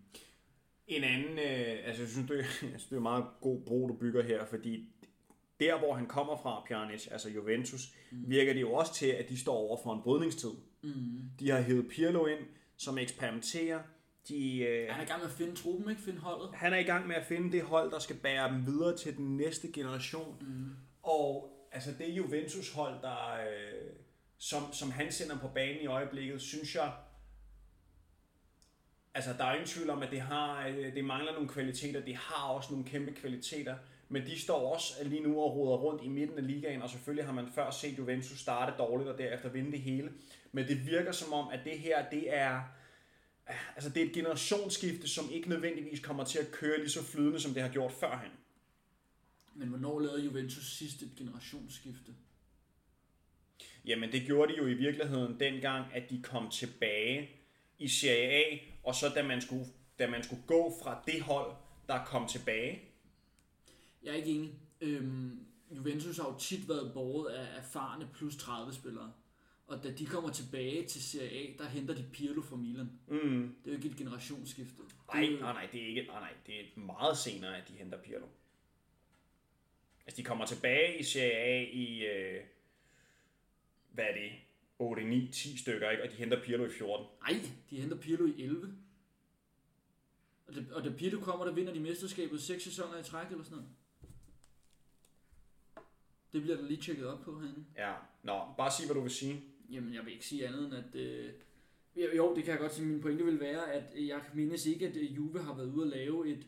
En 0.87 1.05
anden, 1.05 1.39
øh, 1.39 1.87
altså 1.87 2.03
jeg 2.03 2.11
synes, 2.11 2.29
det, 2.31 2.39
jeg 2.39 2.47
synes, 2.53 2.87
det 2.87 2.97
er 2.97 3.01
meget 3.01 3.25
god 3.41 3.61
bro, 3.61 3.89
du 3.89 3.95
bygger 3.95 4.23
her, 4.23 4.47
fordi 4.47 4.89
der, 5.61 5.79
hvor 5.79 5.95
han 5.95 6.07
kommer 6.07 6.37
fra, 6.37 6.65
Pjanic, 6.69 7.09
altså 7.11 7.29
Juventus, 7.29 7.89
mm. 8.11 8.31
virker 8.31 8.53
det 8.53 8.61
jo 8.61 8.73
også 8.73 8.95
til, 8.95 9.07
at 9.07 9.29
de 9.29 9.41
står 9.41 9.55
over 9.55 9.83
for 9.83 9.95
en 9.95 10.03
brydningstid. 10.03 10.51
Mm. 10.83 11.31
De 11.41 11.51
har 11.51 11.61
hævet 11.61 11.89
Pirlo 11.89 12.27
ind, 12.27 12.41
som 12.77 12.99
eksperimenterer. 12.99 13.81
De, 14.29 14.59
øh, 14.59 14.89
han 14.91 15.01
er 15.01 15.05
i 15.05 15.09
gang 15.09 15.21
med 15.23 15.31
at 15.31 15.37
finde 15.37 15.55
truppen, 15.55 15.91
ikke? 15.91 16.03
Finde 16.03 16.19
holdet. 16.19 16.55
Han 16.55 16.73
er 16.73 16.79
i 16.79 16.83
gang 16.83 17.07
med 17.07 17.17
at 17.17 17.27
finde 17.27 17.53
det 17.53 17.63
hold, 17.63 17.91
der 17.91 17.99
skal 17.99 18.17
bære 18.17 18.53
dem 18.53 18.67
videre 18.67 18.97
til 18.97 19.17
den 19.17 19.37
næste 19.37 19.73
generation. 19.73 20.37
Mm. 20.41 20.71
Og 21.03 21.59
altså 21.73 21.91
det 21.99 22.09
Juventus 22.09 22.73
hold, 22.73 23.03
der, 23.03 23.35
øh, 23.35 23.91
som, 24.39 24.73
som 24.73 24.91
han 24.91 25.13
sender 25.13 25.39
på 25.39 25.49
banen 25.49 25.83
i 25.83 25.87
øjeblikket, 25.87 26.41
synes 26.41 26.75
jeg, 26.75 26.93
altså 29.15 29.33
der 29.39 29.45
er 29.45 29.53
ingen 29.53 29.69
tvivl 29.69 29.91
om, 29.91 30.03
at 30.03 30.11
det, 30.11 30.21
har, 30.21 30.67
øh, 30.67 30.95
det 30.95 31.05
mangler 31.05 31.33
nogle 31.33 31.49
kvaliteter. 31.49 32.01
Det 32.01 32.17
har 32.17 32.49
også 32.49 32.73
nogle 32.73 32.87
kæmpe 32.89 33.13
kvaliteter. 33.13 33.77
Men 34.09 34.27
de 34.27 34.41
står 34.41 34.75
også 34.75 35.05
lige 35.05 35.23
nu 35.23 35.41
og 35.41 35.57
roder 35.57 35.77
rundt 35.77 36.05
i 36.05 36.09
midten 36.09 36.39
af 36.39 36.47
ligaen, 36.47 36.83
og 36.83 36.91
selvfølgelig 36.91 37.25
har 37.25 37.33
man 37.33 37.49
før 37.55 37.71
set 37.71 37.99
Juventus 37.99 38.39
starte 38.39 38.73
dårligt 38.79 39.11
og 39.11 39.19
derefter 39.19 39.49
vinde 39.49 39.73
det 39.73 39.81
hele. 39.81 40.13
Men 40.53 40.69
det 40.69 40.87
virker 40.87 41.13
som 41.13 41.33
om, 41.33 41.49
at 41.49 41.61
det 41.65 41.79
her, 41.79 42.11
det 42.11 42.35
er, 42.35 42.63
altså 43.75 43.91
det 43.91 44.03
er 44.03 44.07
et 44.07 44.13
generationsskifte, 44.13 45.09
som 45.09 45.31
ikke 45.33 45.49
nødvendigvis 45.49 46.01
kommer 46.01 46.25
til 46.25 46.39
at 46.39 46.51
køre 46.53 46.79
lige 46.79 46.91
så 46.91 47.05
flydende, 47.05 47.41
som 47.41 47.55
det 47.55 47.63
har 47.63 47.71
gjort 47.71 47.93
førhen. 47.93 48.31
Men 49.55 49.69
hvornår 49.69 50.01
lavede 50.01 50.25
Juventus 50.25 50.77
sidste 50.79 51.05
et 51.05 51.13
generationsskifte? 51.17 52.13
Jamen 53.85 54.13
det 54.13 54.23
gjorde 54.23 54.53
de 54.53 54.59
jo 54.59 54.67
i 54.67 54.75
virkeligheden 54.75 55.41
dengang, 55.41 55.87
at 55.95 56.11
de 56.11 56.23
kom 56.23 56.51
tilbage 56.51 57.31
i 57.79 57.89
Serie 57.89 58.29
A, 58.29 58.59
og 58.83 58.95
så 58.95 59.09
da 59.09 59.23
man 59.23 59.41
skulle, 59.41 59.67
da 59.99 60.07
man 60.07 60.23
skulle 60.23 60.43
gå 60.47 60.75
fra 60.83 61.03
det 61.07 61.23
hold, 61.23 61.53
der 61.89 62.05
kom 62.05 62.29
tilbage. 62.29 62.88
Jeg 64.09 64.15
er 64.15 64.19
ikke 64.19 64.31
enig. 64.31 64.55
Øhm, 64.81 65.47
Juventus 65.71 66.19
har 66.19 66.29
jo 66.33 66.39
tit 66.39 66.69
været 66.69 66.91
båret 66.95 67.31
af 67.31 67.59
erfarne 67.59 68.09
plus 68.15 68.37
30 68.37 68.75
spillere. 68.75 69.13
Og 69.67 69.83
da 69.85 69.91
de 69.93 70.07
kommer 70.07 70.31
tilbage 70.31 70.87
til 70.87 71.03
Serie 71.03 71.31
A, 71.31 71.53
der 71.59 71.69
henter 71.69 71.95
de 71.95 72.05
Pirlo 72.13 72.43
fra 72.43 72.57
Milan. 72.57 72.91
Mm. 73.09 73.57
Det 73.65 73.71
er 73.71 73.73
jo 73.73 73.77
ikke 73.77 73.89
et 73.89 73.97
generationsskifte. 73.97 74.83
Nej, 75.15 75.27
nej, 75.27 75.53
nej, 75.53 75.69
det 75.73 75.83
er 75.83 75.87
ikke, 75.87 76.03
nej, 76.03 76.21
nej, 76.21 76.35
det 76.47 76.61
er 76.61 76.81
meget 76.81 77.19
senere, 77.19 77.57
at 77.57 77.69
de 77.69 77.73
henter 77.73 77.99
Pirlo. 77.99 78.27
Altså, 80.07 80.17
de 80.17 80.25
kommer 80.25 80.47
tilbage 80.47 80.99
i 80.99 81.03
Serie 81.03 81.37
A 81.37 81.63
i, 81.73 82.07
øh, 82.07 82.45
hvad 83.93 84.05
er 84.05 84.15
det, 84.15 84.31
8, 84.79 85.05
9, 85.05 85.29
10 85.33 85.57
stykker, 85.57 85.91
ikke? 85.91 86.03
og 86.03 86.11
de 86.11 86.17
henter 86.17 86.43
Pirlo 86.43 86.67
i 86.67 86.71
14. 86.71 87.07
Nej, 87.21 87.41
de 87.71 87.81
henter 87.81 87.97
Pirlo 87.97 88.27
i 88.27 88.43
11. 88.43 88.75
Og, 90.47 90.55
det, 90.55 90.73
og 90.73 90.85
da 90.85 90.91
Pirlo 90.91 91.21
kommer, 91.21 91.45
der 91.45 91.53
vinder 91.53 91.73
de 91.73 91.81
mesterskabet 91.81 92.43
6 92.43 92.65
sæsoner 92.65 92.99
i 92.99 93.03
træk 93.03 93.31
eller 93.31 93.45
sådan 93.45 93.57
noget. 93.57 93.71
Det 96.33 96.43
bliver 96.43 96.57
der 96.57 96.65
lige 96.65 96.81
tjekket 96.83 97.07
op 97.07 97.21
på 97.21 97.41
herinde. 97.41 97.65
Ja, 97.77 97.93
nå, 98.23 98.41
bare 98.59 98.71
sig, 98.71 98.87
hvad 98.87 98.95
du 98.95 99.01
vil 99.01 99.11
sige. 99.11 99.45
Jamen, 99.71 99.95
jeg 99.95 100.05
vil 100.05 100.13
ikke 100.13 100.27
sige 100.27 100.47
andet 100.49 100.65
end, 100.65 100.75
at... 100.75 100.95
Øh, 100.95 101.31
jo, 102.17 102.35
det 102.37 102.45
kan 102.45 102.53
jeg 102.53 102.61
godt 102.61 102.75
sige. 102.75 102.87
Min 102.87 103.01
pointe 103.01 103.25
vil 103.25 103.41
være, 103.41 103.73
at 103.73 103.93
jeg 103.97 104.21
mindes 104.35 104.67
ikke, 104.67 104.89
at 104.89 104.97
øh, 104.97 105.17
Juve 105.17 105.43
har 105.43 105.55
været 105.55 105.75
ude 105.75 105.85
at 105.85 105.99
lave 105.99 106.29
et, 106.29 106.47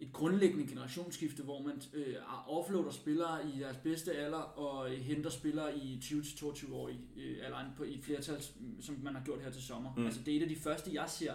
et 0.00 0.12
grundlæggende 0.12 0.66
generationsskifte, 0.66 1.42
hvor 1.42 1.62
man 1.62 1.82
øh, 1.94 2.14
offloader 2.46 2.90
spillere 2.90 3.48
i 3.48 3.60
deres 3.60 3.76
bedste 3.76 4.12
alder 4.12 4.38
og 4.38 4.92
øh, 4.92 4.98
henter 4.98 5.30
spillere 5.30 5.78
i 5.78 5.98
20-22 6.02 6.74
år 6.74 6.88
i 6.88 6.98
øh, 7.16 7.46
alderen 7.46 7.66
på, 7.76 7.84
i 7.84 8.00
flertal, 8.02 8.42
som 8.80 8.96
man 9.02 9.14
har 9.14 9.24
gjort 9.24 9.40
her 9.40 9.50
til 9.50 9.62
sommer. 9.62 9.94
Mm. 9.96 10.04
Altså 10.04 10.20
det 10.22 10.32
er 10.32 10.38
et 10.38 10.42
af 10.42 10.48
de 10.48 10.56
første, 10.56 10.94
jeg 10.94 11.10
ser 11.10 11.32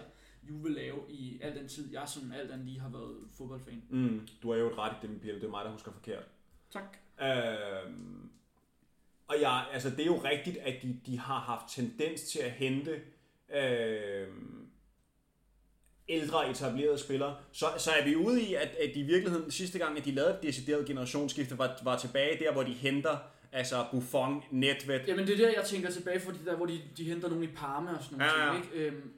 Juve 0.48 0.72
lave 0.72 0.98
i 1.08 1.38
al 1.40 1.56
den 1.56 1.68
tid, 1.68 1.92
jeg 1.92 2.08
sådan 2.08 2.32
alt 2.32 2.50
andet 2.50 2.66
lige 2.66 2.80
har 2.80 2.88
været 2.88 3.16
fodboldfan. 3.34 3.82
Mm. 3.90 4.28
Du 4.42 4.50
har 4.50 4.58
jo 4.58 4.70
et 4.70 4.78
ret 4.78 4.92
i 4.92 5.06
det, 5.06 5.10
med 5.10 5.34
Det 5.34 5.44
er 5.44 5.50
mig, 5.50 5.64
der 5.64 5.72
husker 5.72 5.92
forkert. 5.92 6.24
Tak. 6.70 6.96
Øh, 7.22 7.92
og 9.28 9.38
ja, 9.40 9.72
altså 9.72 9.90
det 9.90 10.00
er 10.00 10.06
jo 10.06 10.20
rigtigt, 10.24 10.56
at 10.56 10.82
de, 10.82 11.00
de 11.06 11.18
har 11.18 11.38
haft 11.38 11.74
tendens 11.74 12.22
til 12.22 12.38
at 12.38 12.50
hente 12.50 13.00
øh, 13.54 14.28
ældre 16.08 16.50
etablerede 16.50 16.98
spillere. 16.98 17.36
Så, 17.52 17.66
så 17.78 17.90
er 17.90 18.04
vi 18.04 18.16
ude 18.16 18.42
i, 18.42 18.54
at, 18.54 18.68
at 18.68 18.94
de 18.94 19.00
i 19.00 19.02
virkeligheden 19.02 19.50
sidste 19.50 19.78
gang, 19.78 19.98
at 19.98 20.04
de 20.04 20.10
lavede 20.10 20.34
et 20.34 20.42
decideret 20.42 20.86
generationsskifte, 20.86 21.58
var, 21.58 21.78
var 21.82 21.98
tilbage 21.98 22.44
der, 22.44 22.52
hvor 22.52 22.62
de 22.62 22.72
henter 22.72 23.18
altså 23.52 23.86
Buffon, 23.90 24.42
Nedved. 24.50 25.00
Jamen 25.06 25.26
det 25.26 25.40
er 25.40 25.46
der, 25.46 25.52
jeg 25.56 25.64
tænker 25.64 25.90
tilbage, 25.90 26.20
fordi 26.20 26.38
der, 26.44 26.56
hvor 26.56 26.66
de, 26.66 26.80
de 26.96 27.04
henter 27.04 27.28
nogle 27.28 27.44
i 27.44 27.50
Parma 27.56 27.90
og 27.90 28.02
sådan 28.02 28.18
noget. 28.18 28.32
Ja, 28.32 28.46
ja. 28.46 28.56
Ikke? 28.56 28.86
Øhm, 28.86 29.12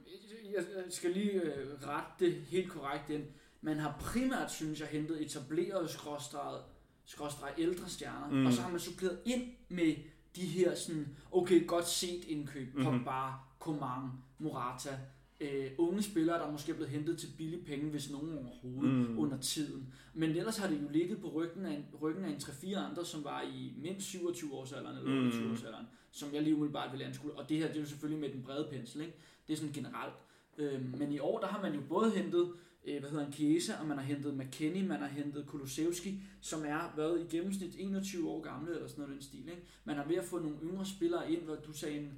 jeg 0.53 0.63
skal 0.89 1.11
lige 1.11 1.31
øh, 1.31 1.67
rette 1.87 2.25
det 2.25 2.33
helt 2.33 2.71
korrekt 2.71 3.09
ind. 3.09 3.23
Man 3.61 3.77
har 3.77 3.95
primært, 3.99 4.51
synes 4.51 4.79
jeg, 4.79 4.87
hentet 4.87 5.21
etableret 5.21 5.89
skråstreget 5.89 6.61
skråstreg 7.05 7.53
ældre 7.57 7.89
stjerner, 7.89 8.29
mm. 8.29 8.45
og 8.45 8.53
så 8.53 8.61
har 8.61 8.71
man 8.71 8.79
suppleret 8.79 9.19
ind 9.25 9.43
med 9.69 9.95
de 10.35 10.41
her 10.41 10.75
sådan, 10.75 11.07
okay, 11.31 11.67
godt 11.67 11.87
set 11.87 12.23
indkøb, 12.27 12.67
mm-hmm. 12.75 12.83
Pogba, 12.99 13.31
Coman, 13.59 14.09
Morata, 14.39 14.99
øh, 15.41 15.71
unge 15.77 16.01
spillere, 16.01 16.39
der 16.39 16.51
måske 16.51 16.71
er 16.71 16.75
blevet 16.75 16.91
hentet 16.91 17.17
til 17.17 17.27
billige 17.37 17.63
penge, 17.65 17.89
hvis 17.89 18.11
nogen 18.11 18.37
overhovedet, 18.37 18.93
Mm. 18.93 19.11
mm. 19.11 19.19
under 19.19 19.37
tiden. 19.37 19.93
Men 20.13 20.29
ellers 20.29 20.57
har 20.57 20.67
det 20.67 20.81
jo 20.83 20.87
ligget 20.89 21.21
på 21.21 21.27
ryggen 21.29 21.65
af, 21.65 21.73
en, 21.75 21.85
ryggen 22.01 22.23
af 22.25 22.29
en 22.29 22.35
3-4 22.35 22.75
andre, 22.75 23.05
som 23.05 23.23
var 23.23 23.41
i 23.41 23.73
mindst 23.77 24.07
27 24.07 24.53
års 24.53 24.71
alderen 24.73 24.97
eller 24.97 25.11
Mm. 25.11 25.25
28 25.25 25.51
års 25.51 25.63
alderen, 25.63 25.85
som 26.11 26.33
jeg 26.33 26.41
lige 26.41 26.55
umiddelbart 26.55 26.93
vil 26.93 27.01
anskue. 27.01 27.31
Og 27.33 27.49
det 27.49 27.57
her, 27.57 27.67
det 27.67 27.75
er 27.75 27.79
jo 27.79 27.85
selvfølgelig 27.85 28.21
med 28.21 28.29
den 28.29 28.43
brede 28.43 28.67
pensel, 28.71 29.01
ikke? 29.01 29.13
Det 29.47 29.53
er 29.53 29.57
sådan 29.57 29.73
generelt. 29.73 30.13
Øh, 30.57 30.99
men 30.99 31.11
i 31.11 31.19
år, 31.19 31.39
der 31.39 31.47
har 31.47 31.61
man 31.61 31.73
jo 31.75 31.81
både 31.89 32.11
hentet, 32.11 32.51
øh, 32.85 32.99
hvad 32.99 33.09
hedder 33.09 33.23
han, 33.23 33.33
Chiesa, 33.33 33.73
og 33.79 33.87
man 33.87 33.97
har 33.97 34.05
hentet 34.05 34.37
McKennie, 34.37 34.83
man 34.87 34.99
har 34.99 35.07
hentet 35.07 35.45
Kulusevski, 35.47 36.19
som 36.41 36.65
er, 36.65 36.91
hvad, 36.95 37.17
i 37.19 37.35
gennemsnit 37.35 37.75
21 37.79 38.29
år 38.29 38.41
gamle, 38.41 38.75
eller 38.75 38.87
sådan 38.87 39.01
noget 39.01 39.13
den 39.15 39.23
stil, 39.23 39.49
ikke? 39.49 39.63
Man 39.85 39.95
har 39.95 40.05
ved 40.05 40.15
at 40.15 40.23
få 40.25 40.39
nogle 40.39 40.57
yngre 40.63 40.85
spillere 40.85 41.31
ind, 41.31 41.41
hvor 41.41 41.55
du 41.55 41.73
sagde 41.73 41.97
en, 41.99 42.11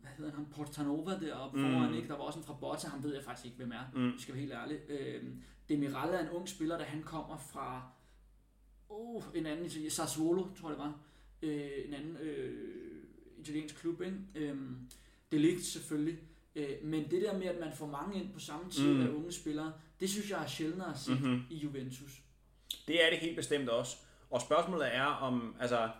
hvad 0.00 0.10
hedder 0.18 0.32
han, 0.32 0.46
Portanova 0.54 1.18
deroppe 1.20 1.58
Mm. 1.58 1.64
foran, 1.64 1.94
ikke? 1.94 2.08
Der 2.08 2.14
var 2.14 2.22
også 2.22 2.38
en 2.38 2.44
fra 2.44 2.54
Botta, 2.60 2.88
ham 2.88 3.02
ved 3.02 3.14
jeg 3.14 3.24
faktisk 3.24 3.44
ikke, 3.44 3.56
hvem 3.56 3.72
er. 3.72 3.90
Mm. 3.94 4.18
Skal 4.18 4.34
være 4.34 4.40
helt 4.40 4.52
ærlige. 4.52 4.80
Øh, 4.88 5.24
Demiral 5.68 6.14
er 6.14 6.18
en 6.20 6.28
ung 6.30 6.48
spiller, 6.48 6.78
da 6.78 6.84
han 6.84 7.02
kommer 7.02 7.36
fra 7.36 7.90
oh, 8.88 9.22
en 9.34 9.46
anden 9.46 9.90
Sassuolo, 9.90 10.46
tror 10.60 10.68
jeg 10.70 10.78
det 10.78 10.84
var. 10.84 11.00
Øh, 11.42 11.70
en 11.86 11.94
anden 11.94 12.16
øh, 12.16 13.02
italiensk 13.38 13.74
klub, 13.76 14.02
ikke? 14.02 14.16
Øh, 14.34 14.56
det 15.32 15.40
ligger 15.40 15.60
selvfølgelig. 15.62 16.18
Øh, 16.58 16.68
men 16.82 17.10
det 17.10 17.22
der 17.22 17.38
med, 17.38 17.46
at 17.46 17.60
man 17.60 17.72
får 17.76 17.86
mange 17.86 18.20
ind 18.22 18.32
på 18.32 18.38
samme 18.38 18.70
tid 18.70 18.94
Mm. 18.94 19.00
af 19.00 19.08
unge 19.08 19.32
spillere, 19.32 19.72
det 20.00 20.10
synes 20.10 20.30
jeg 20.30 20.42
er 20.42 20.46
sjældnere 20.46 20.90
at 20.92 20.98
se 20.98 21.12
Mhm. 21.12 21.22
mm-hmm. 21.22 21.42
i 21.50 21.56
Juventus. 21.56 22.12
Det 22.86 23.04
er 23.06 23.10
det 23.10 23.18
helt 23.18 23.36
bestemt 23.36 23.68
også. 23.68 23.96
Og 24.30 24.40
spørgsmålet 24.40 24.94
er 24.96 25.02
om, 25.04 25.54
altså, 25.60 25.90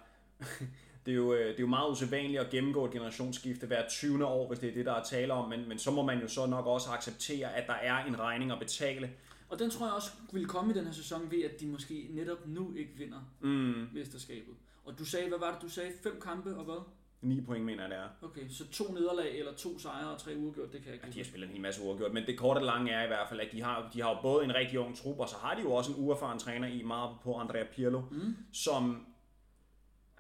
det 1.07 1.13
er, 1.13 1.17
jo, 1.17 1.33
øh, 1.35 1.47
det 1.49 1.55
er 1.57 1.61
jo 1.61 1.67
meget 1.67 1.91
usædvanligt 1.91 2.41
at 2.41 2.51
gennemgå 2.51 2.85
et 2.85 2.91
generationsskifte 2.93 3.67
hver 3.67 3.89
20. 3.89 4.27
år, 4.27 4.49
hvis 4.49 4.59
det 4.59 4.69
er 4.69 4.75
det, 4.75 4.87
der 4.87 4.93
er 4.93 5.03
tale 5.05 5.33
om, 5.33 5.49
men, 5.49 5.69
men 5.69 5.79
så 5.79 5.91
må 5.91 6.03
man 6.03 6.21
jo 6.21 6.29
så 6.29 6.47
nok 6.47 6.67
også 6.67 6.91
acceptere, 6.91 7.55
at 7.55 7.67
der 7.67 7.73
er 7.75 8.05
en 8.05 8.19
regning 8.19 8.53
at 8.53 8.59
betale. 8.59 9.11
Og 9.49 9.59
den 9.59 9.71
tror 9.71 9.87
jeg 9.87 9.95
også 9.95 10.11
vil 10.33 10.47
komme 10.47 10.71
i 10.75 10.77
den 10.79 10.85
her 10.85 10.93
sæson 10.93 11.31
ved, 11.31 11.43
at 11.43 11.61
de 11.61 11.67
måske 11.67 12.07
netop 12.11 12.47
nu 12.47 12.75
ikke 12.77 12.93
vinder 12.97 13.21
Mm, 13.41 13.89
mesterskabet. 13.95 14.55
Og 14.85 14.99
du 14.99 15.05
sagde, 15.05 15.29
hvad 15.29 15.39
var 15.39 15.53
det, 15.53 15.63
du 15.63 15.69
sagde? 15.69 15.93
Fem 16.03 16.21
kampe 16.21 16.57
og 16.57 16.65
hvad? 16.65 16.83
9 17.21 17.41
point 17.41 17.65
mener 17.65 17.83
jeg, 17.83 17.91
det 17.91 17.99
er. 17.99 18.09
Okay, 18.23 18.49
så 18.49 18.69
to 18.69 18.93
nederlag 18.93 19.39
eller 19.39 19.55
to 19.55 19.79
sejre 19.79 20.11
og 20.11 20.19
tre 20.19 20.37
uafgjort, 20.37 20.73
det 20.73 20.81
kan 20.83 20.87
jeg 20.87 20.95
ikke 20.95 21.07
Ja, 21.07 21.13
de 21.13 21.19
har 21.19 21.25
spillet 21.25 21.47
en 21.47 21.53
hel 21.53 21.63
masse 21.63 21.83
uafgjort, 21.83 22.13
men 22.13 22.27
det 22.27 22.39
korte 22.39 22.61
lange 22.65 22.93
er 22.93 23.05
i 23.05 23.07
hvert 23.07 23.29
fald, 23.29 23.41
at 23.41 23.49
de 23.53 23.63
har, 23.63 23.91
de 23.95 24.03
har 24.03 24.11
jo 24.11 24.17
både 24.23 24.45
en 24.45 24.55
rigtig 24.55 24.79
ung 24.79 24.97
trup, 24.97 25.19
og 25.19 25.29
så 25.29 25.37
har 25.37 25.55
de 25.55 25.61
jo 25.63 25.73
også 25.73 25.93
en 25.93 25.97
uerfaren 25.99 26.39
træner 26.39 26.69
i 26.69 26.83
meget 26.83 27.11
på 27.23 27.35
Andrea 27.35 27.65
Pirlo, 27.75 28.01
Mm. 28.11 28.37
som 28.53 29.07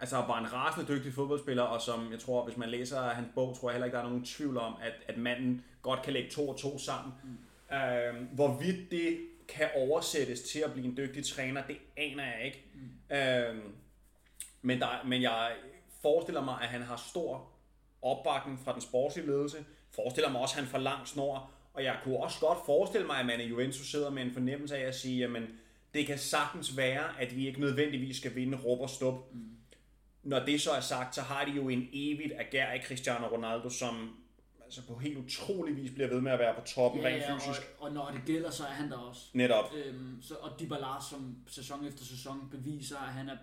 altså 0.01 0.17
var 0.17 0.39
en 0.39 0.53
rasende 0.53 0.95
dygtig 0.95 1.13
fodboldspiller, 1.13 1.63
og 1.63 1.81
som 1.81 2.13
jeg 2.13 2.21
tror, 2.21 2.45
hvis 2.45 2.57
man 2.57 2.69
læser 2.69 3.01
hans 3.03 3.29
bog, 3.35 3.57
tror 3.57 3.69
jeg 3.71 3.75
heller 3.75 3.87
ikke, 3.87 3.97
der 3.97 4.03
er 4.03 4.09
nogen 4.09 4.25
tvivl 4.25 4.57
om, 4.57 4.75
at, 4.83 4.93
at 5.09 5.19
manden 5.19 5.65
godt 5.83 6.03
kan 6.03 6.13
lægge 6.13 6.31
to 6.31 6.49
og 6.49 6.57
to 6.59 6.79
sammen. 6.79 7.13
Mm. 7.25 7.77
Øhm, 7.77 8.25
hvorvidt 8.27 8.91
det 8.91 9.19
kan 9.49 9.69
oversættes 9.77 10.41
til 10.43 10.59
at 10.59 10.73
blive 10.73 10.87
en 10.87 10.97
dygtig 10.97 11.25
træner, 11.25 11.63
det 11.67 11.77
aner 11.97 12.25
jeg 12.25 12.45
ikke. 12.45 12.65
Mm. 12.75 13.17
Øhm, 13.17 13.73
men, 14.63 14.81
der, 14.81 15.05
men 15.07 15.23
jeg 15.23 15.53
forestiller 16.03 16.45
mig, 16.45 16.59
at 16.63 16.69
han 16.69 16.83
har 16.83 16.97
stor 17.11 17.51
opbakning 18.03 18.61
fra 18.65 18.73
den 18.73 18.81
sportslige 18.81 19.27
ledelse. 19.27 19.65
Forestiller 19.95 20.31
mig 20.31 20.41
også, 20.41 20.55
at 20.55 20.63
han 20.63 20.71
får 20.71 20.79
lang 20.79 21.09
snor. 21.09 21.51
Og 21.75 21.85
jeg 21.85 21.97
kunne 22.05 22.17
også 22.17 22.41
godt 22.41 22.59
forestille 22.67 23.07
mig, 23.07 23.21
at 23.21 23.27
man 23.27 23.41
i 23.41 23.45
Juventus 23.45 23.91
sidder 23.91 24.11
med 24.11 24.23
en 24.23 24.33
fornemmelse 24.33 24.77
af 24.77 24.87
at 24.89 24.95
sige, 24.95 25.19
jamen, 25.19 25.47
det 25.95 26.07
kan 26.07 26.19
sagtens 26.19 26.77
være, 26.77 27.21
at 27.21 27.37
vi 27.37 27.47
ikke 27.47 27.61
nødvendigvis 27.61 28.17
skal 28.17 28.35
vinde 28.35 28.59
råb 28.65 28.81
og 28.81 28.91
stup. 28.91 29.15
Mm. 29.33 29.51
Når 30.23 30.39
det 30.45 30.61
så 30.61 30.71
er 30.71 30.81
sagt, 30.81 31.15
så 31.15 31.21
har 31.23 31.45
de 31.45 31.51
jo 31.51 31.69
en 31.69 31.89
evigt 31.93 32.33
agerig 32.39 32.83
Cristiano 32.85 33.27
Ronaldo, 33.27 33.69
som 33.71 34.17
altså 34.65 34.87
på 34.87 34.99
helt 34.99 35.19
utrolig 35.19 35.77
vis 35.77 35.91
bliver 35.91 36.09
ved 36.09 36.21
med 36.21 36.33
at 36.33 36.39
være 36.39 36.55
på 36.55 36.61
toppen 36.61 37.01
Ja, 37.01 37.09
rent 37.09 37.43
fysisk. 37.43 37.71
og, 37.79 37.87
og 37.87 37.93
når 37.93 38.11
det 38.11 38.21
gælder, 38.27 38.51
så 38.51 38.63
er 38.65 38.71
han 38.71 38.91
der 38.91 38.97
også. 38.97 39.23
Netop. 39.33 39.65
Øhm, 39.75 40.23
så, 40.23 40.35
og 40.35 40.61
Dybala, 40.61 40.87
som 41.11 41.37
sæson 41.47 41.87
efter 41.87 42.05
sæson 42.05 42.49
beviser, 42.51 42.99
at 42.99 43.13
han 43.13 43.29
er 43.29 43.37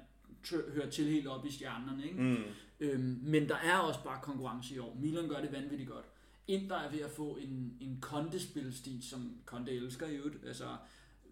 hører 0.73 0.89
til 0.89 1.05
helt 1.05 1.27
op 1.27 1.45
i 1.45 1.51
stjernerne. 1.51 2.03
Ikke? 2.03 2.21
Mm. 2.21 2.43
Øhm, 2.79 3.19
men 3.23 3.49
der 3.49 3.55
er 3.55 3.77
også 3.77 4.03
bare 4.03 4.19
konkurrence 4.21 4.75
i 4.75 4.79
år. 4.79 4.97
Milan 5.01 5.29
gør 5.29 5.41
det 5.41 5.51
vanvittigt 5.51 5.89
godt. 5.89 6.05
Inter 6.47 6.75
er 6.75 6.91
ved 6.91 6.99
at 6.99 7.11
få 7.11 7.37
en, 7.41 7.77
en 7.81 7.97
Conte-spilstil, 8.01 9.03
som 9.03 9.37
Conte 9.45 9.71
elsker 9.71 10.07
i 10.07 10.15
øvrigt. 10.15 10.35
Altså, 10.47 10.65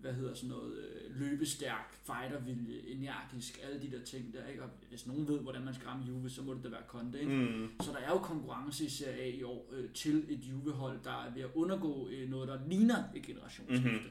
hvad 0.04 0.13
hedder 0.13 0.34
sådan 0.34 0.49
noget, 0.49 0.78
øh, 0.78 1.19
løbestærk, 1.19 1.99
fightervilje, 2.06 2.80
energisk, 2.80 3.60
alle 3.63 3.82
de 3.82 3.91
der 3.91 4.04
ting 4.04 4.34
der, 4.34 4.47
ikke? 4.47 4.63
Og 4.63 4.69
hvis 4.89 5.08
nogen 5.08 5.28
ved, 5.28 5.39
hvordan 5.39 5.65
man 5.65 5.73
skal 5.73 5.88
ramme 5.88 6.06
Juve, 6.06 6.30
så 6.30 6.41
må 6.41 6.54
det 6.54 6.63
da 6.63 6.69
være 6.69 6.84
Conte, 6.88 7.19
ikke? 7.19 7.32
Mm. 7.32 7.69
Så 7.82 7.91
der 7.91 7.97
er 7.97 8.10
jo 8.10 8.17
konkurrence 8.17 8.86
i 8.86 8.89
Serie 8.89 9.21
A 9.21 9.30
i 9.30 9.43
år 9.43 9.69
øh, 9.71 9.89
til 9.89 10.26
et 10.30 10.45
Juve-hold, 10.45 10.99
der 11.04 11.26
er 11.26 11.34
ved 11.34 11.41
at 11.41 11.49
undergå 11.56 12.10
øh, 12.10 12.30
noget, 12.30 12.47
der 12.47 12.60
ligner 12.67 13.04
et 13.15 13.23
generationsskifte. 13.23 13.91
Mhm. 13.91 14.10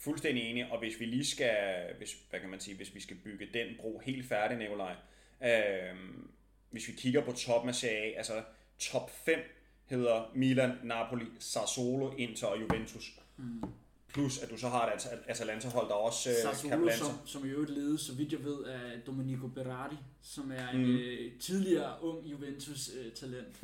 Fuldstændig 0.00 0.44
enig, 0.50 0.72
og 0.72 0.78
hvis 0.78 1.00
vi 1.00 1.04
lige 1.04 1.24
skal, 1.26 1.54
hvis, 1.98 2.16
hvad 2.30 2.40
kan 2.40 2.48
man 2.50 2.60
sige, 2.60 2.76
hvis 2.76 2.94
vi 2.94 3.00
skal 3.00 3.16
bygge 3.16 3.46
den 3.54 3.66
bro 3.80 3.98
helt 4.04 4.26
færdig, 4.28 4.58
Nikolaj, 4.58 4.94
øh, 5.44 5.94
hvis 6.70 6.88
vi 6.88 6.92
kigger 6.92 7.24
på 7.24 7.32
toppen 7.32 7.68
af 7.68 7.74
Serie 7.74 8.14
A, 8.14 8.16
altså 8.16 8.42
top 8.78 9.10
5 9.24 9.38
hedder 9.86 10.32
Milan, 10.34 10.70
Napoli, 10.84 11.24
Sassuolo, 11.38 12.14
Inter 12.18 12.46
og 12.46 12.60
Juventus. 12.60 13.10
Mm. 13.36 13.62
Plus 14.12 14.38
at 14.38 14.50
du 14.50 14.56
så 14.58 14.68
har 14.68 14.86
et 14.92 15.06
At- 15.06 15.18
Atalanta-hold, 15.26 15.88
der 15.88 15.94
også 15.94 16.30
øh, 16.30 16.36
kan 16.36 16.42
Sassuolo, 16.54 16.76
blande 16.76 16.92
sig. 16.98 17.06
som, 17.06 17.26
som 17.26 17.46
i 17.46 17.48
øvrigt 17.48 17.70
ledes, 17.70 18.00
så 18.00 18.14
vidt 18.14 18.32
jeg 18.32 18.44
ved, 18.44 18.64
af 18.64 19.00
Domenico 19.06 19.46
Berardi, 19.46 19.96
som 20.22 20.52
er 20.52 20.68
en 20.68 20.86
Mm. 20.86 20.96
øh, 20.96 21.32
tidligere 21.40 22.02
ung 22.02 22.26
Juventus-talent. 22.30 23.56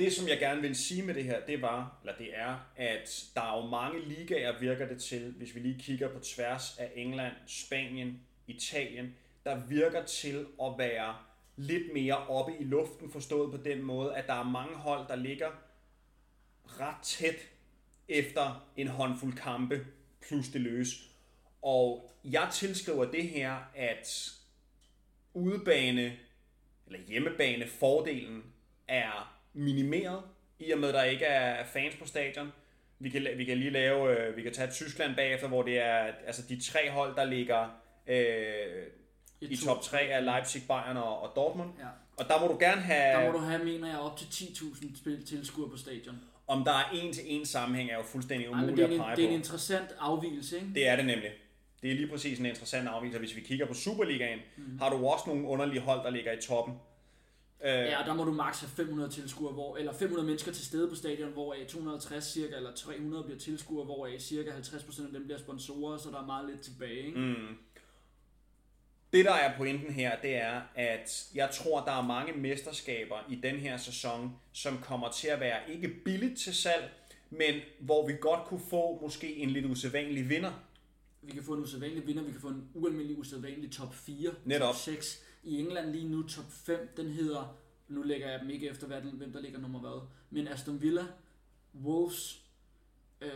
Det, 0.00 0.12
som 0.12 0.28
jeg 0.28 0.38
gerne 0.38 0.60
vil 0.60 0.76
sige 0.76 1.02
med 1.02 1.14
det 1.14 1.24
her, 1.24 1.46
det 1.46 1.62
var, 1.62 1.98
eller 2.02 2.16
det 2.16 2.28
er, 2.34 2.56
at 2.76 3.24
der 3.34 3.40
er 3.40 3.62
jo 3.62 3.66
mange 3.66 4.08
ligaer, 4.08 4.58
virker 4.58 4.88
det 4.88 5.02
til, 5.02 5.34
hvis 5.36 5.54
vi 5.54 5.60
lige 5.60 5.78
kigger 5.82 6.08
på 6.08 6.18
tværs 6.18 6.78
af 6.78 6.92
England, 6.94 7.32
Spanien, 7.46 8.20
Italien, 8.46 9.14
der 9.44 9.66
virker 9.66 10.04
til 10.04 10.46
at 10.62 10.72
være 10.78 11.16
lidt 11.56 11.92
mere 11.92 12.16
oppe 12.16 12.52
i 12.60 12.64
luften, 12.64 13.10
forstået 13.10 13.50
på 13.50 13.56
den 13.56 13.82
måde, 13.82 14.16
at 14.16 14.26
der 14.26 14.34
er 14.34 14.44
mange 14.44 14.74
hold, 14.74 15.08
der 15.08 15.16
ligger 15.16 15.50
ret 16.64 17.02
tæt 17.02 17.48
efter 18.08 18.68
en 18.76 18.88
håndfuld 18.88 19.36
kampe 19.36 19.86
plus 20.28 20.48
det 20.48 20.60
løs. 20.60 21.10
Og 21.62 22.10
jeg 22.24 22.48
tilskriver 22.52 23.04
det 23.04 23.28
her, 23.28 23.56
at 23.74 24.32
udebane 25.34 26.18
eller 26.86 27.00
hjemmebane 27.00 27.66
fordelen 27.66 28.44
er 28.88 29.39
minimeret, 29.52 30.22
i 30.58 30.70
og 30.70 30.78
med 30.78 30.88
at 30.88 30.94
der 30.94 31.02
ikke 31.02 31.24
er 31.24 31.64
fans 31.64 31.94
på 31.96 32.06
stadion. 32.06 32.52
Vi 32.98 33.10
kan, 33.10 33.26
vi 33.36 33.44
kan 33.44 33.58
lige 33.58 33.70
lave, 33.70 34.18
øh, 34.18 34.36
vi 34.36 34.42
kan 34.42 34.52
tage 34.52 34.70
Tyskland 34.70 35.16
bagefter, 35.16 35.48
hvor 35.48 35.62
det 35.62 35.78
er 35.78 36.12
altså 36.26 36.42
de 36.48 36.60
tre 36.60 36.90
hold, 36.90 37.16
der 37.16 37.24
ligger 37.24 37.68
øh, 38.06 38.86
i 39.40 39.56
top 39.56 39.82
3 39.82 39.98
af 39.98 40.24
Leipzig, 40.24 40.62
Bayern 40.68 40.96
og, 40.96 41.22
og 41.22 41.32
Dortmund. 41.36 41.70
Ja. 41.78 41.84
Og 42.16 42.24
der 42.28 42.40
må 42.40 42.46
du 42.46 42.58
gerne 42.60 42.80
have, 42.80 43.24
Der 43.24 43.32
må 43.32 43.38
du 43.38 43.44
have, 43.44 43.64
mener 43.64 43.88
jeg, 43.88 43.98
op 43.98 44.16
til 44.18 44.24
10.000 44.26 45.00
spil 45.00 45.26
tilskuere 45.26 45.70
på 45.70 45.76
stadion. 45.76 46.20
om 46.46 46.64
der 46.64 46.72
er 46.72 46.90
en 46.94 47.12
til 47.12 47.24
en 47.26 47.46
sammenhæng, 47.46 47.90
er 47.90 47.96
jo 47.96 48.02
fuldstændig 48.02 48.50
umuligt 48.50 48.76
det, 48.76 48.82
er 48.82 48.86
at 48.86 48.92
en, 48.92 49.00
pege 49.00 49.16
det 49.16 49.24
er 49.24 49.28
en 49.28 49.34
på. 49.34 49.36
interessant 49.38 49.88
afvielse, 50.00 50.56
ikke? 50.56 50.68
Det 50.74 50.88
er 50.88 50.96
det 50.96 51.04
nemlig. 51.06 51.30
Det 51.82 51.90
er 51.90 51.94
lige 51.94 52.08
præcis 52.08 52.38
en 52.38 52.46
interessant 52.46 52.88
afviser. 52.88 53.18
Hvis 53.18 53.36
vi 53.36 53.40
kigger 53.40 53.66
på 53.66 53.74
Superligaen, 53.74 54.38
mm. 54.56 54.78
har 54.78 54.90
du 54.90 55.06
også 55.06 55.24
nogle 55.26 55.46
underlige 55.46 55.80
hold, 55.80 56.00
der 56.04 56.10
ligger 56.10 56.32
i 56.32 56.40
toppen. 56.40 56.74
Øh, 57.64 57.70
Ja, 57.70 58.00
og 58.00 58.06
der 58.06 58.14
må 58.14 58.24
du 58.24 58.32
maks 58.32 58.60
have 58.60 58.70
500 58.70 59.10
tilskuere, 59.10 59.52
hvor, 59.52 59.76
eller 59.76 59.92
500 59.92 60.26
mennesker 60.26 60.52
til 60.52 60.64
stede 60.64 60.88
på 60.88 60.94
stadion, 60.94 61.32
hvoraf 61.32 61.66
250 61.68 62.24
cirka, 62.32 62.56
eller 62.56 62.74
300 62.74 63.24
bliver 63.24 63.38
tilskuere, 63.38 63.84
hvoraf 63.84 64.16
cirka 64.20 64.50
50% 64.50 65.06
af 65.06 65.12
dem 65.12 65.24
bliver 65.24 65.38
sponsorer, 65.38 65.98
så 65.98 66.10
der 66.10 66.22
er 66.22 66.26
meget 66.26 66.48
lidt 66.50 66.60
tilbage. 66.60 67.06
Ikke? 67.06 67.18
Mm. 67.18 67.56
Det, 69.12 69.24
der 69.24 69.32
er 69.32 69.56
pointen 69.56 69.92
her, 69.92 70.20
det 70.22 70.34
er, 70.36 70.60
at 70.74 71.28
jeg 71.34 71.50
tror, 71.52 71.84
der 71.84 71.92
er 71.92 72.06
mange 72.06 72.32
mesterskaber 72.32 73.16
i 73.30 73.34
den 73.34 73.56
her 73.56 73.76
sæson, 73.76 74.32
som 74.52 74.78
kommer 74.78 75.10
til 75.10 75.28
at 75.28 75.40
være 75.40 75.58
ikke 75.68 75.88
billigt 76.04 76.38
til 76.40 76.54
salg, 76.54 76.90
men 77.30 77.54
hvor 77.80 78.06
vi 78.06 78.12
godt 78.20 78.40
kunne 78.46 78.60
få 78.70 78.98
måske 79.02 79.36
en 79.36 79.50
lidt 79.50 79.66
usædvanlig 79.66 80.28
vinder. 80.28 80.52
Vi 81.22 81.32
kan 81.32 81.42
få 81.42 81.52
en 81.54 81.60
usædvanlig 81.62 82.06
vinder, 82.06 82.22
vi 82.22 82.32
kan 82.32 82.40
få 82.40 82.48
en 82.48 82.68
ualmindelig 82.74 83.18
usædvanlig 83.18 83.72
top 83.72 83.94
4, 83.94 84.30
Netop. 84.44 84.66
top 84.66 84.76
6. 84.76 85.22
I 85.42 85.58
England 85.58 85.90
lige 85.90 86.08
nu 86.08 86.22
top 86.22 86.50
5, 86.50 86.88
den 86.96 87.08
hedder, 87.08 87.56
nu 87.88 88.02
lægger 88.02 88.30
jeg 88.30 88.40
dem 88.40 88.50
ikke 88.50 88.68
efter, 88.68 88.86
hvad 88.86 89.00
hvem 89.00 89.32
der 89.32 89.40
ligger 89.40 89.58
nummer 89.58 89.80
hvad, 89.80 90.08
men 90.30 90.48
Aston 90.48 90.82
Villa, 90.82 91.06
Wolves, 91.74 92.44
øh, 93.20 93.30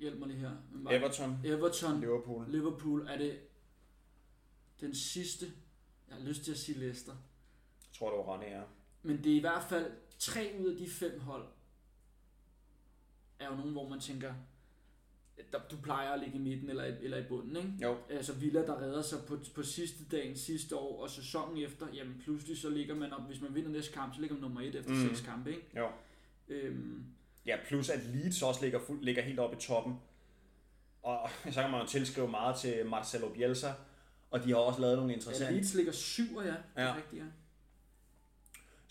hjælp 0.00 0.18
mig 0.18 0.28
lige 0.28 0.40
her. 0.40 0.50
Everton, 0.90 1.40
Everton, 1.44 2.00
Liverpool. 2.00 2.50
Liverpool, 2.50 3.06
er 3.08 3.18
det 3.18 3.40
den 4.80 4.94
sidste, 4.94 5.52
jeg 6.08 6.16
har 6.16 6.24
lyst 6.24 6.44
til 6.44 6.52
at 6.52 6.58
sige 6.58 6.78
Leicester, 6.78 7.12
Jeg 7.12 7.98
tror, 7.98 8.10
det 8.10 8.26
var 8.26 8.32
Rane, 8.32 8.46
ja. 8.46 8.62
men 9.02 9.24
det 9.24 9.32
er 9.32 9.36
i 9.36 9.40
hvert 9.40 9.64
fald 9.68 9.92
tre 10.18 10.56
ud 10.60 10.72
af 10.72 10.76
de 10.78 10.90
fem 10.90 11.20
hold, 11.20 11.48
er 13.38 13.50
jo 13.50 13.56
nogen, 13.56 13.72
hvor 13.72 13.88
man 13.88 14.00
tænker, 14.00 14.34
der, 15.52 15.58
du 15.70 15.76
plejer 15.82 16.10
at 16.10 16.20
ligge 16.20 16.36
i 16.36 16.40
midten 16.40 16.70
eller, 16.70 16.84
eller 16.84 17.18
i 17.18 17.22
bunden, 17.28 17.56
ikke? 17.56 17.72
Jo. 17.82 17.96
Altså 18.10 18.32
Villa, 18.34 18.66
der 18.66 18.82
redder 18.82 19.02
sig 19.02 19.18
på, 19.28 19.38
på 19.54 19.62
sidste 19.62 20.04
dagen 20.12 20.36
sidste 20.36 20.76
år, 20.76 21.02
og 21.02 21.10
sæsonen 21.10 21.64
efter, 21.64 21.86
jamen 21.94 22.20
pludselig 22.24 22.58
så 22.58 22.68
ligger 22.70 22.94
man 22.94 23.12
op, 23.12 23.22
hvis 23.26 23.40
man 23.40 23.54
vinder 23.54 23.70
næste 23.70 23.92
kamp, 23.92 24.14
så 24.14 24.20
ligger 24.20 24.34
man 24.36 24.42
nummer 24.42 24.60
et 24.60 24.74
efter 24.74 24.90
Mm. 24.90 25.08
seks 25.08 25.20
kampe, 25.20 25.50
ikke? 25.50 25.66
Jo. 25.76 25.88
Øhm, 26.48 27.04
Ja, 27.46 27.56
plus 27.66 27.88
at 27.90 28.06
Leeds 28.06 28.42
også 28.42 28.62
ligger, 28.62 28.80
fuld, 28.86 29.02
ligger 29.04 29.22
helt 29.22 29.38
oppe 29.38 29.56
i 29.56 29.60
toppen. 29.60 29.94
Og 31.02 31.30
så 31.54 31.62
kan 31.62 31.70
man 31.70 31.80
jo 31.80 31.86
tilskrive 31.86 32.28
meget 32.30 32.56
til 32.56 32.86
Marcelo 32.86 33.28
Bielsa, 33.28 33.68
og 34.30 34.44
de 34.44 34.48
har 34.50 34.56
også 34.56 34.80
lavet 34.80 34.96
nogle 34.96 35.10
ja, 35.10 35.16
interessante... 35.16 35.54
Leeds 35.54 35.74
ligger 35.74 35.92
syv, 35.92 36.24
ja. 36.36 36.42
Det 36.46 36.54
er 36.74 36.84
Ja. 36.84 36.96
rigtigt, 36.96 37.22
ja. 37.22 37.26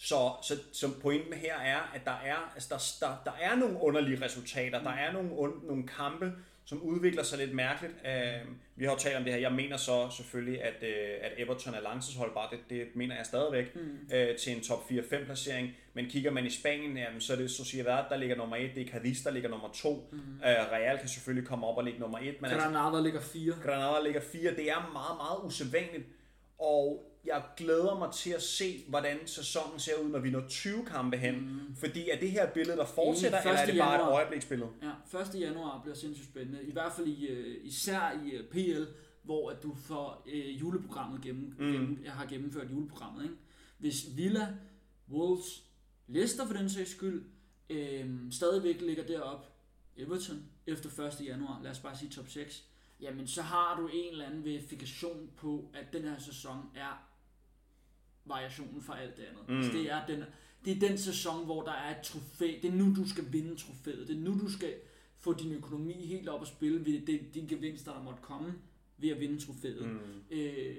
Så, 0.02 0.32
så, 0.42 0.54
så 0.72 1.00
pointen 1.02 1.34
her 1.34 1.56
er, 1.56 1.92
at 1.96 2.06
der 2.06 2.12
er, 2.26 2.52
altså 2.54 2.70
der, 2.70 3.08
der, 3.08 3.32
der 3.32 3.38
er 3.42 3.56
nogle 3.56 3.78
underlige 3.82 4.26
resultater. 4.26 4.84
Der 4.84 4.92
er 4.92 5.14
nogle, 5.14 5.32
un, 5.32 5.52
nogle 5.64 5.88
kampe, 5.88 6.34
som 6.66 6.82
udvikler 6.82 7.24
sig 7.24 7.38
lidt 7.38 7.54
mærkeligt. 7.54 7.94
Uh, 7.94 8.50
vi 8.76 8.86
har 8.86 8.92
jo 8.92 8.98
talt 8.98 9.18
om 9.18 9.24
det 9.24 9.34
her. 9.34 9.40
Jeg 9.40 9.52
mener 9.52 9.78
så 9.78 10.10
selvfølgelig, 10.10 10.64
at, 10.64 10.76
uh, 10.82 11.26
at 11.26 11.32
Everton 11.38 11.74
er 11.74 11.82
langtidsholdbar. 11.82 12.50
Det, 12.50 12.60
det 12.70 12.96
mener 12.96 13.16
jeg 13.16 13.26
stadigvæk 13.26 13.76
mm. 13.76 13.82
uh, 14.04 14.36
til 14.40 14.56
en 14.56 14.62
top 14.62 14.92
4-5 14.92 15.26
placering. 15.26 15.72
Men 15.94 16.06
kigger 16.10 16.32
man 16.32 16.46
i 16.46 16.50
Spanien, 16.50 16.98
jamen, 16.98 17.22
så 17.22 17.34
er 17.34 17.38
det 17.38 17.52
Sociedad, 17.52 18.04
der 18.10 18.18
ligger 18.18 18.36
nummer 18.36 18.56
1. 18.56 18.72
Det 18.76 18.88
er 18.88 18.92
Cadiz, 18.92 19.24
der 19.24 19.32
ligger 19.32 19.50
nummer 19.50 19.70
2. 19.74 20.10
Mm. 20.12 20.18
Uh, 20.18 20.44
Real 20.44 20.98
kan 21.00 21.08
selvfølgelig 21.08 21.48
komme 21.48 21.68
op 21.68 21.78
og 21.78 21.84
ligge 21.84 22.00
nummer 22.00 22.18
1. 22.18 22.42
Men 22.42 22.52
altså, 22.52 22.70
Granada 22.70 23.04
ligger 23.04 23.22
fire. 23.22 23.54
Granada 23.64 24.04
ligger 24.04 24.22
4. 24.22 24.52
Det 24.52 24.70
er 24.70 24.90
meget, 24.94 25.18
meget 25.18 25.40
usædvanligt. 25.44 26.04
Og 26.60 27.09
jeg 27.26 27.44
glæder 27.58 28.00
mig 28.00 28.12
til 28.14 28.30
at 28.32 28.42
se, 28.42 28.86
hvordan 28.88 29.18
sæsonen 29.26 29.80
ser 29.80 29.96
ud, 30.04 30.10
når 30.10 30.20
vi 30.20 30.30
når 30.30 30.48
20 30.48 30.86
kampe 30.86 31.18
hen. 31.18 31.36
Mm. 31.36 31.76
Fordi 31.76 32.10
er 32.10 32.20
det 32.20 32.32
her 32.32 32.54
billede, 32.54 32.78
der 32.78 32.86
fortsætter, 32.86 33.40
eller 33.40 33.52
er 33.52 33.56
det 33.56 33.60
Første 33.60 33.80
bare 33.80 33.96
et 33.96 34.00
januar. 34.00 34.12
øjebliksbillede? 34.12 34.70
Ja, 35.14 35.20
1. 35.20 35.42
januar 35.42 35.82
bliver 35.82 35.96
sindssygt 35.96 36.30
spændende. 36.30 36.64
I 36.64 36.72
hvert 36.72 36.92
fald 36.94 37.08
i, 37.08 37.28
øh, 37.28 37.58
især 37.64 38.22
i 38.26 38.30
øh, 38.32 38.50
PL, 38.50 38.84
hvor 39.24 39.50
at 39.50 39.64
du 39.64 39.76
får 39.76 40.28
øh, 40.28 40.62
juleprogrammet 40.62 41.22
gennem, 41.22 41.56
mm. 41.60 41.72
gennem, 41.72 42.02
jeg 42.04 42.12
har 42.12 42.26
gennemført 42.26 42.72
juleprogrammet. 42.72 43.24
Ikke? 43.24 43.36
Hvis 43.78 44.06
Villa, 44.16 44.48
Wolves, 45.12 45.64
Leicester 46.08 46.46
for 46.48 46.54
den 46.54 46.70
sags 46.70 46.92
skyld, 46.92 47.24
øh, 47.70 48.10
stadigvæk 48.32 48.82
ligger 48.82 49.04
derop, 49.04 49.46
Everton, 49.98 50.44
efter 50.68 51.06
1. 51.22 51.26
januar, 51.28 51.60
lad 51.64 51.72
os 51.72 51.80
bare 51.80 51.98
sige 51.98 52.10
top 52.10 52.28
6, 52.30 52.64
jamen 53.02 53.28
så 53.28 53.42
har 53.42 53.80
du 53.80 53.88
en 53.94 54.12
eller 54.12 54.26
anden 54.26 54.46
verifikation 54.46 55.30
på, 55.38 55.72
at 55.74 55.94
den 55.94 56.02
her 56.02 56.20
sæson 56.20 56.58
er 56.76 57.09
variationen 58.26 58.82
fra 58.82 59.02
alt 59.02 59.18
det 59.18 59.24
andet. 59.24 59.50
Mm. 59.50 59.58
Altså, 59.58 59.72
det, 59.72 59.92
er 59.92 60.06
den, 60.06 60.24
det 60.66 60.76
er 60.76 60.88
den 60.90 60.98
sæson, 60.98 61.46
hvor 61.46 61.64
der 61.64 61.72
er 61.72 61.98
et 61.98 62.02
trofæ. 62.04 62.54
Det 62.62 62.66
er 62.70 62.76
nu, 62.76 62.96
du 62.96 63.10
skal 63.10 63.32
vinde 63.32 63.56
trofæet. 63.56 64.08
Det 64.08 64.16
er 64.16 64.20
nu, 64.20 64.40
du 64.40 64.52
skal 64.52 64.74
få 65.18 65.34
din 65.34 65.52
økonomi 65.52 66.06
helt 66.06 66.30
op 66.30 66.42
at 66.42 66.48
spille 66.48 66.86
ved 66.86 67.06
det, 67.06 67.34
de 67.34 67.48
gevinster, 67.48 67.94
der 67.94 68.04
måtte 68.04 68.20
komme 68.22 68.54
ved 68.98 69.10
at 69.10 69.20
vinde 69.20 69.46
trofæet. 69.46 69.90
Mm. 69.90 70.38
Øh, 70.38 70.76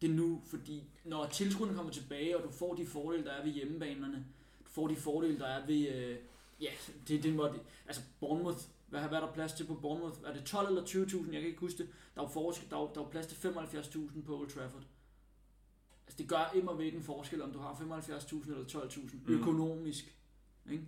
det 0.00 0.10
er 0.10 0.14
nu, 0.14 0.42
fordi 0.46 0.82
når 1.04 1.26
tilskuerne 1.26 1.74
kommer 1.74 1.92
tilbage, 1.92 2.36
og 2.36 2.42
du 2.44 2.50
får 2.50 2.74
de 2.74 2.86
fordele, 2.86 3.24
der 3.24 3.32
er 3.32 3.44
ved 3.44 3.52
hjemmebanerne, 3.52 4.26
du 4.64 4.70
får 4.70 4.88
de 4.88 4.96
fordele, 4.96 5.38
der 5.38 5.46
er 5.46 5.66
ved... 5.66 5.88
Øh, 5.88 6.16
ja, 6.60 6.70
det, 7.08 7.22
det 7.22 7.34
måtte... 7.34 7.58
Altså, 7.86 8.02
Bournemouth, 8.20 8.58
hvad, 8.88 9.00
hvad 9.00 9.18
er 9.18 9.26
der 9.26 9.32
plads 9.32 9.52
til 9.52 9.64
på 9.64 9.74
Bournemouth? 9.74 10.18
Er 10.24 10.32
det 10.32 10.44
12 10.44 10.68
eller 10.68 10.82
20.000? 10.82 11.32
Jeg 11.32 11.40
kan 11.40 11.48
ikke 11.48 11.60
huske 11.60 11.78
det. 11.78 11.88
Der 12.14 12.20
er 12.20 12.24
jo, 12.24 12.30
forskel, 12.30 12.70
der 12.70 12.76
er, 12.76 12.80
der 12.80 13.00
er 13.00 13.04
jo 13.04 13.10
plads 13.10 13.26
til 13.26 13.36
75.000 13.36 14.22
på 14.22 14.40
Old 14.40 14.50
Trafford. 14.50 14.82
Altså, 16.08 16.18
det 16.18 16.28
gør 16.28 16.52
immer 16.54 16.74
væk 16.74 16.94
en 16.94 17.02
forskel, 17.02 17.42
om 17.42 17.52
du 17.52 17.58
har 17.58 17.72
75.000 17.72 18.50
eller 18.50 18.64
12.000 18.64 19.00
mm. 19.26 19.34
økonomisk. 19.40 20.14
Ikke? 20.70 20.84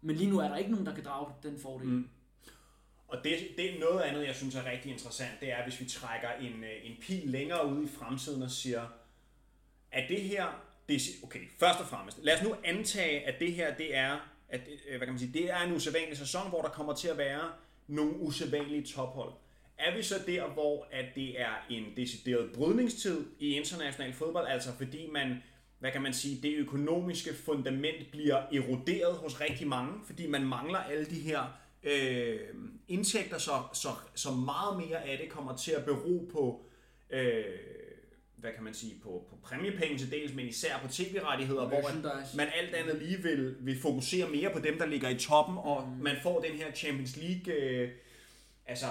Men 0.00 0.16
lige 0.16 0.30
nu 0.30 0.38
er 0.38 0.48
der 0.48 0.56
ikke 0.56 0.70
nogen, 0.70 0.86
der 0.86 0.94
kan 0.94 1.04
drage 1.04 1.32
den 1.42 1.58
fordel. 1.58 1.88
Mm. 1.88 2.08
Og 3.08 3.24
det, 3.24 3.38
det 3.56 3.74
er 3.74 3.80
noget 3.80 4.00
andet, 4.00 4.26
jeg 4.26 4.34
synes 4.34 4.54
er 4.54 4.64
rigtig 4.70 4.92
interessant, 4.92 5.40
det 5.40 5.52
er, 5.52 5.64
hvis 5.64 5.80
vi 5.80 5.84
trækker 5.84 6.30
en, 6.30 6.64
øh, 6.64 6.90
en 6.90 6.96
pil 7.00 7.28
længere 7.28 7.66
ud 7.66 7.84
i 7.84 7.88
fremtiden 7.88 8.42
og 8.42 8.50
siger, 8.50 8.86
at 9.92 10.08
det 10.08 10.20
her, 10.22 10.46
det 10.88 10.96
er, 10.96 11.00
okay, 11.22 11.40
først 11.58 11.80
og 11.80 11.86
fremmest, 11.86 12.18
lad 12.22 12.36
os 12.36 12.42
nu 12.42 12.54
antage, 12.64 13.26
at 13.26 13.40
det 13.40 13.52
her, 13.52 13.76
det 13.76 13.96
er, 13.96 14.18
at, 14.48 14.60
øh, 14.88 14.96
hvad 14.96 15.06
kan 15.06 15.08
man 15.08 15.18
sige, 15.18 15.32
det 15.32 15.50
er 15.50 15.60
en 15.60 15.72
usædvanlig 15.72 16.18
sæson, 16.18 16.48
hvor 16.48 16.62
der 16.62 16.68
kommer 16.68 16.94
til 16.94 17.08
at 17.08 17.18
være 17.18 17.52
nogle 17.86 18.16
usædvanlige 18.16 18.82
tophold. 18.82 19.32
Er 19.78 19.96
vi 19.96 20.02
så 20.02 20.14
der, 20.26 20.48
hvor 20.48 20.86
at 20.92 21.04
det 21.14 21.40
er 21.40 21.66
en 21.70 21.84
decideret 21.96 22.52
brydningstid 22.52 23.26
i 23.38 23.54
international 23.54 24.12
fodbold, 24.12 24.46
altså 24.48 24.68
fordi 24.76 25.10
man, 25.12 25.42
hvad 25.78 25.90
kan 25.90 26.02
man 26.02 26.14
sige, 26.14 26.42
det 26.42 26.54
økonomiske 26.56 27.34
fundament 27.34 28.10
bliver 28.10 28.36
eroderet 28.36 29.16
hos 29.16 29.40
rigtig 29.40 29.66
mange, 29.66 29.92
fordi 30.06 30.26
man 30.26 30.46
mangler 30.46 30.78
alle 30.78 31.06
de 31.06 31.20
her 31.20 31.58
øh, 31.82 32.40
indtægter, 32.88 33.38
så, 33.38 33.62
så, 33.72 33.88
så 34.14 34.30
meget 34.30 34.76
mere 34.76 35.04
af 35.04 35.18
det 35.18 35.28
kommer 35.28 35.56
til 35.56 35.72
at 35.72 35.84
bero 35.84 36.28
på, 36.32 36.66
øh, 37.10 37.44
hvad 38.36 38.52
kan 38.52 38.64
man 38.64 38.74
sige, 38.74 38.94
på, 39.02 39.26
på 39.30 39.36
præmiepenge 39.42 39.98
til 39.98 40.10
dels, 40.10 40.34
men 40.34 40.46
især 40.46 40.78
på 40.78 40.88
tv-rettigheder, 40.88 41.68
hvor 41.68 41.82
man, 41.82 42.12
man 42.36 42.48
alt 42.56 42.74
andet 42.74 43.02
lige 43.02 43.22
vil, 43.22 43.56
vil 43.60 43.80
fokusere 43.80 44.28
mere 44.28 44.50
på 44.50 44.58
dem, 44.58 44.78
der 44.78 44.86
ligger 44.86 45.08
i 45.08 45.18
toppen, 45.18 45.58
og 45.58 45.88
mm. 45.88 46.02
man 46.02 46.16
får 46.22 46.40
den 46.40 46.52
her 46.52 46.72
Champions 46.72 47.16
League, 47.16 47.54
øh, 47.54 47.90
altså 48.66 48.86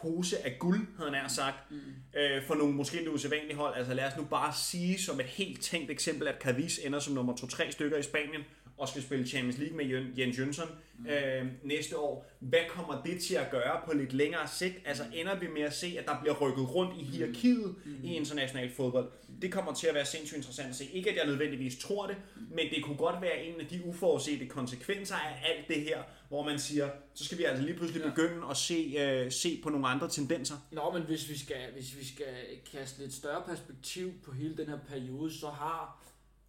pose 0.00 0.46
af 0.46 0.56
guld, 0.58 0.86
havde 0.98 1.10
han 1.14 1.30
sagt, 1.30 1.70
mm. 1.70 1.76
øh, 2.20 2.42
for 2.46 2.54
nogle 2.54 2.74
måske 2.74 2.96
lidt 2.96 3.08
usædvanlige 3.08 3.56
hold. 3.56 3.74
Altså 3.76 3.94
lad 3.94 4.04
os 4.04 4.16
nu 4.16 4.24
bare 4.24 4.52
sige 4.54 4.98
som 4.98 5.20
et 5.20 5.26
helt 5.26 5.60
tænkt 5.60 5.90
eksempel, 5.90 6.28
at 6.28 6.34
Cadiz 6.40 6.78
ender 6.84 6.98
som 6.98 7.14
nummer 7.14 7.32
2-3 7.32 7.70
stykker 7.70 7.96
i 7.96 8.02
Spanien, 8.02 8.42
og 8.78 8.88
skal 8.88 9.02
spille 9.02 9.26
Champions 9.26 9.58
League 9.58 9.76
med 9.76 9.84
Jen- 9.84 10.20
Jens 10.20 10.38
Jønsson 10.38 10.68
mm. 10.98 11.06
øh, 11.06 11.46
næste 11.62 11.98
år. 11.98 12.30
Hvad 12.38 12.60
kommer 12.68 13.02
det 13.02 13.20
til 13.22 13.34
at 13.34 13.50
gøre 13.50 13.80
på 13.86 13.92
lidt 13.92 14.12
længere 14.12 14.48
sigt? 14.48 14.74
Altså 14.84 15.02
ender 15.14 15.38
vi 15.38 15.46
med 15.54 15.62
at 15.62 15.72
se, 15.72 15.96
at 15.98 16.06
der 16.06 16.20
bliver 16.20 16.34
rykket 16.40 16.74
rundt 16.74 17.00
i 17.00 17.04
hierarkiet 17.04 17.74
mm. 17.84 18.04
i 18.04 18.14
international 18.14 18.70
fodbold? 18.70 19.10
Det 19.42 19.52
kommer 19.52 19.74
til 19.74 19.86
at 19.86 19.94
være 19.94 20.06
sindssygt 20.06 20.36
interessant 20.36 20.68
at 20.68 20.74
se. 20.76 20.84
Ikke 20.92 21.10
at 21.10 21.16
jeg 21.16 21.26
nødvendigvis 21.26 21.78
tror 21.78 22.06
det, 22.06 22.16
men 22.50 22.66
det 22.74 22.84
kunne 22.84 22.96
godt 22.96 23.22
være 23.22 23.44
en 23.44 23.60
af 23.60 23.66
de 23.66 23.84
uforudsete 23.84 24.46
konsekvenser 24.46 25.14
af 25.14 25.42
alt 25.50 25.68
det 25.68 25.80
her, 25.82 26.02
hvor 26.32 26.44
man 26.44 26.58
siger, 26.58 26.90
så 27.14 27.24
skal 27.24 27.38
vi 27.38 27.44
altså 27.44 27.64
lige 27.64 27.76
pludselig 27.76 28.02
Ja. 28.02 28.08
begynde 28.10 28.46
at 28.50 28.56
se, 28.56 28.94
øh, 28.98 29.32
se 29.32 29.60
på 29.62 29.70
nogle 29.70 29.88
andre 29.88 30.08
tendenser. 30.08 30.54
Nå, 30.70 30.90
men 30.92 31.02
hvis 31.02 31.28
vi, 31.28 31.38
skal, 31.38 31.72
hvis 31.72 31.98
vi 31.98 32.04
skal 32.04 32.34
kaste 32.72 33.02
lidt 33.02 33.12
større 33.14 33.42
perspektiv 33.46 34.12
på 34.24 34.32
hele 34.32 34.56
den 34.56 34.66
her 34.68 34.78
periode, 34.88 35.32
så 35.32 35.48
har 35.48 36.02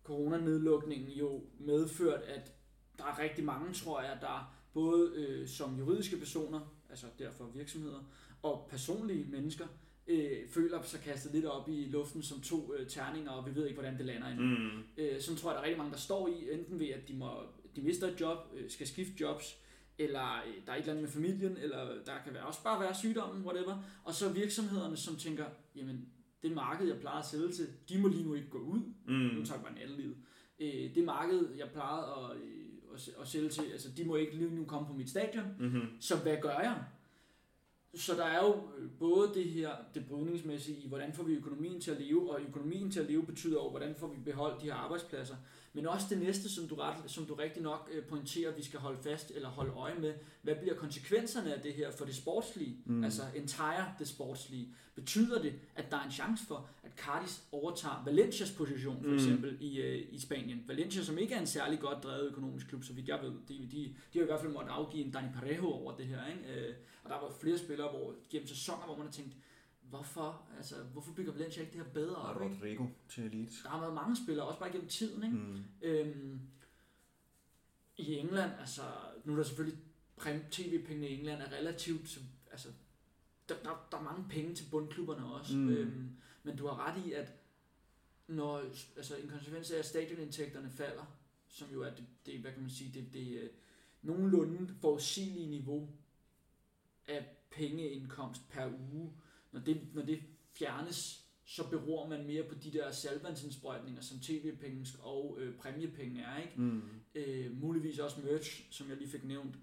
coronanedlukningen 0.03 1.09
jo 1.09 1.41
medført, 1.59 2.21
at 2.21 2.51
der 2.97 3.03
er 3.03 3.19
rigtig 3.19 3.43
mange, 3.43 3.73
tror 3.73 4.01
jeg, 4.01 4.17
der 4.21 4.55
både 4.73 5.11
øh, 5.15 5.47
som 5.47 5.77
juridiske 5.77 6.17
personer, 6.17 6.59
altså 6.89 7.05
derfor 7.19 7.45
virksomheder, 7.55 8.09
og 8.43 8.67
personlige 8.71 9.25
mennesker, 9.31 9.65
øh, 10.07 10.49
føler 10.49 10.81
sig 10.81 10.99
kastet 10.99 11.31
lidt 11.33 11.45
op 11.45 11.69
i 11.69 11.85
luften 11.89 12.23
som 12.23 12.41
to 12.41 12.73
øh, 12.73 12.87
terninger, 12.87 13.31
og 13.31 13.45
vi 13.49 13.55
ved 13.55 13.65
ikke, 13.67 13.79
hvordan 13.79 13.97
det 13.97 14.05
lander 14.05 14.27
endnu. 14.27 14.45
Mm. 14.45 14.83
Øh, 14.97 15.21
sådan 15.21 15.37
tror 15.37 15.49
jeg, 15.49 15.55
der 15.55 15.61
er 15.61 15.65
rigtig 15.65 15.77
mange, 15.77 15.91
der 15.91 15.97
står 15.99 16.27
i, 16.27 16.53
enten 16.53 16.79
ved, 16.79 16.89
at 16.89 17.07
de, 17.07 17.13
må, 17.13 17.29
de 17.75 17.81
mister 17.81 18.07
et 18.07 18.21
job, 18.21 18.37
øh, 18.53 18.69
skal 18.71 18.87
skifte 18.87 19.13
jobs, 19.21 19.57
eller 19.97 20.43
øh, 20.47 20.65
der 20.65 20.71
er 20.71 20.75
et 20.75 20.79
eller 20.79 20.91
andet 20.91 21.03
med 21.03 21.11
familien, 21.11 21.57
eller 21.57 22.03
der 22.05 22.13
kan 22.25 22.33
være, 22.33 22.43
også 22.43 22.63
bare 22.63 22.79
være 22.79 22.95
sygdommen, 22.95 23.45
whatever. 23.45 23.83
Og 24.03 24.13
så 24.13 24.29
virksomhederne, 24.29 24.97
som 24.97 25.15
tænker, 25.15 25.45
jamen, 25.75 26.05
det 26.43 26.51
marked, 26.51 26.87
jeg 26.87 26.99
plejer 26.99 27.19
at 27.19 27.25
sælge 27.25 27.51
til, 27.51 27.67
de 27.89 27.99
må 27.99 28.07
lige 28.07 28.23
nu 28.23 28.33
ikke 28.33 28.49
gå 28.49 28.57
ud. 28.57 28.79
Mm. 29.05 29.13
Nu 29.13 29.45
tager 29.45 29.59
jeg 29.59 29.65
bare 29.65 29.73
nattelivet. 29.73 30.15
Øh, 30.59 30.95
det 30.95 31.03
marked, 31.03 31.55
jeg 31.57 31.69
plejede 31.73 32.05
at, 32.05 32.37
øh, 32.37 33.21
at 33.21 33.27
sælge 33.27 33.49
til, 33.49 33.63
altså 33.71 33.89
de 33.97 34.05
må 34.05 34.15
ikke 34.15 34.35
lige 34.35 34.55
nu 34.55 34.65
komme 34.65 34.87
på 34.87 34.93
mit 34.93 35.09
stadion. 35.09 35.45
Mm-hmm. 35.59 35.87
Så 35.99 36.17
hvad 36.17 36.37
gør 36.41 36.59
jeg? 36.59 36.83
Så 37.95 38.13
der 38.13 38.23
er 38.25 38.43
jo 38.45 38.53
øh, 38.77 38.89
både 38.99 39.31
det 39.33 39.43
her, 39.45 39.69
det 39.93 40.05
brydningsmæssige 40.05 40.77
i, 40.77 40.87
hvordan 40.87 41.13
får 41.13 41.23
vi 41.23 41.33
økonomien 41.33 41.81
til 41.81 41.91
at 41.91 42.01
leve, 42.01 42.31
og 42.31 42.41
økonomien 42.47 42.91
til 42.91 42.99
at 42.99 43.05
leve 43.09 43.23
betyder 43.25 43.53
jo, 43.63 43.69
hvordan 43.69 43.95
får 43.95 44.07
vi 44.07 44.17
beholdt 44.25 44.61
de 44.61 44.65
her 44.65 44.73
arbejdspladser. 44.73 45.35
Men 45.75 45.87
også 45.87 46.05
det 46.09 46.17
næste, 46.17 46.49
som 46.49 46.67
du, 46.67 46.75
ret, 46.75 47.11
som 47.11 47.25
du 47.25 47.33
rigtig 47.33 47.61
nok 47.63 47.89
øh, 47.93 48.03
pointerer, 48.03 48.55
vi 48.55 48.63
skal 48.63 48.79
holde 48.79 48.97
fast 49.03 49.31
eller 49.35 49.49
holde 49.49 49.71
øje 49.71 49.95
med. 49.99 50.13
Hvad 50.41 50.55
bliver 50.55 50.75
konsekvenserne 50.75 51.53
af 51.55 51.61
det 51.61 51.73
her 51.73 51.91
for 51.91 52.05
det 52.05 52.15
sportslige? 52.15 52.77
Mm. 52.85 53.03
Altså 53.03 53.21
entire 53.35 53.85
det 53.99 54.07
sportslige. 54.07 54.67
Betyder 54.95 55.41
det, 55.41 55.53
at 55.75 55.91
der 55.91 55.97
er 55.97 56.03
en 56.05 56.11
chance 56.11 56.45
for, 56.45 56.69
at 56.83 56.91
Cardis 56.97 57.43
overtager 57.51 58.03
Valencias 58.05 58.51
position 58.51 58.97
for 59.03 59.09
Mm. 59.09 59.15
eksempel 59.15 59.57
i, 59.59 59.81
øh, 59.81 60.01
i 60.11 60.19
Spanien? 60.19 60.63
Valencia, 60.67 61.03
som 61.03 61.17
ikke 61.17 61.33
er 61.35 61.39
en 61.39 61.47
særlig 61.47 61.79
godt 61.79 62.03
drevet 62.03 62.27
økonomisk 62.31 62.67
klub, 62.67 62.83
så 62.83 62.93
vidt 62.93 63.07
jeg 63.07 63.19
ved. 63.23 63.31
De, 63.47 63.67
de, 63.71 63.95
de 64.13 64.19
har 64.19 64.21
i 64.21 64.25
hvert 64.25 64.39
fald 64.41 64.51
måttet 64.51 64.71
afgive 64.71 65.05
en 65.05 65.11
Dani 65.11 65.27
Parejo 65.33 65.67
over 65.71 65.95
det 65.97 66.05
her. 66.05 66.19
Ikke? 66.27 66.67
Øh, 66.67 66.73
og 67.03 67.09
der 67.09 67.19
var 67.19 67.31
flere 67.41 67.57
spillere 67.57 67.89
hvor, 67.89 68.15
gennem 68.29 68.47
sæsoner, 68.47 68.85
hvor 68.85 68.95
man 68.97 69.05
har 69.05 69.11
tænkt, 69.13 69.35
hvorfor, 69.81 70.47
altså, 70.57 70.75
hvorfor 70.83 71.13
bygger 71.13 71.31
Valencia 71.33 71.61
ikke 71.61 71.73
det 71.77 71.85
her 71.85 71.93
bedre 71.93 72.15
op? 72.15 72.41
Rodrigo 72.41 72.85
til 73.09 73.23
Elite. 73.23 73.53
Der 73.63 73.69
har 73.69 73.79
været 73.81 73.93
mange 73.93 74.17
spillere, 74.25 74.47
også 74.47 74.59
bare 74.59 74.71
gennem 74.71 74.87
tiden. 74.89 75.23
Ikke? 75.23 75.35
Mm. 75.37 75.63
Øhm, 75.81 76.39
I 77.97 78.13
England, 78.17 78.51
altså, 78.59 78.81
nu 79.25 79.31
er 79.33 79.37
der 79.37 79.43
selvfølgelig 79.43 79.79
tv-pengene 80.51 81.07
i 81.09 81.13
England 81.19 81.41
er 81.41 81.51
relativt, 81.51 82.09
så- 82.09 82.19
altså, 82.51 82.67
der, 83.49 83.55
der, 83.63 83.87
der 83.91 83.97
er 83.97 84.01
mange 84.03 84.25
penge 84.29 84.55
til 84.55 84.65
bundklubberne 84.71 85.25
også. 85.33 85.57
Mm. 85.57 85.69
Øhm, 85.69 86.09
men 86.43 86.57
du 86.57 86.67
har 86.67 86.87
ret 86.87 87.05
i, 87.07 87.11
at 87.13 87.33
når, 88.27 88.57
altså 88.97 89.15
en 89.15 89.29
konsekvens 89.29 89.71
af, 89.71 89.77
at 89.79 89.85
stadionindtægterne 89.85 90.69
falder, 90.69 91.05
som 91.47 91.67
jo 91.73 91.81
er 91.83 91.89
det, 91.95 92.05
det 92.25 92.39
hvad 92.39 92.51
kan 92.51 92.61
man 92.61 92.71
sige, 92.71 92.99
det, 93.01 93.13
det 93.13 93.37
øh, 93.41 93.49
nogenlunde 94.01 94.75
forudsigelige 94.81 95.47
niveau 95.49 95.89
af 97.07 97.25
pengeindkomst 97.51 98.49
per 98.49 98.65
uge, 98.91 99.13
når 99.51 99.59
det, 99.59 99.81
når 99.93 100.01
det 100.01 100.19
fjernes 100.57 101.19
så 101.45 101.69
beror 101.69 102.07
man 102.07 102.27
mere 102.27 102.43
på 102.43 102.55
de 102.55 102.71
der 102.73 102.91
salgvandsindsprøjtninger, 102.91 104.01
som 104.01 104.19
tv-penge 104.19 104.85
og 105.01 105.37
øh, 105.41 105.55
præmiepenge 105.55 106.21
er, 106.21 106.37
ikke? 106.41 106.61
Mm. 106.61 106.81
Øh, 107.15 107.61
muligvis 107.61 107.99
også 107.99 108.21
merch, 108.21 108.67
som 108.71 108.89
jeg 108.89 108.97
lige 108.97 109.09
fik 109.09 109.23
nævnt. 109.23 109.55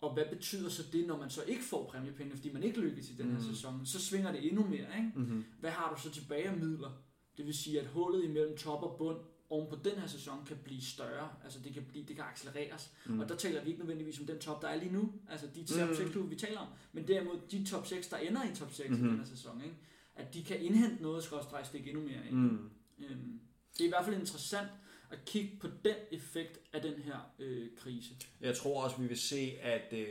Og 0.00 0.14
hvad 0.14 0.24
betyder 0.30 0.68
så 0.68 0.82
det, 0.92 1.06
når 1.06 1.16
man 1.18 1.30
så 1.30 1.42
ikke 1.42 1.62
får 1.64 1.86
præmiepenge, 1.90 2.36
fordi 2.36 2.52
man 2.52 2.62
ikke 2.62 2.80
lykkes 2.80 3.10
i 3.10 3.14
den 3.14 3.26
her 3.30 3.38
Mm. 3.38 3.54
sæson? 3.54 3.86
Så 3.86 4.00
svinger 4.00 4.32
det 4.32 4.46
endnu 4.48 4.66
mere, 4.66 4.96
ikke? 4.96 5.12
Mm-hmm. 5.14 5.44
Hvad 5.60 5.70
har 5.70 5.94
du 5.94 6.00
så 6.02 6.10
tilbage 6.10 6.48
af 6.48 6.56
midler? 6.56 6.90
Det 7.36 7.46
vil 7.46 7.54
sige, 7.54 7.80
at 7.80 7.86
hullet 7.86 8.24
imellem 8.24 8.56
top 8.56 8.82
og 8.82 8.98
bund 8.98 9.18
oven 9.50 9.68
på 9.70 9.76
den 9.84 9.92
her 9.98 10.06
sæson 10.06 10.44
kan 10.46 10.56
blive 10.64 10.82
større. 10.82 11.28
Altså 11.44 11.58
det 11.64 11.74
kan, 11.74 11.84
blive, 11.84 12.04
det 12.04 12.16
kan 12.16 12.24
accelereres. 12.24 12.92
Mm. 13.06 13.12
Mm. 13.12 13.20
Og 13.20 13.28
der 13.28 13.36
taler 13.36 13.62
vi 13.62 13.68
ikke 13.68 13.80
nødvendigvis 13.80 14.20
om 14.20 14.26
den 14.26 14.38
top, 14.38 14.62
der 14.62 14.68
er 14.68 14.76
lige 14.76 14.92
nu. 14.92 15.12
Altså 15.30 15.46
de 15.54 15.64
top 15.64 15.88
Mm. 15.88 15.94
6 15.94 16.10
klubber, 16.10 16.30
vi 16.30 16.36
taler 16.36 16.58
om. 16.60 16.68
Men 16.92 17.08
derimod 17.08 17.40
de 17.50 17.64
top 17.64 17.86
6, 17.86 18.08
der 18.08 18.16
ender 18.16 18.44
i 18.52 18.54
top 18.54 18.72
6 18.72 18.90
mm-hmm. 18.90 19.04
Mhm. 19.04 19.08
i 19.08 19.10
den 19.10 19.18
her 19.18 19.36
sæson. 19.36 19.60
Ikke? 19.64 19.76
At 20.14 20.34
de 20.34 20.44
kan 20.44 20.60
indhente 20.60 21.02
noget, 21.02 21.24
skrådstræk 21.24 21.64
stikke 21.64 21.90
endnu 21.90 22.02
mere. 22.04 22.24
Ikke? 22.24 22.36
Mm. 22.36 22.70
Øhm, 22.98 23.40
det 23.72 23.80
er 23.80 23.84
i 23.84 23.88
hvert 23.88 24.04
fald 24.04 24.16
interessant 24.16 24.68
at 25.10 25.24
kigge 25.26 25.56
på 25.60 25.68
den 25.84 25.94
effekt 26.12 26.58
af 26.72 26.82
den 26.82 26.94
her 27.02 27.32
øh, 27.38 27.68
krise. 27.78 28.14
Jeg 28.40 28.56
tror 28.56 28.84
også, 28.84 28.96
vi 28.96 29.06
vil 29.06 29.18
se, 29.18 29.56
at 29.62 29.92
øh, 29.92 30.06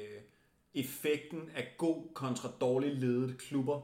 effekten 0.74 1.50
af 1.56 1.74
god 1.78 2.14
kontra 2.14 2.52
dårligt 2.62 3.00
ledet 3.00 3.38
klubber 3.38 3.82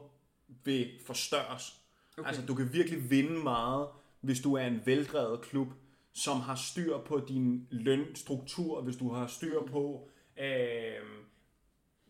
vil 0.64 0.90
forstørres. 1.06 1.80
Okay. 2.18 2.28
Altså, 2.28 2.46
du 2.46 2.54
kan 2.54 2.72
virkelig 2.72 3.10
vinde 3.10 3.38
meget, 3.42 3.88
hvis 4.20 4.40
du 4.40 4.54
er 4.54 4.66
en 4.66 4.80
veldrevet 4.84 5.40
klub, 5.40 5.68
som 6.12 6.40
har 6.40 6.54
styr 6.54 6.98
på 6.98 7.20
din 7.28 7.66
lønstruktur, 7.70 8.80
hvis 8.82 8.96
du 8.96 9.12
har 9.12 9.26
styr 9.26 9.60
på, 9.70 10.08
øh, 10.40 10.46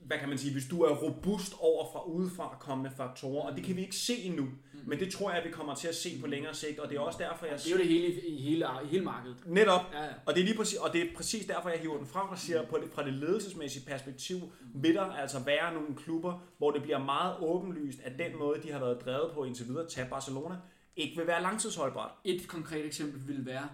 hvad 0.06 0.18
kan 0.18 0.28
man 0.28 0.38
sige, 0.38 0.52
hvis 0.52 0.66
du 0.70 0.82
er 0.82 0.94
robust 0.94 1.54
over 1.60 1.92
fra 1.92 2.04
udefra 2.04 2.56
kommende 2.60 2.90
faktorer, 2.96 3.50
og 3.50 3.56
det 3.56 3.64
kan 3.64 3.76
vi 3.76 3.80
ikke 3.80 3.96
se 3.96 4.16
endnu, 4.16 4.42
Mm. 4.42 4.80
men 4.86 4.98
det 5.00 5.12
tror 5.12 5.32
jeg, 5.32 5.44
vi 5.44 5.50
kommer 5.50 5.74
til 5.74 5.88
at 5.88 5.94
se 5.94 6.20
på 6.20 6.26
længere 6.26 6.54
sigt, 6.54 6.78
og 6.78 6.88
det 6.88 6.96
er 6.96 7.00
også 7.00 7.18
derfor, 7.18 7.46
jeg 7.46 7.58
Det 7.58 7.66
er 7.66 7.70
jo 7.70 7.78
det 7.78 7.86
hele 7.88 8.06
i, 8.28 8.36
hele, 8.42 8.66
i 8.84 8.86
hele 8.88 9.04
markedet. 9.04 9.36
netop 9.46 9.80
Ja, 9.92 10.04
ja. 10.04 10.10
og 10.26 10.34
det 10.34 10.40
er 10.40 10.44
lige 10.44 10.56
præcis, 10.56 10.78
og 10.78 10.92
det 10.92 11.02
er 11.02 11.06
præcis 11.16 11.46
derfor, 11.46 11.68
jeg 11.68 11.78
hiver 11.80 11.96
den 11.96 12.06
frem 12.06 12.28
og 12.28 12.38
siger, 12.38 12.66
på 12.66 12.76
det, 12.78 12.90
fra 12.92 13.04
det 13.04 13.12
ledelsesmæssige 13.12 13.86
perspektiv, 13.86 14.36
vil 14.74 14.94
der 14.94 15.02
altså 15.02 15.38
være 15.40 15.74
nogle 15.74 15.96
klubber, 15.96 16.38
hvor 16.58 16.70
det 16.70 16.82
bliver 16.82 16.98
meget 16.98 17.36
åbenlyst, 17.40 18.00
at 18.04 18.18
den 18.18 18.38
måde, 18.38 18.62
de 18.62 18.72
har 18.72 18.78
været 18.78 19.00
drevet 19.04 19.30
på 19.34 19.44
indtil 19.44 19.66
videre, 19.68 19.88
tage 19.88 20.08
Barcelona, 20.10 20.54
ikke 20.96 21.16
vil 21.16 21.26
være 21.26 21.42
langtidsholdbart. 21.42 22.10
Et 22.24 22.48
konkret 22.48 22.86
eksempel 22.86 23.28
ville 23.28 23.46
være, 23.46 23.68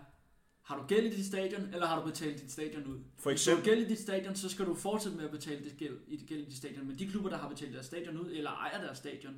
har 0.63 0.77
du 0.79 0.87
gæld 0.87 1.07
i 1.13 1.17
dit 1.17 1.27
stadion, 1.27 1.63
eller 1.63 1.87
har 1.87 2.01
du 2.01 2.07
betalt 2.07 2.43
dit 2.43 2.53
stadion 2.53 2.85
ud? 2.87 2.99
For 3.19 3.31
Hvis 3.31 3.45
du 3.45 3.51
har 3.51 3.57
eksempel, 3.59 3.65
gæld 3.65 3.87
i 3.87 3.89
dit 3.89 4.01
stadion, 4.01 4.35
så 4.37 4.49
skal 4.49 4.67
du 4.67 4.75
fortsætte 4.75 5.17
med 5.17 5.25
at 5.25 5.31
betale 5.31 5.65
det 5.65 5.77
gæld 5.77 5.99
i, 6.09 6.17
gæld 6.27 6.41
i 6.41 6.45
dit 6.45 6.57
stadion. 6.57 6.87
Men 6.87 6.99
de 6.99 7.07
klubber, 7.09 7.31
der 7.31 7.37
har 7.39 7.49
betalt 7.49 7.73
deres 7.73 7.87
stadion 7.87 8.19
ud, 8.19 8.31
eller 8.31 8.51
ejer 8.51 8.81
deres 8.85 8.99
stadion, 8.99 9.35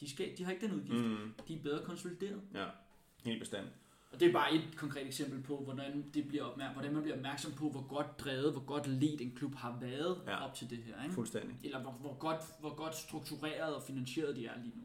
de, 0.00 0.10
skal, 0.10 0.36
de 0.38 0.44
har 0.44 0.52
ikke 0.52 0.66
den 0.66 0.74
udgift. 0.74 1.04
Mm. 1.04 1.34
De 1.48 1.54
er 1.54 1.62
bedre 1.62 1.84
konsolideret. 1.84 2.40
ja, 2.54 2.66
helt 3.24 3.40
bestemt. 3.40 3.68
Og 4.12 4.20
det 4.20 4.28
er 4.28 4.32
bare 4.32 4.54
et 4.54 4.62
konkret 4.76 5.06
eksempel 5.06 5.42
på, 5.42 5.56
hvordan, 5.64 6.10
det 6.14 6.28
bliver 6.28 6.44
opmærk- 6.44 6.72
hvordan 6.72 6.92
man 6.92 7.02
bliver 7.02 7.16
opmærksom 7.16 7.52
på, 7.52 7.70
hvor 7.70 7.86
godt 7.88 8.20
drevet, 8.20 8.52
hvor 8.52 8.64
godt 8.64 8.86
ledt 8.86 9.20
en 9.20 9.32
klub 9.36 9.54
har 9.54 9.78
været 9.80 10.22
ja. 10.26 10.44
op 10.44 10.54
til 10.54 10.70
det 10.70 10.78
her. 10.78 11.02
Ikke? 11.02 11.14
Fuldstændig. 11.14 11.56
Eller 11.64 11.80
hvor, 11.82 11.90
hvor, 11.90 12.14
godt, 12.18 12.40
hvor 12.60 12.74
godt 12.74 12.96
struktureret 12.96 13.74
og 13.74 13.82
finansieret 13.82 14.36
de 14.36 14.46
er 14.46 14.52
lige 14.62 14.72
nu. 14.76 14.82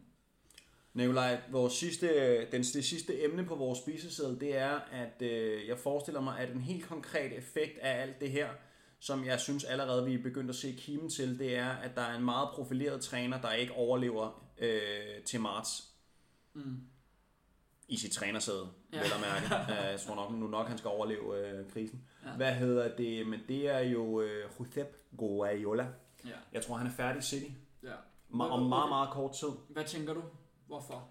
Nikolaj, 0.93 1.41
vores 1.51 1.73
sidste, 1.73 2.07
den, 2.51 2.61
det 2.63 2.85
sidste 2.85 3.23
emne 3.23 3.45
på 3.45 3.55
vores 3.55 3.79
spiseseddel, 3.79 4.39
det 4.39 4.57
er, 4.57 4.79
at 4.91 5.21
øh, 5.21 5.67
jeg 5.67 5.77
forestiller 5.79 6.21
mig, 6.21 6.39
at 6.39 6.49
en 6.49 6.61
helt 6.61 6.85
konkret 6.87 7.37
effekt 7.37 7.77
af 7.77 8.01
alt 8.01 8.19
det 8.21 8.31
her, 8.31 8.49
som 8.99 9.25
jeg 9.25 9.39
synes 9.39 9.63
allerede, 9.63 10.05
vi 10.05 10.13
er 10.13 10.23
begyndt 10.23 10.49
at 10.49 10.55
se 10.55 10.71
kimen 10.77 11.09
til, 11.09 11.39
det 11.39 11.55
er, 11.55 11.69
at 11.69 11.95
der 11.95 12.01
er 12.01 12.17
en 12.17 12.25
meget 12.25 12.49
profileret 12.53 13.01
træner, 13.01 13.41
der 13.41 13.51
ikke 13.53 13.73
overlever 13.73 14.43
øh, 14.57 15.23
til 15.25 15.39
marts 15.41 15.85
Mm. 16.53 16.77
i 17.87 17.97
sit 17.97 18.11
trænersæde, 18.11 18.67
ja. 18.93 18.97
Vel 18.97 19.05
at 19.05 19.21
mærke. 19.21 19.45
Øh, 19.73 19.91
jeg 19.91 19.99
tror 19.99 20.15
nok, 20.15 20.31
nu 20.31 20.47
nok, 20.47 20.67
han 20.67 20.77
skal 20.77 20.87
overleve 20.89 21.47
øh, 21.49 21.71
krisen. 21.73 22.01
Ja. 22.25 22.31
Hvad 22.31 22.53
hedder 22.53 22.95
det? 22.95 23.27
Men 23.27 23.39
det 23.47 23.67
er 23.69 23.79
jo 23.79 24.21
øh, 24.21 24.49
Josep 24.59 24.95
Guardiola. 25.17 25.87
Ja. 26.25 26.29
Jeg 26.53 26.61
tror, 26.65 26.75
han 26.75 26.87
er 26.87 26.91
færdig 26.91 27.19
i 27.19 27.21
City. 27.23 27.51
ja. 27.83 27.93
Om 28.33 28.65
meget, 28.69 28.89
meget 28.89 29.09
kort 29.09 29.31
tid. 29.39 29.47
Hvad 29.69 29.83
tænker 29.83 30.13
du? 30.13 30.23
Hvorfor? 30.69 31.07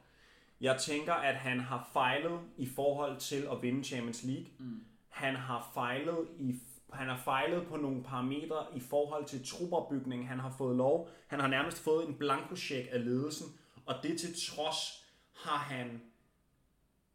Jeg 0.61 0.81
tænker, 0.81 1.15
at 1.15 1.35
han 1.35 1.61
har 1.61 1.91
fejlet 1.93 2.41
i 2.57 2.67
forhold 2.67 3.21
til 3.21 3.49
at 3.53 3.63
vinde 3.63 3.85
Champions 3.85 4.23
League. 4.23 4.47
Mm. 4.59 4.85
Han 5.09 5.37
har 5.37 5.71
fejlet 5.75 6.29
i 6.39 6.61
han 6.93 7.09
har 7.09 7.23
fejlet 7.25 7.67
på 7.67 7.77
nogle 7.77 8.03
parametre 8.03 8.67
i 8.77 8.81
forhold 8.81 9.27
til 9.27 9.47
trupopbygning. 9.47 10.29
Han 10.29 10.39
har 10.39 10.55
fået 10.59 10.77
lov. 10.77 11.09
Han 11.27 11.41
har 11.41 11.49
nærmest 11.49 11.79
fået 11.79 12.09
en 12.09 12.15
blankocheck 12.15 12.89
af 12.93 13.05
ledelsen. 13.05 13.47
Og 13.87 13.95
det 14.03 14.21
til 14.21 14.35
trods 14.49 15.07
har 15.33 15.57
han 15.57 16.03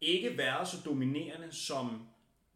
ikke 0.01 0.37
været 0.37 0.67
så 0.67 0.77
dominerende, 0.85 1.51
som 1.51 2.07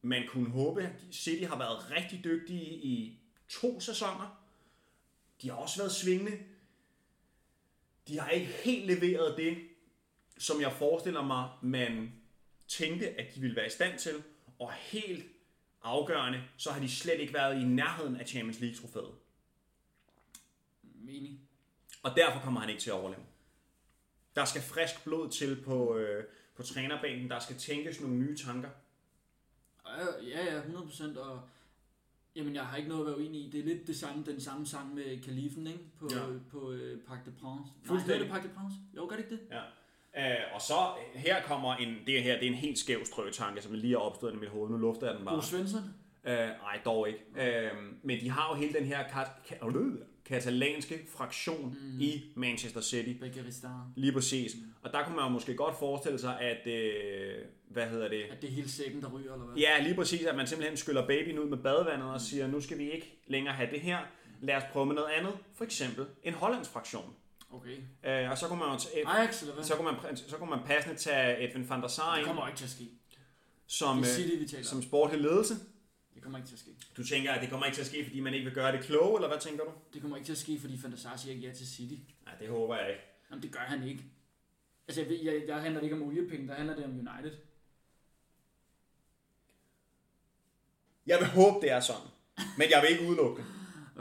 man 0.01 0.23
kunne 0.29 0.49
håbe. 0.49 0.95
City 1.11 1.43
har 1.43 1.57
været 1.57 1.91
rigtig 1.91 2.23
dygtige 2.23 2.73
i 2.73 3.19
to 3.49 3.79
sæsoner. 3.79 4.43
De 5.41 5.49
har 5.49 5.55
også 5.55 5.77
været 5.77 5.91
svingende. 5.91 6.39
De 8.07 8.19
har 8.19 8.29
ikke 8.29 8.51
helt 8.63 8.85
leveret 8.85 9.37
det, 9.37 9.57
som 10.37 10.61
jeg 10.61 10.71
forestiller 10.73 11.21
mig, 11.21 11.49
man 11.61 12.11
tænkte, 12.67 13.07
at 13.09 13.35
de 13.35 13.39
ville 13.41 13.55
være 13.55 13.67
i 13.67 13.69
stand 13.69 13.99
til. 13.99 14.23
Og 14.59 14.73
helt 14.73 15.25
afgørende, 15.83 16.43
så 16.57 16.71
har 16.71 16.79
de 16.81 16.89
slet 16.91 17.19
ikke 17.19 17.33
været 17.33 17.61
i 17.61 17.63
nærheden 17.63 18.15
af 18.15 18.27
Champions 18.27 18.59
League-trofæet. 18.59 19.11
Mening. 20.83 21.39
Og 22.03 22.11
derfor 22.15 22.39
kommer 22.39 22.59
han 22.59 22.69
ikke 22.69 22.81
til 22.81 22.89
at 22.89 22.93
overleve. 22.95 23.23
Der 24.35 24.45
skal 24.45 24.61
frisk 24.61 25.03
blod 25.03 25.29
til 25.29 25.61
på, 25.65 25.95
øh, 25.97 26.23
på 26.55 26.63
trænerbænken. 26.63 27.29
Der 27.29 27.39
skal 27.39 27.55
tænkes 27.57 28.01
nogle 28.01 28.15
nye 28.15 28.37
tanker. 28.37 28.69
Ja, 30.27 30.45
ja, 30.45 30.61
100%. 30.61 31.17
Og 31.19 31.41
jamen, 32.35 32.55
jeg 32.55 32.65
har 32.65 32.77
ikke 32.77 32.89
noget 32.89 33.01
at 33.01 33.07
være 33.07 33.17
uenig 33.17 33.41
i. 33.45 33.49
Det 33.49 33.59
er 33.59 33.63
lidt 33.63 33.87
det 33.87 33.97
samme, 33.97 34.25
den 34.25 34.41
samme 34.41 34.65
sang 34.67 34.93
med 34.95 35.23
Kalifen, 35.23 35.67
ikke? 35.67 35.79
På, 35.99 36.07
Ja. 36.11 36.25
på 36.51 36.71
øh, 36.71 37.01
Parc 37.01 37.17
de 37.25 37.31
Prince. 37.31 37.71
Nej, 37.89 37.97
hedder 37.97 38.19
det 38.19 38.29
Parc 38.29 38.43
de 38.43 38.49
Prince? 38.49 38.75
Jo, 38.95 39.05
gør 39.09 39.15
det 39.15 39.23
ikke 39.23 39.35
det? 39.35 39.41
Ja. 39.51 39.61
Øh, 40.17 40.23
og 40.53 40.61
så 40.61 40.73
øh, 41.15 41.21
her 41.21 41.41
kommer 41.43 41.75
en, 41.75 41.95
det 42.07 42.23
her, 42.23 42.33
det 42.39 42.43
er 42.43 42.47
en 42.51 42.53
helt 42.57 42.79
skæv 42.79 43.05
strøtanke, 43.05 43.61
som 43.61 43.73
lige 43.73 43.93
er 43.93 43.97
opstået 43.97 44.33
i 44.33 44.37
mit 44.37 44.49
hoved. 44.49 44.69
Nu 44.71 44.77
lufter 44.77 45.07
jeg 45.07 45.15
den 45.17 45.25
bare. 45.25 45.35
Bo 45.35 45.41
Svensson? 45.41 45.81
Øh, 46.25 46.33
nej, 46.37 46.79
dog 46.85 47.07
ikke. 47.07 47.19
Øh, 47.37 47.71
men 48.03 48.19
de 48.19 48.29
har 48.29 48.55
jo 48.55 48.61
hele 48.61 48.73
den 48.73 48.85
her 48.85 49.03
kat- 49.03 49.51
ka- 49.51 49.77
øh, 49.77 49.93
katalanske 50.25 50.99
fraktion 51.17 51.77
mm. 51.81 52.01
i 52.01 52.23
Manchester 52.35 52.81
City. 52.81 53.13
Begaristan. 53.19 53.69
Lige 53.95 54.11
præcis. 54.13 54.51
Og 54.81 54.93
der 54.93 55.03
kunne 55.03 55.15
man 55.15 55.25
jo 55.25 55.29
måske 55.29 55.53
godt 55.55 55.79
forestille 55.79 56.19
sig, 56.19 56.39
at, 56.41 56.67
øh, 56.67 57.33
hvad 57.69 57.87
hedder 57.87 58.07
det? 58.07 58.23
At 58.31 58.41
det 58.41 58.47
er 58.49 58.51
hele 58.51 58.69
sækken, 58.71 59.01
der 59.01 59.09
ryger, 59.11 59.33
eller 59.33 59.45
hvad? 59.45 59.57
Ja, 59.57 59.83
lige 59.83 59.95
præcis, 59.95 60.25
at 60.25 60.35
man 60.35 60.47
simpelthen 60.47 60.77
skyller 60.77 61.07
babyen 61.07 61.39
ud 61.39 61.49
med 61.49 61.57
badevandet 61.57 62.09
og 62.09 62.21
siger, 62.21 62.47
nu 62.47 62.61
skal 62.61 62.77
vi 62.77 62.91
ikke 62.91 63.19
længere 63.27 63.53
have 63.53 63.71
det 63.71 63.79
her. 63.81 63.97
Lad 64.41 64.55
os 64.55 64.63
prøve 64.71 64.85
med 64.85 64.95
noget 64.95 65.09
andet. 65.19 65.33
For 65.55 65.63
eksempel 65.63 66.05
en 66.23 66.33
hollandsk 66.33 66.71
fraktion. 66.71 67.13
Okay. 67.49 67.77
Øh, 68.03 68.31
og 68.31 68.37
så 68.37 68.47
kunne 68.47 68.59
man 68.59 68.71
jo 68.73 68.79
tage, 68.79 69.07
Ajax, 69.07 69.41
eller 69.41 69.53
hvad? 69.53 69.63
så 69.63 69.75
kunne 69.75 69.91
man, 69.91 70.17
så 70.17 70.37
kunne 70.37 70.49
man 70.49 70.59
passende 70.65 70.95
tage 70.97 71.49
Edwin 71.49 71.69
van 71.69 71.81
der 71.81 71.87
Sar 71.87 72.11
Det 72.13 72.19
ind, 72.19 72.27
kommer 72.27 72.47
ikke 72.47 72.57
til 72.57 72.65
at 72.65 72.69
ske. 72.71 72.89
som, 73.67 73.97
Det 73.97 74.05
øh, 74.07 74.13
City, 74.15 74.35
vi 74.39 74.47
taler 74.47 74.63
som 74.63 74.77
om. 74.77 74.83
sportlig 74.83 75.21
ledelse. 75.21 75.53
Det 76.13 76.23
kommer 76.23 76.37
ikke 76.39 76.47
til 76.49 76.55
at 76.55 76.59
ske. 76.59 76.71
Du 76.97 77.03
tænker, 77.03 77.31
at 77.31 77.41
det 77.41 77.49
kommer 77.49 77.65
ikke 77.65 77.75
til 77.75 77.81
at 77.81 77.87
ske, 77.87 78.03
fordi 78.05 78.19
man 78.19 78.33
ikke 78.33 78.45
vil 78.45 78.53
gøre 78.53 78.71
det 78.71 78.81
kloge, 78.83 79.17
eller 79.17 79.27
hvad 79.27 79.39
tænker 79.39 79.63
du? 79.63 79.71
Det 79.93 80.01
kommer 80.01 80.17
ikke 80.17 80.25
til 80.27 80.31
at 80.31 80.37
ske, 80.37 80.59
fordi 80.59 80.79
Van 80.83 80.91
der 80.91 80.97
Sar 80.97 81.15
siger 81.17 81.35
ja 81.35 81.53
til 81.53 81.67
City. 81.67 81.95
Nej, 82.25 82.35
det 82.39 82.49
håber 82.49 82.77
jeg 82.77 82.89
ikke. 82.89 83.01
Jamen, 83.29 83.43
det 83.43 83.51
gør 83.51 83.59
han 83.59 83.83
ikke. 83.87 84.03
Altså, 84.87 85.01
jeg 85.01 85.09
ved, 85.09 85.17
jeg, 85.23 85.43
der 85.47 85.59
handler 85.59 85.79
det 85.79 85.85
ikke 85.85 85.95
om 85.95 86.03
oliepenge, 86.03 86.47
der 86.47 86.53
handler 86.53 86.75
det 86.75 86.85
om 86.85 86.91
United. 86.91 87.37
Jeg 91.05 91.19
vil 91.19 91.27
håbe, 91.27 91.65
det 91.65 91.71
er 91.71 91.79
sådan. 91.79 92.01
Men 92.57 92.69
jeg 92.71 92.81
vil 92.81 92.91
ikke 92.91 93.09
udelukke 93.09 93.41
det. 93.43 93.51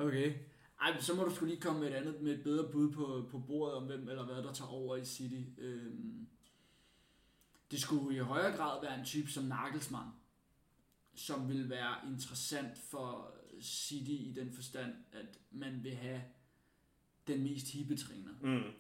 Okay. 0.03 0.33
Ej, 0.81 1.01
så 1.01 1.15
må 1.15 1.25
du 1.25 1.35
skulle 1.35 1.53
lige 1.53 1.63
komme 1.63 1.81
med 1.81 1.89
et 1.89 1.95
andet, 1.95 2.21
med 2.21 2.33
et 2.33 2.43
bedre 2.43 2.73
bud 2.73 2.93
på, 2.93 3.29
på 3.31 3.39
bordet 3.39 3.77
om 3.77 3.83
hvem 3.83 4.09
eller 4.09 4.25
hvad, 4.25 4.37
der 4.37 4.53
tager 4.53 4.71
over 4.71 4.97
i 4.97 5.05
City. 5.05 5.61
Øhm, 5.61 6.27
det 7.71 7.81
skulle 7.81 8.17
i 8.17 8.19
højere 8.19 8.57
grad 8.57 8.81
være 8.83 8.99
en 8.99 9.05
type 9.05 9.31
som 9.31 9.45
Nagelsmann, 9.45 10.11
som 11.15 11.49
vil 11.49 11.71
være 11.71 11.97
interessant 12.13 12.79
for 12.79 13.35
City 13.61 14.11
i 14.11 14.33
den 14.37 14.53
forstand, 14.53 14.95
at 15.13 15.39
man 15.51 15.85
vil 15.85 15.95
have 15.95 16.23
den 17.27 17.43
mest 17.43 17.73
hippe 17.73 17.97
træner. 17.97 18.33
Mm. 18.41 18.73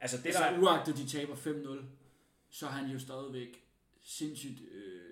Altså 0.00 0.16
det 0.16 0.26
Altså 0.26 0.42
der... 0.42 0.58
uagtet 0.58 0.96
de 0.96 1.06
taber 1.06 1.34
5-0, 1.34 1.84
så 2.48 2.66
er 2.66 2.70
han 2.70 2.90
jo 2.90 2.98
stadigvæk 2.98 3.64
sindssygt 4.02 4.60
øh, 4.72 5.02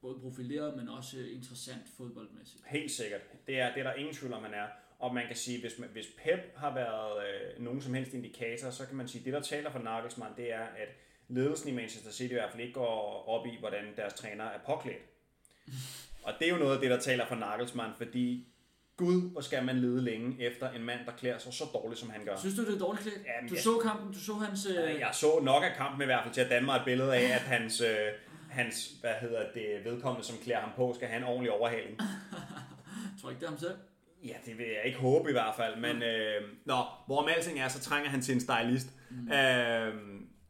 både 0.00 0.18
profileret, 0.20 0.76
men 0.76 0.88
også 0.88 1.18
interessant 1.18 1.88
fodboldmæssigt. 1.88 2.62
Helt 2.66 2.90
sikkert. 2.90 3.20
Det 3.46 3.60
er, 3.60 3.74
det 3.74 3.80
er 3.80 3.84
der 3.84 3.94
ingen 3.94 4.14
tvivl 4.14 4.32
om, 4.32 4.42
man 4.42 4.54
er. 4.54 4.66
Og 5.00 5.14
man 5.14 5.26
kan 5.26 5.36
sige, 5.36 5.60
hvis, 5.60 5.72
hvis 5.92 6.06
Pep 6.24 6.56
har 6.56 6.74
været 6.74 7.12
øh, 7.28 7.64
nogen 7.64 7.82
som 7.82 7.94
helst 7.94 8.14
indikator, 8.14 8.70
så 8.70 8.86
kan 8.86 8.96
man 8.96 9.08
sige, 9.08 9.18
at 9.20 9.24
det 9.24 9.32
der 9.32 9.40
taler 9.40 9.70
for 9.70 9.78
Nagelsmann, 9.78 10.32
det 10.36 10.52
er, 10.52 10.60
at 10.60 10.88
ledelsen 11.28 11.68
i 11.68 11.72
Manchester 11.72 12.10
City 12.12 12.30
i 12.30 12.34
hvert 12.34 12.50
fald 12.50 12.62
ikke 12.62 12.74
går 12.74 13.24
op 13.28 13.46
i, 13.46 13.56
hvordan 13.58 13.84
deres 13.96 14.14
træner 14.14 14.44
er 14.44 14.58
påklædt. 14.66 15.02
Og 16.24 16.32
det 16.38 16.46
er 16.48 16.50
jo 16.52 16.56
noget 16.58 16.74
af 16.74 16.80
det, 16.80 16.90
der 16.90 16.98
taler 17.00 17.26
for 17.26 17.34
Nagelsmann, 17.34 17.92
fordi 17.96 18.46
Gud, 18.96 19.30
hvor 19.32 19.40
skal 19.40 19.64
man 19.64 19.78
lede 19.78 20.02
længe 20.02 20.42
efter 20.42 20.70
en 20.70 20.84
mand, 20.84 21.06
der 21.06 21.12
klæder 21.12 21.38
sig 21.38 21.52
så 21.52 21.64
dårligt, 21.74 22.00
som 22.00 22.10
han 22.10 22.24
gør. 22.24 22.36
Synes 22.36 22.54
du, 22.56 22.66
det 22.66 22.74
er 22.74 22.78
dårligt 22.78 23.02
klædt? 23.02 23.26
Jamen, 23.26 23.48
du 23.48 23.54
jeg- 23.54 23.62
så 23.64 23.78
kampen, 23.82 24.12
du 24.12 24.18
så 24.20 24.32
hans... 24.32 24.66
Øh, 24.66 25.00
Jeg 25.00 25.10
så 25.12 25.40
nok 25.42 25.62
af 25.64 25.72
kampen 25.76 26.02
i 26.02 26.04
hvert 26.04 26.22
fald 26.24 26.34
til 26.34 26.40
at 26.40 26.50
danne 26.50 26.66
mig 26.66 26.76
et 26.76 26.82
billede 26.84 27.16
af, 27.16 27.22
at 27.34 27.40
hans, 27.40 27.80
øh, 27.80 27.96
hans 28.50 28.90
hvad 29.00 29.14
hedder 29.20 29.52
det, 29.54 29.84
vedkommende, 29.84 30.26
som 30.26 30.36
klæder 30.38 30.60
ham 30.60 30.70
på, 30.76 30.92
skal 30.94 31.08
have 31.08 31.18
en 31.18 31.24
ordentlig 31.24 31.52
overhaling. 31.52 32.00
tror 33.20 33.30
ikke, 33.30 33.40
det 33.40 33.46
er 33.46 33.50
ham 33.50 33.58
selv. 33.58 33.74
Ja, 34.24 34.34
det 34.46 34.58
vil 34.58 34.66
jeg 34.66 34.82
ikke 34.84 34.98
håbe 34.98 35.28
i 35.28 35.32
hvert 35.32 35.54
fald, 35.56 35.76
men 35.76 36.02
øh, 36.02 36.42
nå, 36.64 36.84
hvorom 37.06 37.28
alting 37.28 37.60
er, 37.60 37.68
så 37.68 37.80
trænger 37.80 38.10
han 38.10 38.22
til 38.22 38.34
en 38.34 38.40
stylist. 38.40 38.88
Mm. 39.10 39.32
Øh, 39.32 39.94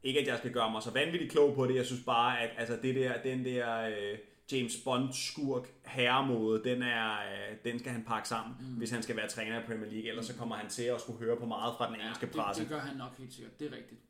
ikke 0.02 0.20
at 0.20 0.26
jeg 0.26 0.38
skal 0.38 0.52
gøre 0.52 0.70
mig 0.70 0.82
så 0.82 0.90
vanvittigt 0.90 1.32
klog 1.32 1.54
på 1.54 1.66
det, 1.66 1.74
jeg 1.74 1.86
synes 1.86 2.02
bare, 2.06 2.40
at 2.40 2.50
altså, 2.56 2.78
det 2.82 2.94
der, 2.94 3.22
den 3.22 3.44
der 3.44 3.80
øh, 3.80 4.18
James 4.52 4.76
Bond 4.84 5.12
skurk 5.12 5.68
herremåde, 5.84 6.64
den, 6.64 6.82
er, 6.82 7.18
øh, 7.18 7.56
den 7.64 7.78
skal 7.78 7.92
han 7.92 8.04
pakke 8.04 8.28
sammen, 8.28 8.56
mm. 8.60 8.74
hvis 8.74 8.90
han 8.90 9.02
skal 9.02 9.16
være 9.16 9.28
træner 9.28 9.62
i 9.62 9.66
Premier 9.66 9.90
League, 9.90 10.08
ellers 10.08 10.26
så 10.26 10.36
kommer 10.36 10.56
han 10.56 10.68
til 10.68 10.82
at 10.82 11.00
skulle 11.00 11.18
høre 11.18 11.36
på 11.36 11.46
meget 11.46 11.74
fra 11.76 11.86
den 11.86 12.00
engelske 12.00 12.26
det, 12.26 12.34
presse. 12.34 12.62
det 12.62 12.70
gør 12.70 12.80
han 12.80 12.96
nok 12.96 13.18
helt 13.18 13.32
sikkert. 13.32 13.60
Det 13.60 13.72
er 13.72 13.76
rigtigt. 13.76 14.00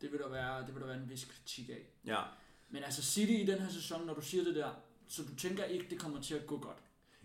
Det 0.00 0.12
vil 0.12 0.18
der 0.18 0.28
være, 0.28 0.66
det 0.66 0.74
vil 0.74 0.80
der 0.80 0.86
være 0.86 0.96
en 0.96 1.10
vis 1.10 1.24
kritik 1.24 1.68
af. 1.68 1.86
Ja. 2.06 2.20
Men 2.70 2.84
altså 2.84 3.02
City 3.02 3.32
i 3.32 3.46
den 3.46 3.58
her 3.58 3.68
sæson, 3.68 4.06
når 4.06 4.14
du 4.14 4.20
siger 4.20 4.44
det 4.44 4.54
der, 4.54 4.70
så 5.08 5.22
du 5.22 5.36
tænker 5.36 5.64
ikke, 5.64 5.86
det 5.90 5.98
kommer 5.98 6.20
til 6.20 6.34
at 6.34 6.46
gå 6.46 6.58
godt. 6.58 6.78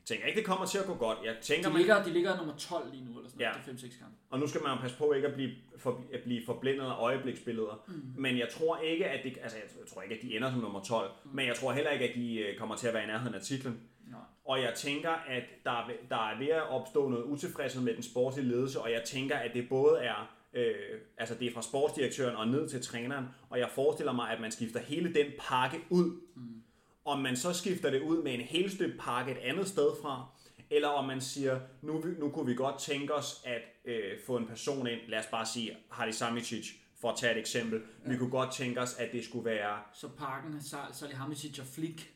Tænker 0.05 0.25
ikke, 0.25 0.37
det 0.37 0.45
kommer 0.45 0.65
til 0.65 0.77
at 0.77 0.85
gå 0.85 0.93
godt. 0.95 1.17
Jeg 1.25 1.35
tænker, 1.41 1.67
De 1.67 1.73
man, 1.73 1.77
ligger, 1.81 2.03
de 2.03 2.09
ligger 2.13 2.37
nummer 2.37 2.53
12 2.57 2.91
lige 2.91 3.05
nu, 3.05 3.17
eller 3.17 3.29
sådan 3.29 3.41
Ja. 3.41 3.51
noget, 3.51 3.65
det 3.65 3.83
er 3.83 3.87
5-6 3.87 3.99
kampe. 3.99 4.15
Og 4.29 4.39
nu 4.39 4.47
skal 4.47 4.61
man 4.63 4.71
jo 4.75 4.81
passe 4.81 4.97
på 4.97 5.11
ikke 5.13 5.27
at 5.27 5.33
blive, 5.33 5.51
for, 5.77 6.01
at 6.13 6.21
blive 6.23 6.45
forblændet 6.45 6.85
af 6.85 6.95
øjebliksbilleder. 7.01 7.83
Mm. 7.87 7.93
Men 8.21 8.37
jeg 8.37 8.49
tror 8.49 8.77
ikke, 8.77 9.05
at 9.07 9.23
det, 9.23 9.37
altså 9.43 9.57
jeg 9.57 9.87
tror 9.93 10.01
ikke, 10.01 10.15
at 10.15 10.21
de 10.21 10.35
ender 10.35 10.51
som 10.51 10.59
nummer 10.59 10.81
12. 10.83 11.11
Mm. 11.25 11.29
Men 11.33 11.47
jeg 11.47 11.55
tror 11.55 11.71
heller 11.73 11.91
ikke, 11.91 12.09
at 12.09 12.15
de 12.15 12.35
øh, 12.39 12.57
kommer 12.57 12.75
til 12.75 12.87
at 12.87 12.93
være 12.93 13.03
i 13.03 13.07
nærheden 13.07 13.35
af 13.35 13.41
titlen. 13.41 13.79
Nej. 14.07 14.19
Og 14.45 14.61
jeg 14.61 14.73
tænker, 14.75 15.09
at 15.09 15.43
der 15.63 15.71
er, 15.71 15.89
der 16.09 16.15
er 16.29 16.37
ved 16.39 16.47
at 16.47 16.69
opstå 16.69 17.09
noget 17.09 17.23
utilfredshed 17.23 17.81
med 17.81 17.93
den 17.93 18.03
sportslige 18.03 18.47
ledelse, 18.49 18.79
og 18.81 18.91
jeg 18.91 19.03
tænker, 19.05 19.35
at 19.35 19.53
det 19.53 19.69
både 19.69 19.97
er, 19.99 20.35
øh, 20.53 20.75
altså 21.17 21.35
det 21.35 21.47
er 21.47 21.53
fra 21.53 21.61
sportsdirektøren 21.61 22.35
og 22.35 22.47
ned 22.47 22.69
til 22.69 22.81
træneren, 22.81 23.25
og 23.49 23.59
jeg 23.59 23.69
forestiller 23.69 24.13
mig, 24.13 24.29
at 24.31 24.39
man 24.41 24.51
skifter 24.51 24.79
hele 24.79 25.13
den 25.13 25.25
pakke 25.39 25.77
ud. 25.89 26.21
Mm. 26.35 26.61
Om 27.05 27.19
man 27.19 27.35
så 27.37 27.53
skifter 27.53 27.89
det 27.89 28.01
ud 28.01 28.23
med 28.23 28.33
en 28.33 28.41
helstøbt 28.41 28.99
pakke 28.99 29.31
et 29.31 29.37
andet 29.37 29.67
sted 29.67 29.89
fra, 30.01 30.25
eller 30.69 30.87
om 30.87 31.05
man 31.05 31.21
siger, 31.21 31.59
nu, 31.81 32.03
nu 32.19 32.29
kunne 32.29 32.45
vi 32.45 32.55
godt 32.55 32.79
tænke 32.79 33.13
os 33.13 33.41
at 33.45 33.61
øh, 33.85 34.11
få 34.25 34.37
en 34.37 34.47
person 34.47 34.87
ind, 34.87 34.99
lad 35.07 35.19
os 35.19 35.25
bare 35.25 35.45
sige 35.45 35.77
Hadisamičić, 35.91 36.73
for 37.01 37.09
at 37.11 37.17
tage 37.17 37.31
et 37.33 37.39
eksempel. 37.39 37.81
Ja. 38.05 38.09
Vi 38.11 38.17
kunne 38.17 38.29
godt 38.29 38.53
tænke 38.53 38.81
os, 38.81 38.93
at 38.99 39.11
det 39.11 39.25
skulle 39.25 39.45
være 39.45 39.77
Så 39.93 40.07
parken, 40.17 40.61
Salihamidzic 40.93 41.59
og 41.59 41.65
Flick. 41.65 42.11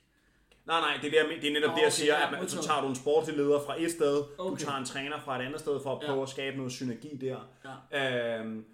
Nej, 0.66 0.80
nej, 0.80 1.00
det 1.02 1.18
er, 1.20 1.24
der, 1.24 1.30
det 1.42 1.50
er 1.50 1.54
netop 1.54 1.70
Nå, 1.70 1.76
det, 1.76 1.82
jeg 1.82 1.88
okay, 1.88 1.96
siger, 1.96 2.20
ja, 2.20 2.26
at 2.26 2.32
man, 2.40 2.50
så 2.50 2.64
tager 2.64 2.82
du 2.82 2.88
en 2.88 2.96
sportslig 2.96 3.38
leder 3.38 3.60
fra 3.66 3.82
et 3.82 3.92
sted, 3.92 4.18
okay. 4.18 4.38
du 4.38 4.44
Okay. 4.44 4.64
tager 4.66 4.78
en 4.78 4.86
træner 4.86 5.20
fra 5.20 5.40
et 5.42 5.46
andet 5.46 5.60
sted 5.60 5.80
for 5.84 5.96
at 5.96 6.02
prøve 6.06 6.18
Ja. 6.18 6.24
at 6.24 6.30
skabe 6.30 6.58
noget 6.58 6.72
synergi 6.72 7.18
der. 7.18 7.38
Ja. 7.92 8.40
Øhm, 8.40 8.66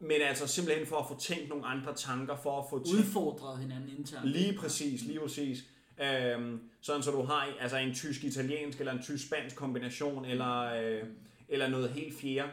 men 0.00 0.20
altså 0.20 0.46
simpelthen 0.46 0.86
for 0.86 0.96
at 0.96 1.08
få 1.08 1.18
tænkt 1.20 1.48
nogle 1.48 1.66
andre 1.66 1.94
tanker, 1.94 2.36
for 2.36 2.62
at 2.62 2.66
få 2.70 2.84
tænkt... 2.84 3.00
Udfordret 3.00 3.58
hinanden 3.58 3.98
internt. 3.98 4.28
Lige 4.28 4.58
præcis, 4.58 5.02
lige 5.02 5.20
præcis. 5.20 5.64
Øhm, 6.02 6.60
sådan 6.80 7.02
så 7.02 7.10
du 7.10 7.22
har 7.22 7.48
altså 7.60 7.76
en 7.76 7.94
tysk-italiensk 7.94 8.78
eller 8.78 8.92
en 8.92 9.02
tysk-spansk 9.02 9.56
kombination, 9.56 10.24
eller, 10.24 10.60
øh, 10.60 11.02
eller 11.48 11.68
noget 11.68 11.90
helt 11.90 12.20
fjerde. 12.20 12.50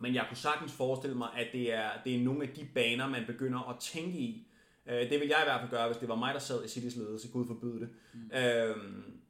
Men 0.00 0.14
jeg 0.14 0.24
kunne 0.28 0.36
sagtens 0.36 0.72
forestille 0.72 1.16
mig, 1.16 1.28
at 1.36 1.46
det 1.52 1.72
er, 1.74 1.90
det 2.04 2.14
er 2.14 2.20
nogle 2.24 2.42
af 2.42 2.48
de 2.48 2.68
baner, 2.74 3.08
man 3.08 3.22
begynder 3.26 3.70
at 3.70 3.76
tænke 3.80 4.18
i. 4.18 4.46
Øh, 4.86 5.10
det 5.10 5.20
vil 5.20 5.28
jeg 5.28 5.38
i 5.40 5.44
hvert 5.46 5.60
fald 5.60 5.70
gøre, 5.70 5.86
hvis 5.86 5.96
det 5.96 6.08
var 6.08 6.14
mig, 6.14 6.34
der 6.34 6.40
sad 6.40 6.64
i 6.64 6.68
Citys 6.68 6.96
ledelse. 6.96 7.28
Gud 7.28 7.46
forbyde 7.46 7.80
det. 7.80 7.88
Mm. 8.14 8.30
Øhm, 8.38 9.20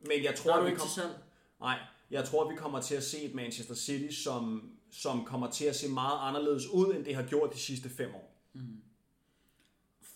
men 0.00 0.12
jeg 0.16 0.30
Der 0.30 0.36
tror, 0.36 0.52
er 0.52 0.60
du 0.60 0.66
ikke 0.66 0.78
kom, 0.78 0.88
til 0.88 0.94
salg. 0.94 1.12
nej, 1.60 1.78
jeg 2.10 2.24
tror, 2.24 2.50
vi 2.50 2.56
kommer 2.56 2.80
til 2.80 2.94
at 2.94 3.02
se 3.04 3.22
et 3.22 3.34
Manchester 3.34 3.74
City, 3.74 4.14
som, 4.14 4.72
som 4.90 5.24
kommer 5.24 5.50
til 5.50 5.64
at 5.64 5.76
se 5.76 5.88
meget 5.88 6.18
anderledes 6.28 6.66
ud, 6.66 6.94
end 6.94 7.04
det 7.04 7.14
har 7.14 7.22
gjort 7.22 7.52
de 7.52 7.58
sidste 7.58 7.88
fem 7.90 8.14
år. 8.14 8.34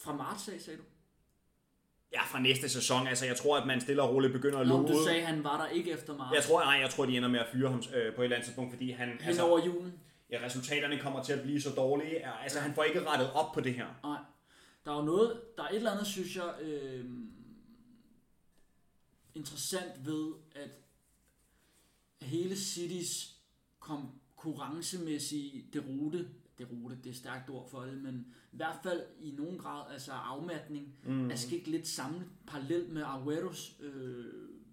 Fra 0.01 0.17
marts 0.17 0.49
af, 0.49 0.61
sagde 0.61 0.79
du? 0.79 0.85
Ja, 2.13 2.23
fra 2.23 2.41
næste 2.41 2.69
sæson. 2.69 3.07
Altså, 3.07 3.27
jeg 3.27 3.37
tror, 3.37 3.57
at 3.59 3.67
man 3.67 3.81
stille 3.81 4.03
og 4.03 4.15
roligt 4.15 4.33
begynder 4.33 4.59
at 4.59 4.67
lukke 4.67 4.93
du 4.93 4.99
ud. 4.99 5.05
sagde, 5.05 5.23
han 5.23 5.45
var 5.45 5.57
der 5.63 5.69
ikke 5.69 5.91
efter 5.91 6.17
marts. 6.17 6.35
Jeg 6.35 6.43
tror, 6.45 6.61
nej, 6.65 6.75
jeg 6.75 6.91
tror, 6.91 7.07
de 7.07 7.17
ender 7.17 7.29
med 7.29 7.41
at 7.41 7.47
fyre 7.53 7.69
ham 7.71 7.83
øh, 7.95 8.15
på 8.15 8.21
et 8.21 8.25
eller 8.25 8.37
andet 8.37 8.45
tidspunkt, 8.47 8.73
fordi 8.73 8.91
han, 8.91 9.09
Hen 9.09 9.21
altså, 9.29 9.43
over 9.43 9.65
julen. 9.67 9.93
ja, 10.31 10.41
resultaterne 10.45 10.99
kommer 10.99 11.23
til 11.23 11.33
at 11.33 11.43
blive 11.43 11.61
så 11.61 11.71
dårlige. 11.71 12.27
Altså, 12.43 12.61
han 12.61 12.75
får 12.75 12.83
ikke 12.83 13.07
rettet 13.11 13.33
op 13.33 13.53
på 13.53 13.61
det 13.61 13.75
her. 13.75 13.87
Nej. 14.03 14.19
Der 14.85 14.93
er 14.93 14.97
jo 14.97 15.03
noget, 15.03 15.41
der 15.57 15.63
er 15.63 15.69
et 15.69 15.77
eller 15.77 15.91
andet, 15.91 16.07
synes 16.07 16.37
jeg, 16.37 16.55
øh, 16.63 17.05
interessant 19.35 20.07
ved, 20.07 20.33
at 20.55 20.71
hele 22.23 22.57
Citys 22.57 23.37
konkurrencemæssige 23.81 25.67
derute, 25.73 26.29
derute, 26.59 26.99
det 27.05 27.11
er 27.11 27.15
stærkt 27.15 27.51
ord 27.51 27.71
for 27.71 27.81
det, 27.81 28.03
men 28.03 28.27
i 28.53 28.57
hvert 28.57 28.77
fald 28.83 29.03
i 29.21 29.31
nogen 29.31 29.59
grad, 29.59 29.93
altså 29.93 30.13
afmatning, 30.13 30.95
mm. 31.05 31.31
er 31.31 31.37
sket 31.37 31.69
lidt 31.69 31.89
sammen 31.89 32.25
parallelt 32.47 32.93
med 32.93 33.03
Agueros 33.03 33.73
øh, 33.81 34.25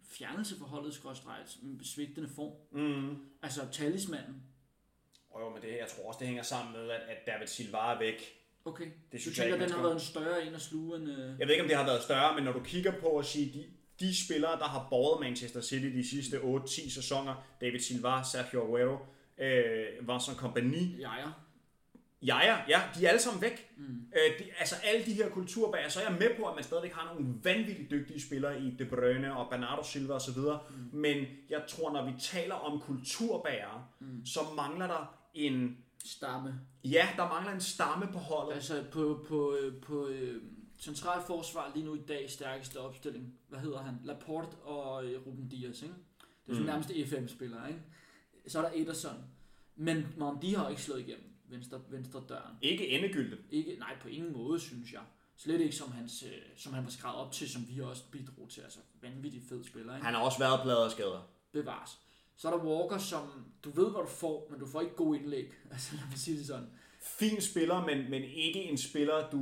fjernelse 0.03 0.57
for 0.57 0.65
holdet, 0.65 0.93
skråstrejs, 0.93 1.59
svigtende 1.83 2.29
form. 2.29 2.53
Mm. 2.71 3.17
Altså 3.41 3.61
talismanden. 3.71 4.43
Og 5.29 5.41
jo, 5.41 5.49
men 5.49 5.61
det, 5.61 5.67
jeg 5.67 5.87
tror 5.95 6.07
også, 6.07 6.17
det 6.19 6.27
hænger 6.27 6.43
sammen 6.43 6.73
med, 6.73 6.89
at, 6.89 7.01
at 7.01 7.17
David 7.27 7.47
Silva 7.47 7.77
er 7.77 7.99
væk. 7.99 8.21
Okay. 8.65 8.91
Det 9.11 9.21
synes 9.21 9.37
du 9.37 9.41
jeg 9.41 9.51
tænker, 9.51 9.55
ikke, 9.55 9.59
man 9.59 9.69
den 9.69 9.75
har 9.75 9.83
været 9.83 9.93
en 9.93 9.99
større 9.99 10.47
en 10.47 10.53
at 10.53 10.61
sluge 10.61 10.97
end... 10.97 11.09
Øh... 11.09 11.39
Jeg 11.39 11.47
ved 11.47 11.49
ikke, 11.49 11.61
om 11.61 11.67
det 11.67 11.77
har 11.77 11.85
været 11.85 12.03
større, 12.03 12.35
men 12.35 12.43
når 12.43 12.53
du 12.53 12.63
kigger 12.63 12.99
på 12.99 13.17
at 13.17 13.25
sige, 13.25 13.53
de, 13.53 13.65
de 13.99 14.25
spillere, 14.25 14.59
der 14.59 14.65
har 14.65 14.87
båret 14.89 15.19
Manchester 15.19 15.61
City 15.61 15.85
de 15.85 16.09
sidste 16.09 16.37
8-10 16.37 16.93
sæsoner, 16.93 17.35
David 17.61 17.79
Silva, 17.79 18.23
Sergio 18.31 18.63
Aguero, 18.63 18.97
øh, 19.37 20.09
Vincent 20.09 20.37
Kompany, 20.37 20.99
Ja, 20.99 21.15
ja. 21.15 21.31
Jaja, 22.21 22.57
ja, 22.67 22.81
de 22.95 23.05
er 23.05 23.09
alle 23.09 23.21
sammen 23.21 23.41
væk. 23.41 23.71
Mm. 23.77 23.83
Øh, 23.83 24.39
de, 24.39 24.51
altså 24.59 24.75
alle 24.83 25.05
de 25.05 25.13
her 25.13 25.29
kulturbager, 25.29 25.89
så 25.89 25.99
er 25.99 26.03
jeg 26.09 26.17
med 26.19 26.29
på, 26.39 26.45
at 26.45 26.55
man 26.55 26.63
stadigvæk 26.63 26.93
har 26.93 27.13
nogle 27.13 27.33
vanvittigt 27.43 27.91
dygtige 27.91 28.21
spillere 28.21 28.61
i 28.61 28.75
De 28.79 28.85
Bruyne 28.85 29.37
og 29.37 29.49
Bernardo 29.49 29.83
Silva 29.83 30.13
osv., 30.13 30.37
mm. 30.37 30.99
men 30.99 31.25
jeg 31.49 31.61
tror, 31.67 31.91
når 31.91 32.05
vi 32.05 32.11
taler 32.19 32.55
om 32.55 32.79
kulturbager, 32.79 33.89
mm. 33.99 34.25
så 34.25 34.39
mangler 34.55 34.87
der 34.87 35.15
en, 35.33 35.77
Stamme. 36.05 36.59
ja, 36.83 37.07
der 37.17 37.29
mangler 37.29 37.53
en 37.53 37.61
stamme 37.61 38.07
på 38.13 38.19
holdet. 38.19 38.53
Altså 38.53 38.83
på, 38.91 39.25
på, 39.27 39.55
øh, 39.61 39.81
på 39.81 40.07
øh, 40.07 40.41
centralforsvar 40.79 41.71
lige 41.75 41.85
nu 41.85 41.95
i 41.95 42.01
dag 42.07 42.29
stærkeste 42.29 42.79
opstilling. 42.79 43.33
Hvad 43.49 43.59
hedder 43.59 43.81
han? 43.81 43.99
Laporte 44.03 44.55
og 44.57 45.05
øh, 45.05 45.27
Ruben 45.27 45.47
Dias, 45.49 45.81
ikke? 45.81 45.95
Det 46.45 46.51
er 46.51 46.55
jo 46.55 46.59
mm. 46.59 46.65
Nærmest 46.65 46.91
FM-spillere, 47.09 47.67
ikke? 47.67 47.81
Så 48.47 48.59
er 48.59 48.69
der 48.69 48.81
Ederson. 48.81 49.23
Men 49.75 50.07
Mon, 50.17 50.41
de 50.41 50.55
har 50.55 50.69
ikke 50.69 50.81
slået 50.81 50.99
igennem 50.99 51.29
venstre, 51.49 51.81
venstre 51.89 52.23
døren. 52.29 52.55
Ikke 52.61 52.87
endegyldigt. 52.87 53.41
Ikke, 53.51 53.75
nej, 53.79 53.97
på 54.01 54.07
ingen 54.07 54.33
måde, 54.33 54.59
synes 54.59 54.93
jeg. 54.93 55.01
Slet 55.35 55.61
ikke 55.61 55.75
som, 55.75 55.91
hans, 55.91 56.23
øh, 56.23 56.29
som 56.55 56.73
han 56.73 56.83
var 56.83 56.89
skrevet 56.89 57.17
op 57.17 57.31
til, 57.31 57.49
som 57.49 57.67
vi 57.69 57.81
også 57.81 58.03
bidrog 58.11 58.49
til. 58.49 58.61
Altså 58.61 58.79
vanvittigt 59.01 59.49
fed 59.49 59.63
spiller, 59.63 59.95
ikke? 59.95 60.05
Han 60.05 60.13
har 60.13 60.21
også 60.21 60.39
været 60.39 60.61
pladet 60.63 60.85
af 60.85 60.91
skader. 60.91 61.27
Bevares. 61.51 61.99
Så 62.35 62.51
er 62.51 62.57
der 62.57 62.65
Walker, 62.65 62.97
som 62.97 63.27
du 63.63 63.69
ved, 63.69 63.91
hvad 63.91 64.01
du 64.01 64.07
får, 64.09 64.47
men 64.51 64.59
du 64.59 64.65
får 64.65 64.81
ikke 64.81 64.95
god 64.95 65.15
indlæg. 65.15 65.53
Altså 65.71 65.95
lad 65.95 66.05
mig 66.09 66.17
sige 66.17 66.37
det 66.37 66.47
sådan. 66.47 66.69
Fin 67.01 67.41
spiller, 67.41 67.85
men, 67.85 68.09
men 68.09 68.23
ikke 68.23 68.63
en 68.63 68.77
spiller, 68.77 69.29
du 69.29 69.41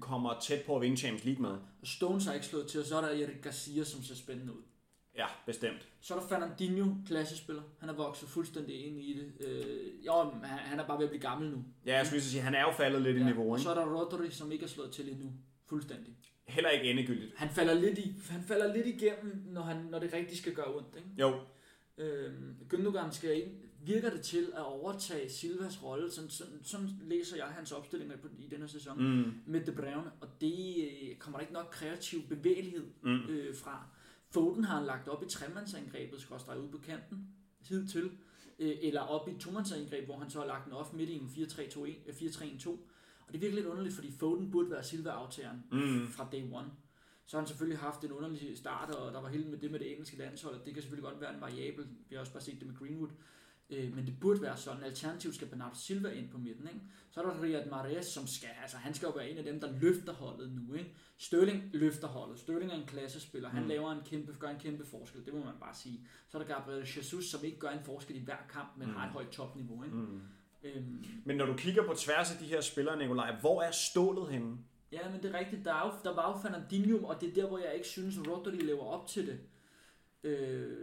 kommer 0.00 0.40
tæt 0.42 0.62
på 0.66 0.76
at 0.76 0.82
vinde 0.82 0.96
Champions 0.96 1.24
League 1.24 1.42
med. 1.42 1.50
Og 1.50 1.86
Stones 1.86 2.24
har 2.24 2.34
ikke 2.34 2.46
slået 2.46 2.66
til, 2.66 2.80
og 2.80 2.86
så 2.86 2.96
er 2.96 3.00
der 3.00 3.08
Erik 3.08 3.42
Garcia, 3.42 3.84
som 3.84 4.02
ser 4.02 4.14
spændende 4.14 4.52
ud. 4.52 4.62
Ja, 5.16 5.26
bestemt. 5.46 5.88
Så 6.00 6.14
er 6.14 6.20
der 6.20 6.26
Fernandinho, 6.28 6.94
klassespiller. 7.06 7.62
Han 7.78 7.88
er 7.88 7.92
vokset 7.92 8.28
fuldstændig 8.28 8.86
ind 8.86 9.00
i 9.00 9.18
det. 9.18 9.46
Øh, 9.46 10.06
jo, 10.06 10.30
han, 10.42 10.80
er 10.80 10.86
bare 10.86 10.98
ved 10.98 11.04
at 11.04 11.10
blive 11.10 11.22
gammel 11.22 11.50
nu. 11.50 11.64
Ja, 11.86 11.96
jeg 11.96 12.06
skulle 12.06 12.22
sige, 12.22 12.40
han 12.40 12.54
er 12.54 12.60
jo 12.60 12.72
faldet 12.72 13.02
lidt 13.02 13.16
i 13.16 13.22
niveau, 13.22 13.52
og 13.52 13.58
ikke? 13.58 13.62
så 13.62 13.70
er 13.70 13.74
der 13.74 13.94
Rodri, 13.94 14.30
som 14.30 14.52
ikke 14.52 14.64
er 14.64 14.68
slået 14.68 14.92
til 14.92 15.08
endnu. 15.12 15.32
Fuldstændig. 15.68 16.16
Heller 16.46 16.70
ikke 16.70 16.90
endegyldigt. 16.90 17.32
Han 17.36 17.48
falder 17.50 17.74
lidt, 17.74 17.98
i, 17.98 18.14
han 18.30 18.42
falder 18.42 18.74
lidt 18.74 18.86
igennem, 18.86 19.42
når, 19.46 19.62
han, 19.62 19.76
når 19.76 19.98
det 19.98 20.12
rigtig 20.12 20.38
skal 20.38 20.54
gøre 20.54 20.74
ondt. 20.76 20.96
Ikke? 20.96 21.08
Jo, 21.18 21.34
Øh, 22.00 22.32
Gündogan 22.72 23.12
skal 23.12 23.42
ind, 23.42 23.50
virker 23.84 24.10
det 24.10 24.20
til 24.22 24.52
at 24.56 24.62
overtage 24.62 25.30
Silvas 25.30 25.82
rolle. 25.82 26.10
Sådan, 26.10 26.30
sådan, 26.30 26.60
sådan 26.64 26.88
læser 27.02 27.36
jeg 27.36 27.46
hans 27.46 27.72
opstillinger 27.72 28.16
på, 28.16 28.28
i 28.38 28.48
denne 28.48 28.68
sæson. 28.68 29.02
mm, 29.02 29.32
med 29.46 29.60
De 29.64 29.72
Bruyne, 29.72 30.10
og 30.20 30.28
det 30.40 30.76
øh, 31.02 31.16
kommer 31.16 31.38
der 31.38 31.40
ikke 31.40 31.52
nok 31.52 31.68
kreativ 31.72 32.22
bevægelighed 32.28 32.86
Mm. 33.02 33.10
øh, 33.28 33.56
fra. 33.56 33.86
Foden 34.30 34.64
har 34.64 34.76
han 34.76 34.86
lagt 34.86 35.08
op 35.08 35.22
i 35.22 35.26
tremandsangrebet, 35.28 36.20
skorstræk 36.20 36.58
ud 36.58 36.68
på 36.68 36.78
kanten, 36.78 37.28
hidtil, 37.68 38.10
øh, 38.58 38.76
eller 38.82 39.00
op 39.00 39.28
i 39.28 39.34
tomandsangreb, 39.40 40.04
hvor 40.04 40.18
han 40.18 40.30
så 40.30 40.38
har 40.38 40.46
lagt 40.46 40.64
den 40.64 40.72
off 40.72 40.92
midt 40.92 41.10
i 41.10 41.14
en 41.14 41.28
4-3-2-1, 41.28 42.08
øh, 42.08 42.14
4-3-1-2. 42.14 42.70
Og 43.26 43.32
det 43.32 43.40
virker 43.40 43.54
lidt 43.54 43.66
underligt, 43.66 43.94
fordi 43.94 44.12
Foden 44.12 44.50
burde 44.50 44.70
være 44.70 44.84
Silva-aftageren 44.84 45.64
mm. 45.72 46.08
fra 46.08 46.28
day 46.32 46.42
one. 46.52 46.70
Så 47.26 47.36
har 47.36 47.40
han 47.40 47.48
selvfølgelig 47.48 47.78
haft 47.78 48.04
en 48.04 48.12
underlig 48.12 48.58
start, 48.58 48.90
og 48.94 49.12
der 49.12 49.20
var 49.20 49.28
helt 49.28 49.50
med 49.50 49.58
det 49.58 49.70
med 49.70 49.78
det 49.78 49.90
engelske 49.92 50.18
landshold, 50.18 50.54
og 50.54 50.64
det 50.66 50.74
kan 50.74 50.82
selvfølgelig 50.82 51.10
godt 51.10 51.20
være 51.20 51.34
en 51.34 51.40
variabel. 51.40 51.86
Vi 52.08 52.14
har 52.14 52.20
også 52.20 52.32
bare 52.32 52.42
set 52.42 52.58
det 52.58 52.66
med 52.66 52.76
Greenwood. 52.76 53.08
Øh, 53.70 53.94
men 53.96 54.06
det 54.06 54.14
burde 54.20 54.42
være 54.42 54.56
sådan. 54.56 54.82
Alternativt 54.82 55.34
skal 55.34 55.48
Bernardo 55.48 55.74
Silva 55.74 56.08
ind 56.08 56.28
på 56.30 56.38
midten. 56.38 56.68
Ikke? 56.68 56.80
Så 57.10 57.20
er 57.22 57.24
der 57.30 57.42
Riyad 57.42 57.70
Mahrez, 57.70 58.06
som 58.06 58.26
skal, 58.26 58.48
altså 58.62 58.76
han 58.76 58.94
skal 58.94 59.06
jo 59.06 59.12
være 59.12 59.30
en 59.30 59.38
af 59.38 59.44
dem, 59.44 59.60
der 59.60 59.72
løfter 59.80 60.12
holdet 60.12 60.52
nu. 60.52 60.74
Ikke? 60.74 60.94
Sterling 61.18 61.70
løfter 61.72 62.08
holdet. 62.08 62.38
Sterling 62.38 62.72
er 62.72 62.76
en 62.76 62.86
klassespiller. 62.86 63.48
Han 63.48 63.62
Mm. 63.62 63.68
laver 63.68 63.92
en 63.92 64.00
kæmpe, 64.06 64.32
gør 64.38 64.48
en 64.48 64.58
kæmpe 64.60 64.86
forskel. 64.86 65.24
Det 65.26 65.34
må 65.34 65.44
man 65.44 65.54
bare 65.60 65.74
sige. 65.74 66.00
Så 66.28 66.38
er 66.38 66.42
der 66.42 66.54
Gabriel 66.54 66.80
Jesus, 66.96 67.24
som 67.30 67.44
ikke 67.44 67.58
gør 67.58 67.68
en 67.70 67.84
forskel 67.84 68.16
i 68.16 68.24
hver 68.24 68.36
kamp, 68.52 68.68
men 68.78 68.88
Mm. 68.88 68.94
har 68.94 69.06
et 69.06 69.12
højt 69.12 69.28
topniveau. 69.30 69.84
Ikke? 69.84 69.96
Mm. 69.96 70.20
Øhm, 70.64 71.04
Men 71.24 71.36
når 71.36 71.46
du 71.46 71.54
kigger 71.56 71.86
på 71.86 71.94
tværs 71.94 72.32
af 72.32 72.38
de 72.38 72.44
her 72.44 72.60
spillere, 72.60 72.98
Nikolaj, 72.98 73.36
hvor 73.40 73.62
er 73.62 73.70
stålet 73.70 74.28
henne? 74.32 74.56
Ja, 74.92 75.10
men 75.10 75.22
det 75.22 75.34
er 75.34 75.38
rigtigt. 75.38 75.64
Der, 75.64 75.74
er 75.74 75.86
jo, 75.86 75.92
der 76.10 76.14
var 76.14 76.32
jo 76.32 76.38
Fernandinho, 76.42 77.04
og 77.06 77.20
det 77.20 77.28
er 77.28 77.34
der, 77.34 77.48
hvor 77.48 77.58
jeg 77.58 77.74
ikke 77.74 77.86
synes, 77.88 78.18
at 78.18 78.28
Rodri 78.28 78.56
lever 78.56 78.84
op 78.84 79.06
til 79.06 79.26
det. 79.26 79.40
Øh, 80.24 80.76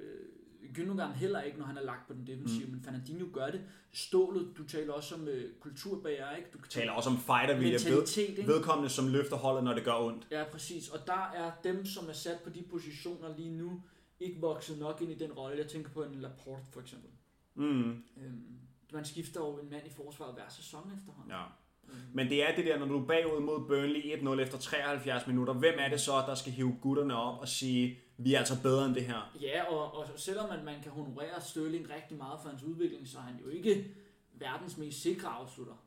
Gündogan 0.73 1.11
heller 1.11 1.41
ikke, 1.41 1.57
når 1.57 1.65
han 1.65 1.77
er 1.77 1.81
lagt 1.81 2.07
på 2.07 2.13
den 2.13 2.27
defensive, 2.27 2.65
mm. 2.65 2.71
men 2.71 2.81
Fernandinho 2.81 3.27
gør 3.33 3.49
det. 3.49 3.61
Stålet, 3.91 4.57
du 4.57 4.63
taler 4.63 4.93
også 4.93 5.15
om 5.15 5.27
øh, 5.27 5.53
kulturbager, 5.59 6.35
ikke? 6.35 6.49
Du 6.53 6.57
taler 6.69 6.91
også 6.91 7.09
om 7.09 7.17
fightervilje, 7.17 7.73
ved, 7.73 8.45
vedkommende 8.45 8.89
som 8.89 9.07
løfter 9.07 9.35
holdet, 9.35 9.63
når 9.63 9.73
det 9.73 9.83
gør 9.83 9.93
ondt. 9.93 10.27
Ja, 10.31 10.43
præcis. 10.51 10.89
Og 10.89 11.07
der 11.07 11.31
er 11.35 11.51
dem, 11.63 11.85
som 11.85 12.09
er 12.09 12.13
sat 12.13 12.39
på 12.43 12.49
de 12.49 12.63
positioner 12.69 13.37
lige 13.37 13.51
nu, 13.51 13.81
ikke 14.19 14.41
vokset 14.41 14.79
nok 14.79 15.01
ind 15.01 15.11
i 15.11 15.15
den 15.15 15.31
rolle. 15.31 15.57
Jeg 15.57 15.67
tænker 15.67 15.89
på 15.89 16.03
en 16.03 16.15
Laporte 16.15 16.63
for 16.71 16.81
eksempel. 16.81 17.09
Mm. 17.55 18.03
Øhm, 18.17 18.59
man 18.93 19.05
skifter 19.05 19.39
jo 19.39 19.59
en 19.59 19.69
mand 19.69 19.87
i 19.87 19.89
forsvaret 19.89 20.33
hver 20.33 20.49
sæson 20.49 20.91
efterhånden. 20.97 21.31
Ja. 21.31 21.43
Øhm, 21.89 21.97
Men 22.13 22.29
det 22.29 22.49
er 22.49 22.55
det 22.55 22.65
der, 22.65 22.79
når 22.79 22.85
du 22.85 23.01
er 23.03 23.05
bagud 23.07 23.39
mod 23.41 23.67
Burnley 23.67 24.01
1-0 24.01 24.39
efter 24.41 24.57
73 24.57 25.27
minutter. 25.27 25.53
Hvem 25.53 25.73
er 25.79 25.89
det 25.89 26.01
så, 26.01 26.11
der 26.27 26.35
skal 26.35 26.51
hive 26.51 26.77
gutterne 26.81 27.15
op 27.15 27.39
og 27.39 27.47
sige, 27.47 27.99
vi 28.17 28.33
er 28.33 28.39
altså 28.39 28.61
bedre 28.61 28.85
end 28.85 28.95
det 28.95 29.03
her? 29.05 29.35
Ja, 29.41 29.63
og, 29.63 29.95
og 29.97 30.05
selvom 30.15 30.49
man, 30.49 30.65
man 30.65 30.75
kan 30.83 30.91
honorere 30.91 31.41
Sterling 31.41 31.89
rigtig 31.95 32.17
meget 32.17 32.39
for 32.41 32.49
hans 32.49 32.63
udvikling, 32.63 33.07
så 33.07 33.17
er 33.17 33.21
han 33.21 33.35
jo 33.45 33.49
ikke 33.49 33.85
verdens 34.33 34.77
mest 34.77 35.01
sikre 35.01 35.27
afslutter. 35.27 35.83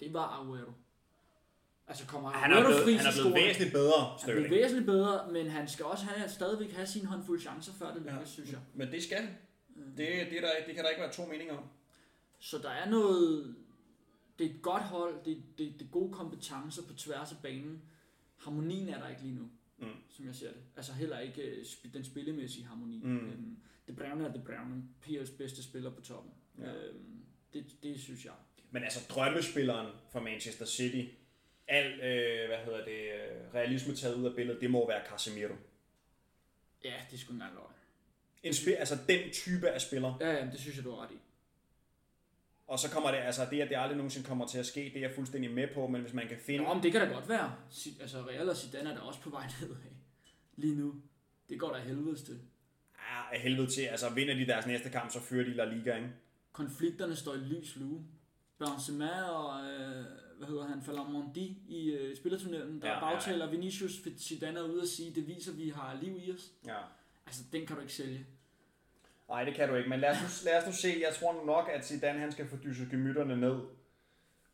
Det 0.00 0.12
var 0.12 0.40
Aguero. 0.40 0.72
Altså 1.86 2.06
kommer 2.06 2.30
Han 2.30 2.52
er 2.52 2.56
Aguero 2.56 2.68
blevet, 2.68 2.84
fri, 2.84 2.92
han 2.94 3.06
er 3.06 3.12
blevet 3.22 3.34
væsentligt 3.34 3.72
bedre, 3.72 4.00
Han 4.00 4.18
bliver 4.24 4.36
Sterling. 4.36 4.50
væsentligt 4.54 4.86
bedre, 4.86 5.32
men 5.32 5.46
han 5.50 5.68
skal 5.68 5.84
også 5.84 6.04
have, 6.04 6.28
stadigvæk 6.28 6.72
have 6.72 6.86
sin 6.86 7.06
håndfuld 7.06 7.40
chancer, 7.40 7.72
før 7.78 7.86
det 7.94 8.02
lykkes, 8.02 8.20
ja. 8.20 8.24
synes 8.26 8.50
jeg. 8.50 8.58
Men 8.74 8.90
det 8.90 9.02
skal 9.02 9.22
det. 9.22 9.30
Det, 9.96 10.08
det, 10.30 10.42
der, 10.42 10.48
det 10.66 10.74
kan 10.74 10.84
der 10.84 10.90
ikke 10.90 11.02
være 11.02 11.12
to 11.12 11.26
meninger 11.26 11.56
om. 11.56 11.64
Så 12.38 12.58
der 12.58 12.70
er 12.70 12.90
noget... 12.90 13.54
Det 14.38 14.46
er 14.46 14.54
et 14.54 14.62
godt 14.62 14.82
hold, 14.82 15.24
det, 15.24 15.42
det, 15.58 15.72
det 15.78 15.82
er 15.86 15.90
gode 15.90 16.12
kompetencer 16.12 16.82
på 16.88 16.94
tværs 16.94 17.32
af 17.32 17.38
banen. 17.42 17.82
Harmonien 18.36 18.88
er 18.88 19.00
der 19.00 19.08
ikke 19.08 19.22
lige 19.22 19.34
nu, 19.34 19.48
Mm. 19.78 19.88
som 20.10 20.26
jeg 20.26 20.34
ser 20.34 20.52
det. 20.52 20.60
Altså 20.76 20.92
heller 20.92 21.18
ikke 21.18 21.42
øh, 21.42 21.64
den 21.92 22.04
spillemæssige 22.04 22.66
harmoni. 22.66 23.00
Mm. 23.04 23.16
Øhm, 23.16 23.56
det 23.86 23.96
Browne 23.96 24.26
er 24.26 24.32
det 24.32 24.44
Browne, 24.44 24.82
Piers 25.00 25.30
bedste 25.30 25.62
spiller 25.62 25.90
på 25.90 26.00
toppen. 26.00 26.32
Ja. 26.58 26.74
Øhm, 26.74 27.24
det, 27.52 27.76
det 27.82 28.00
synes 28.00 28.24
jeg. 28.24 28.32
Men 28.70 28.82
altså 28.84 29.00
drømmespilleren 29.08 29.92
for 30.12 30.20
Manchester 30.20 30.64
City, 30.66 31.04
al 31.68 31.92
øh, 31.92 32.48
hvad 32.48 32.58
hedder 32.64 32.84
det, 32.84 33.00
øh, 33.14 33.54
realisme 33.54 33.94
taget 33.94 34.14
ud 34.14 34.24
af 34.24 34.34
billedet, 34.34 34.60
det 34.60 34.70
må 34.70 34.88
være 34.88 35.06
Casemiro. 35.10 35.54
Ja, 36.84 36.94
det 37.10 37.20
skulle 37.20 37.34
engang 37.36 37.54
løgn. 37.54 37.72
En 38.42 38.54
spil, 38.54 38.72
altså 38.72 38.98
den 39.08 39.30
type 39.32 39.68
af 39.70 39.80
spiller. 39.80 40.14
Ja, 40.20 40.30
ja, 40.32 40.50
det 40.50 40.60
synes 40.60 40.76
jeg, 40.76 40.84
du 40.84 40.90
har 40.90 41.02
ret 41.02 41.10
i. 41.12 41.18
Og 42.72 42.78
så 42.78 42.90
kommer 42.90 43.10
det, 43.10 43.16
altså 43.18 43.46
det, 43.50 43.60
at 43.60 43.68
det 43.68 43.76
aldrig 43.76 43.96
nogensinde 43.96 44.26
kommer 44.28 44.46
til 44.46 44.58
at 44.58 44.66
ske, 44.66 44.80
det 44.80 44.96
er 44.96 45.00
jeg 45.00 45.12
fuldstændig 45.14 45.50
med 45.50 45.68
på, 45.74 45.86
men 45.86 46.00
hvis 46.00 46.12
man 46.12 46.28
kan 46.28 46.38
finde... 46.46 46.64
Nå, 46.64 46.74
men 46.74 46.82
det 46.82 46.92
kan 46.92 47.00
da 47.00 47.14
godt 47.14 47.28
være. 47.28 47.54
Altså, 48.00 48.18
Real 48.28 48.48
og 48.48 48.56
Zidane 48.56 48.90
er 48.90 48.94
da 48.94 49.00
også 49.00 49.20
på 49.20 49.30
vej 49.30 49.46
nedad 49.60 49.76
lige 50.56 50.74
nu. 50.74 50.94
Det 51.48 51.60
går 51.60 51.72
da 51.72 51.78
helvedes 51.78 52.22
til. 52.22 52.40
Ja, 52.98 53.34
af 53.36 53.40
helvede 53.40 53.66
til, 53.66 53.82
altså 53.82 54.10
vinder 54.10 54.34
de 54.34 54.46
deres 54.46 54.66
næste 54.66 54.90
kamp, 54.90 55.10
så 55.10 55.20
fører 55.20 55.44
de 55.44 55.54
La 55.54 55.64
Liga, 55.64 55.96
ikke? 55.96 56.08
konflikterne 56.52 57.16
står 57.16 57.34
i 57.34 57.38
lys 57.38 57.76
lue. 57.76 58.04
Benzema 58.58 59.22
og, 59.22 59.64
øh, 59.70 60.04
hvad 60.38 60.48
hedder 60.48 60.66
han, 60.66 60.82
Falamondi 60.82 61.62
i 61.68 61.90
øh, 61.90 62.16
spillertunnelen, 62.16 62.82
der 62.82 62.88
Ja, 62.88 62.92
ja, 62.92 63.08
ja, 63.08 63.14
bagtaler 63.14 63.50
Vinicius 63.50 63.92
Zidane 64.18 64.58
er 64.58 64.62
ude 64.62 64.80
og 64.80 64.88
sige, 64.88 65.14
det 65.14 65.28
viser, 65.28 65.52
at 65.52 65.58
vi 65.58 65.68
har 65.68 65.98
liv 66.02 66.18
i 66.24 66.32
os. 66.32 66.52
Ja. 66.66 66.78
Altså, 67.26 67.42
den 67.52 67.66
kan 67.66 67.76
du 67.76 67.82
ikke 67.82 67.94
sælge. 67.94 68.26
Nej, 69.32 69.44
det 69.44 69.54
kan 69.54 69.68
du 69.68 69.74
ikke, 69.74 69.88
men 69.88 70.00
lad 70.00 70.10
os, 70.10 70.16
nu, 70.22 70.50
lad 70.50 70.58
os 70.58 70.66
nu 70.66 70.72
se. 70.72 70.88
Jeg 70.88 71.14
tror 71.14 71.32
nu 71.32 71.44
nok, 71.44 71.70
at 71.74 71.86
Zidane 71.86 72.18
han 72.18 72.32
skal 72.32 72.48
få 72.48 72.56
dysset 72.64 72.90
gemytterne 72.90 73.36
ned. 73.36 73.56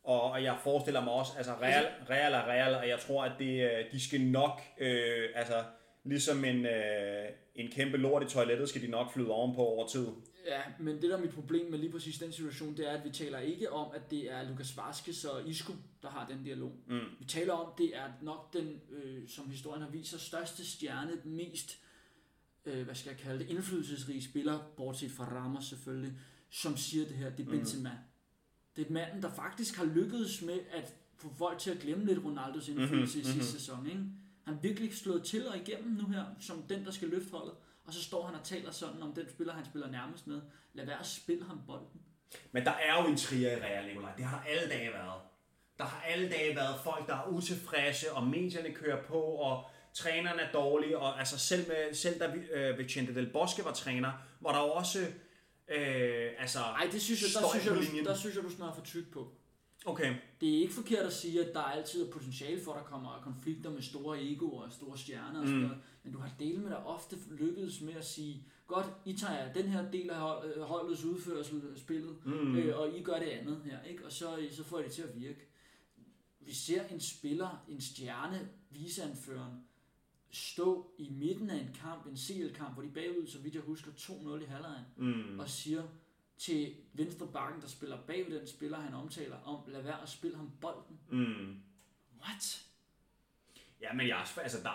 Og, 0.04 0.22
og 0.22 0.42
jeg 0.42 0.58
forestiller 0.62 1.04
mig 1.04 1.12
også, 1.12 1.32
altså 1.36 1.52
Real, 1.52 1.86
Real 2.10 2.32
er 2.32 2.46
Real, 2.46 2.74
og 2.74 2.88
jeg 2.88 2.98
tror, 3.00 3.24
at 3.24 3.32
det, 3.38 3.70
øh, 3.70 3.92
de 3.92 4.06
skal 4.06 4.20
nok, 4.20 4.60
øh, 4.78 5.28
altså 5.34 5.64
ligesom 6.04 6.44
en, 6.44 6.66
øh, 6.66 7.28
en 7.54 7.70
kæmpe 7.70 7.96
lort 7.96 8.22
i 8.22 8.26
toilettet, 8.26 8.68
skal 8.68 8.82
de 8.82 8.86
nok 8.86 9.12
flyde 9.12 9.30
ovenpå 9.30 9.62
over 9.62 9.86
tid. 9.86 10.06
Ja, 10.46 10.60
men 10.78 10.94
det 10.94 11.02
der 11.02 11.16
er 11.16 11.20
mit 11.20 11.34
problem 11.34 11.70
med 11.70 11.78
lige 11.78 11.92
præcis 11.92 12.18
den 12.18 12.32
situation, 12.32 12.76
det 12.76 12.88
er, 12.88 12.92
at 12.92 13.04
vi 13.04 13.10
taler 13.10 13.38
ikke 13.38 13.72
om, 13.72 13.90
at 13.94 14.10
det 14.10 14.32
er 14.32 14.42
Lukas 14.48 14.76
Vazquez 14.76 15.24
og 15.24 15.48
Isco, 15.48 15.72
der 16.02 16.08
har 16.08 16.26
den 16.30 16.44
dialog. 16.44 16.72
Mm. 16.86 17.00
Vi 17.18 17.24
taler 17.24 17.52
om, 17.52 17.72
det 17.78 17.96
er 17.96 18.12
nok 18.22 18.52
den, 18.52 18.80
øh, 18.90 19.28
som 19.28 19.50
historien 19.50 19.82
har 19.82 19.90
vist 19.90 20.20
største 20.20 20.66
stjerne, 20.66 21.12
mest, 21.24 21.78
øh, 22.68 22.84
hvad 22.84 22.94
skal 22.94 23.10
jeg 23.10 23.18
kalde 23.18 23.38
det, 23.38 23.50
indflydelsesrige 23.50 24.24
spiller, 24.24 24.58
bortset 24.76 25.10
fra 25.10 25.24
Ramos 25.24 25.64
selvfølgelig, 25.64 26.12
som 26.50 26.76
siger 26.76 27.06
det 27.06 27.16
her, 27.16 27.30
det 27.30 27.40
er 27.40 27.44
Mm. 27.44 27.50
Benzema. 27.50 27.90
Det 28.76 28.86
er 28.88 28.92
manden, 28.92 29.22
der 29.22 29.30
faktisk 29.34 29.76
har 29.76 29.84
lykkedes 29.84 30.42
med 30.42 30.58
at 30.72 30.94
få 31.18 31.34
folk 31.38 31.58
til 31.58 31.70
at 31.70 31.78
glemme 31.78 32.04
lidt 32.04 32.24
Ronaldos 32.24 32.68
indflydelse 32.68 33.18
Mhm, 33.18 33.26
mm-hmm, 33.26 33.30
i 33.30 33.34
mhm. 33.34 33.42
sidste 33.42 33.52
sæson. 33.60 33.86
Ikke? 33.86 34.00
Han 34.44 34.54
er 34.54 34.60
virkelig 34.60 34.94
slået 34.96 35.24
til 35.24 35.48
og 35.48 35.56
igennem 35.56 35.92
nu 35.92 36.06
her, 36.06 36.24
som 36.40 36.62
den, 36.62 36.84
der 36.84 36.90
skal 36.90 37.08
løfte 37.08 37.30
holdet. 37.30 37.54
Og 37.84 37.94
så 37.94 38.02
står 38.02 38.26
han 38.26 38.34
og 38.34 38.44
taler 38.44 38.70
sådan 38.70 39.02
om 39.02 39.12
den 39.14 39.28
spiller, 39.30 39.54
han 39.54 39.64
spiller 39.64 39.90
nærmest 39.90 40.26
med. 40.26 40.40
Lad 40.74 40.86
være 40.86 40.98
at 41.00 41.06
spille 41.06 41.44
ham 41.44 41.60
bolden. 41.66 42.00
Men 42.52 42.64
der 42.64 42.70
er 42.70 43.02
jo 43.02 43.08
en 43.10 43.16
trier 43.16 43.56
i 43.56 43.60
Real, 43.60 43.86
Nicolaj. 43.86 44.14
Det 44.16 44.24
har 44.24 44.44
alle 44.48 44.68
dage 44.68 44.92
været. 44.92 45.20
Der 45.78 45.84
har 45.84 46.00
alle 46.02 46.28
dage 46.30 46.56
været 46.56 46.80
folk, 46.84 47.06
der 47.06 47.14
er 47.14 47.28
utilfredse, 47.28 48.12
og 48.12 48.26
medierne 48.26 48.74
kører 48.74 49.02
på, 49.02 49.20
og 49.20 49.64
træneren 49.98 50.38
er 50.40 50.52
dårlig, 50.52 50.96
og 50.96 51.18
altså 51.18 51.38
selv, 51.38 51.68
med, 51.68 51.94
selv 51.94 52.20
da 52.20 52.34
øh, 52.52 52.78
Vicente 52.78 53.14
Del 53.14 53.30
Bosque 53.32 53.64
var 53.64 53.72
træner, 53.72 54.12
var 54.40 54.52
der 54.52 54.60
jo 54.66 54.70
også, 54.72 54.98
øh, 55.68 56.30
altså, 56.38 56.58
Nej, 56.58 56.88
det 56.92 57.02
synes 57.02 57.22
jeg, 57.22 57.42
der, 57.42 57.48
synes 57.50 57.66
jeg, 57.66 57.74
du, 58.04 58.08
der 58.10 58.16
synes 58.16 58.36
jeg, 58.36 58.44
du 58.44 58.50
smører 58.50 58.72
for 58.74 58.82
tyk 58.84 59.10
på. 59.12 59.32
okay, 59.86 60.14
Det 60.40 60.48
er 60.56 60.60
ikke 60.62 60.74
forkert 60.74 61.06
at 61.06 61.12
sige, 61.12 61.46
at 61.48 61.54
der 61.54 61.60
altid 61.60 62.06
er 62.08 62.10
potentiale 62.12 62.60
for, 62.64 62.72
at 62.72 62.78
der 62.78 62.84
kommer 62.84 63.20
konflikter 63.24 63.70
med 63.70 63.82
store 63.82 64.22
egoer 64.22 64.62
og 64.62 64.72
store 64.72 64.98
stjerner 64.98 65.40
og 65.40 65.46
sådan 65.46 65.54
Mm. 65.60 65.62
noget. 65.66 65.78
Men 66.02 66.12
du 66.12 66.18
har 66.18 66.30
delt 66.38 66.60
med 66.60 66.70
dig 66.70 66.78
ofte 66.78 67.16
lykkedes 67.30 67.80
med 67.80 67.94
at 67.94 68.04
sige, 68.04 68.44
godt, 68.66 68.86
I 69.04 69.12
tager 69.16 69.52
den 69.52 69.68
her 69.68 69.90
del 69.90 70.10
af 70.10 70.44
øh, 70.46 70.62
holdets 70.62 71.04
udførsel 71.04 71.62
af 71.74 71.78
spillet, 71.78 72.16
mm. 72.24 72.32
mm. 72.32 72.56
øh, 72.56 72.78
og 72.78 72.98
I 72.98 73.02
gør 73.02 73.18
det 73.18 73.26
andet 73.28 73.62
her, 73.64 73.82
ikke? 73.90 74.04
og 74.06 74.12
så, 74.12 74.38
så 74.50 74.64
får 74.64 74.78
I 74.78 74.82
det 74.82 74.92
til 74.92 75.02
at 75.02 75.20
virke. 75.20 75.48
Vi 76.40 76.54
ser 76.54 76.82
en 76.90 77.00
spiller, 77.00 77.64
en 77.68 77.80
stjerne, 77.80 78.48
viseanføreren, 78.70 79.52
stå 80.30 80.90
i 80.98 81.08
midten 81.10 81.50
af 81.50 81.56
en 81.56 81.76
kamp, 81.82 82.06
en 82.06 82.16
CL-kamp, 82.16 82.74
hvor 82.74 82.82
de 82.82 82.88
bagud, 82.88 83.26
så 83.26 83.38
vidt 83.38 83.54
jeg 83.54 83.62
husker, 83.62 83.90
2-0 83.92 84.42
i 84.42 84.44
halvlejen, 84.44 84.84
Mm. 84.96 85.40
og 85.40 85.48
siger 85.48 85.82
til 86.38 86.74
venstre 86.92 87.26
bakken, 87.26 87.62
der 87.62 87.68
spiller 87.68 87.98
bagved 88.06 88.38
den 88.38 88.46
spiller, 88.48 88.80
han 88.80 88.94
omtaler 88.94 89.36
om, 89.44 89.58
lad 89.68 89.82
være 89.82 90.02
at 90.02 90.08
spille 90.08 90.36
ham 90.36 90.50
bolden. 90.60 90.98
Mm. 91.10 91.56
What? 92.22 92.64
Ja, 93.80 93.92
men 93.92 94.08
jeg, 94.08 94.26
altså, 94.36 94.58
der, 94.62 94.70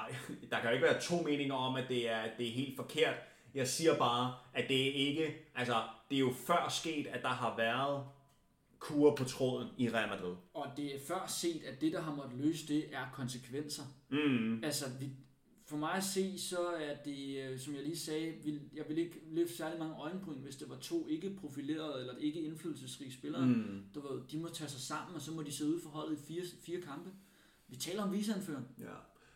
der 0.49 0.59
kan 0.59 0.69
jo 0.69 0.73
ikke 0.73 0.85
være 0.85 1.01
to 1.01 1.21
meninger 1.21 1.55
om, 1.55 1.75
at 1.75 1.89
det 1.89 2.09
er, 2.09 2.37
det 2.37 2.47
er 2.47 2.51
helt 2.51 2.75
forkert. 2.75 3.15
Jeg 3.53 3.67
siger 3.67 3.97
bare, 3.97 4.35
at 4.53 4.69
det 4.69 4.87
er 4.87 4.93
ikke, 4.93 5.35
altså, 5.55 5.83
det 6.09 6.15
er 6.15 6.19
jo 6.19 6.33
før 6.47 6.69
sket, 6.69 7.07
at 7.07 7.21
der 7.21 7.27
har 7.29 7.57
været 7.57 8.05
kur 8.79 9.15
på 9.15 9.23
tråden 9.23 9.67
i 9.77 9.89
Real 9.89 10.09
Madrid. 10.09 10.35
Og 10.53 10.67
det 10.77 10.95
er 10.95 10.99
før 11.07 11.27
set, 11.27 11.63
at 11.63 11.81
det, 11.81 11.91
der 11.93 12.01
har 12.01 12.15
måttet 12.15 12.37
løse 12.39 12.67
det, 12.67 12.95
er 12.95 13.05
konsekvenser. 13.13 13.83
Mm. 14.09 14.63
Altså, 14.63 14.85
vi, 14.99 15.09
for 15.65 15.77
mig 15.77 15.93
at 15.93 16.03
se, 16.03 16.39
så 16.39 16.67
er 16.67 16.95
det, 17.05 17.43
øh, 17.43 17.59
som 17.59 17.75
jeg 17.75 17.83
lige 17.83 17.97
sagde, 17.97 18.33
vil, 18.43 18.61
jeg 18.73 18.85
vil 18.87 18.97
ikke 18.97 19.21
løfte 19.31 19.57
særlig 19.57 19.79
mange 19.79 19.95
øjenbryn, 19.95 20.37
hvis 20.37 20.55
det 20.55 20.69
var 20.69 20.75
to 20.75 21.07
ikke 21.07 21.35
profilerede 21.41 21.99
eller 21.99 22.13
ikke 22.17 22.41
indflydelsesrige 22.41 23.13
spillere. 23.13 23.45
Mm. 23.45 23.83
Du 23.95 24.07
ved, 24.07 24.21
de 24.31 24.37
må 24.37 24.47
tage 24.47 24.69
sig 24.69 24.81
sammen, 24.81 25.15
og 25.15 25.21
så 25.21 25.31
må 25.31 25.43
de 25.43 25.51
sidde 25.51 25.71
ude 25.73 25.81
for 25.81 25.89
holdet 25.89 26.19
i 26.19 26.23
fire, 26.27 26.43
fire 26.65 26.81
kampe. 26.81 27.09
Vi 27.67 27.75
taler 27.75 28.03
om 28.03 28.11
viseanføren. 28.11 28.67
Ja. 28.79 28.85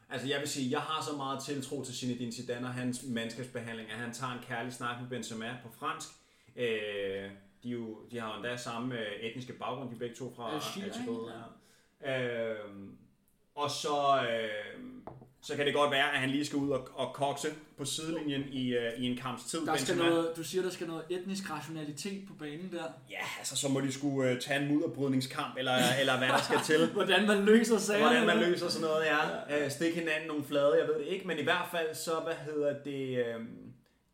Altså 0.09 0.27
jeg 0.27 0.39
vil 0.39 0.47
sige, 0.47 0.71
jeg 0.71 0.81
har 0.81 1.03
så 1.03 1.17
meget 1.17 1.43
tiltro 1.43 1.83
til 1.83 1.95
Zinedine 1.95 2.31
Zidane 2.31 2.67
og 2.67 2.73
hans 2.73 3.03
mandskabsbehandling, 3.07 3.89
at 3.89 3.97
han 3.97 4.13
tager 4.13 4.33
en 4.33 4.43
kærlig 4.43 4.73
snak 4.73 5.01
med 5.01 5.09
Benzema 5.09 5.57
på 5.63 5.71
fransk. 5.71 6.07
Øh, 6.55 7.31
de, 7.63 7.69
jo, 7.69 7.97
de 8.11 8.19
har 8.19 8.29
jo 8.29 8.35
endda 8.35 8.57
samme 8.57 8.99
øh, 8.99 9.19
etniske 9.21 9.53
baggrund, 9.53 9.89
de 9.89 9.95
er 9.95 9.99
begge 9.99 10.15
to 10.15 10.33
fra 10.35 10.53
Algeriet. 10.53 11.31
Ja. 12.01 12.53
Øh, 12.53 12.59
og 13.55 13.71
så, 13.71 14.27
øh, 14.31 14.81
så 15.47 15.55
kan 15.55 15.65
det 15.65 15.73
godt 15.73 15.91
være, 15.91 16.13
at 16.13 16.19
han 16.19 16.29
lige 16.29 16.45
skal 16.45 16.57
ud 16.57 16.69
og, 16.69 16.87
og 16.95 17.13
kokse 17.13 17.47
på 17.77 17.85
sidelinjen 17.85 18.43
i, 18.51 18.73
øh, 18.73 18.91
i 18.97 19.05
en 19.05 19.17
kamps 19.17 19.43
tid. 19.43 19.59
Der 19.65 19.75
skal 19.75 19.95
Benzema. 19.95 20.09
noget, 20.09 20.29
du 20.37 20.43
siger, 20.43 20.61
der 20.61 20.69
skal 20.69 20.87
noget 20.87 21.03
etnisk 21.09 21.51
rationalitet 21.51 22.21
på 22.27 22.33
banen 22.33 22.71
der. 22.71 22.83
Ja, 23.09 23.25
altså 23.39 23.55
så 23.55 23.69
må 23.69 23.81
de 23.81 23.91
skulle 23.91 24.31
øh, 24.31 24.41
tage 24.41 24.61
en 24.61 24.67
mudderbrydningskamp, 24.67 25.57
eller, 25.57 25.73
eller 25.99 26.17
hvad 26.17 26.27
der 26.27 26.41
skal 26.41 26.59
til. 26.65 26.89
Hvordan 26.93 27.27
man 27.27 27.45
løser 27.45 27.77
sagerne. 27.77 28.07
Hvordan 28.07 28.25
man 28.25 28.49
løser 28.49 28.69
sådan 28.69 28.87
noget, 28.87 29.05
ja. 29.05 29.65
Øh, 29.65 29.71
Stik 29.71 29.95
hinanden 29.95 30.27
nogle 30.27 30.43
flade, 30.43 30.77
jeg 30.79 30.87
ved 30.87 31.05
det 31.05 31.07
ikke. 31.13 31.27
Men 31.27 31.39
i 31.39 31.43
hvert 31.43 31.67
fald 31.71 31.95
så, 31.95 32.11
hvad 32.25 32.35
hedder 32.45 32.73
det... 32.83 33.25
Øh, 33.25 33.41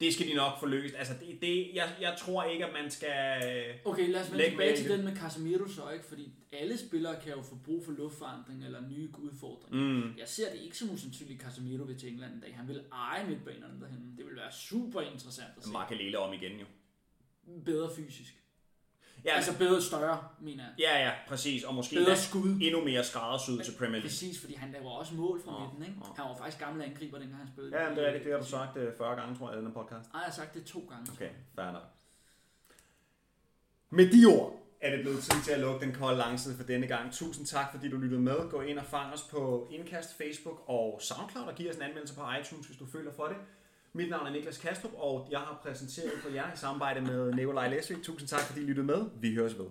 det 0.02 0.14
skal 0.14 0.28
de 0.28 0.34
nok 0.34 0.60
få 0.60 0.66
løst. 0.66 0.96
Altså, 0.98 1.14
det, 1.20 1.42
det, 1.42 1.70
jeg, 1.74 1.96
jeg 2.02 2.16
tror 2.20 2.44
ikke, 2.44 2.66
at 2.66 2.74
man 2.82 2.92
skal... 2.92 3.42
Okay, 3.86 4.10
lad 4.10 4.22
os 4.22 4.32
vende 4.32 4.50
tilbage 4.50 4.78
til 4.78 4.90
den 4.90 5.04
med 5.06 5.16
Casemiro 5.16 5.68
så, 5.68 5.90
ikke? 5.90 6.06
Fordi 6.06 6.32
alle 6.52 6.78
spillere 6.78 7.22
kan 7.22 7.32
jo 7.32 7.42
få 7.42 7.56
brug 7.56 7.86
for 7.86 7.92
luftforandring 7.92 8.66
eller 8.66 8.90
nye 8.90 9.10
udfordringer. 9.20 9.80
Mm. 9.80 10.18
Jeg 10.18 10.28
ser 10.28 10.52
det 10.54 10.62
ikke 10.62 10.78
som 10.78 10.90
usandsynligt, 10.90 11.40
at 11.40 11.46
Casemiro 11.46 11.84
vil 11.84 12.00
til 12.00 12.10
England 12.10 12.34
en 12.34 12.40
dag. 12.40 12.56
Han 12.56 12.68
vil 12.68 12.84
eje 12.92 13.28
midtbanerne 13.28 13.82
derhen. 13.82 14.14
Det 14.18 14.26
vil 14.26 14.36
være 14.36 14.52
super 14.52 15.02
interessant 15.02 15.50
at 15.58 15.64
se. 15.64 15.72
Makalele 15.72 16.20
om 16.20 16.34
igen 16.34 16.60
jo. 16.60 16.66
Bedre 17.66 17.90
fysisk. 17.96 18.43
Ja, 19.26 19.32
altså 19.36 19.58
bedre 19.58 19.82
større, 19.82 20.24
mener 20.42 20.64
jeg. 20.64 20.74
ja, 20.80 21.06
ja, 21.06 21.12
præcis. 21.28 21.64
Og 21.64 21.74
måske 21.76 21.96
Bedre 21.96 22.18
skud. 22.18 22.58
endnu 22.62 22.84
mere 22.84 23.04
skræddersyet 23.04 23.66
til 23.66 23.72
Premier 23.72 23.92
League. 23.92 24.02
Præcis, 24.10 24.40
fordi 24.42 24.54
han 24.56 24.72
laver 24.72 24.90
også 24.92 25.14
mål 25.16 25.42
fra 25.46 25.52
Ja, 25.62 25.68
midten, 25.68 25.84
ikke? 25.84 25.96
ja. 26.18 26.22
Han 26.24 26.30
var 26.32 26.38
faktisk 26.38 26.60
gammel 26.64 26.84
angriber, 26.84 27.18
dengang 27.20 27.38
han 27.38 27.48
spillede. 27.48 27.78
Ja, 27.82 27.90
men 27.90 27.98
det 27.98 28.04
er 28.04 28.08
rigtigt. 28.08 28.24
Det 28.26 28.34
har 28.34 28.40
du 28.40 28.46
sagt 28.48 28.78
øh, 28.78 28.94
40 28.98 29.16
gange, 29.16 29.38
tror 29.38 29.50
jeg, 29.50 29.56
i 29.56 29.62
denne 29.62 29.74
podcast. 29.74 30.14
Nej, 30.14 30.20
jeg 30.22 30.26
har 30.26 30.32
sagt 30.32 30.54
det 30.54 30.64
to 30.66 30.80
gange. 30.90 31.12
Okay, 31.16 31.30
fair 31.56 31.72
nok. 31.72 31.84
Med 33.90 34.06
de 34.12 34.26
ord 34.40 34.60
er 34.82 34.90
det 34.96 35.02
blevet 35.02 35.20
tid 35.24 35.42
til 35.44 35.52
at 35.52 35.60
lukke 35.60 35.86
den 35.86 35.96
kolde 35.96 36.18
langside 36.18 36.56
for 36.58 36.64
denne 36.64 36.88
gang. 36.88 37.14
Tusind 37.14 37.46
tak, 37.46 37.72
fordi 37.72 37.90
du 37.90 37.98
lyttede 37.98 38.22
med. 38.22 38.50
Gå 38.50 38.62
ind 38.62 38.80
og 38.80 38.86
fang 38.86 39.14
os 39.14 39.22
på 39.22 39.68
Indkast, 39.72 40.18
Facebook 40.18 40.64
og 40.68 41.00
SoundCloud 41.02 41.46
og 41.46 41.56
giv 41.56 41.70
os 41.70 41.76
en 41.76 41.82
anmeldelse 41.82 42.16
på 42.16 42.22
iTunes, 42.42 42.66
hvis 42.68 42.78
du 42.78 42.86
føler 42.92 43.12
for 43.14 43.26
det. 43.26 43.38
Mit 43.96 44.10
navn 44.10 44.28
er 44.28 44.32
Niklas 44.32 44.58
Kastrup, 44.58 44.92
og 44.98 45.28
jeg 45.32 45.40
har 45.40 45.60
præsenteret 45.64 46.12
for 46.22 46.30
jer 46.30 46.54
i 46.54 46.58
samarbejde 46.58 47.02
med 47.02 47.34
Nikolaj 47.34 47.70
Læsvig. 47.70 48.04
Tusind 48.04 48.28
tak, 48.28 48.40
fordi 48.40 48.62
I 48.62 48.64
lyttede 48.64 48.88
med. 48.88 49.06
Vi 49.22 49.36
høres 49.36 49.58
ved. 49.58 49.66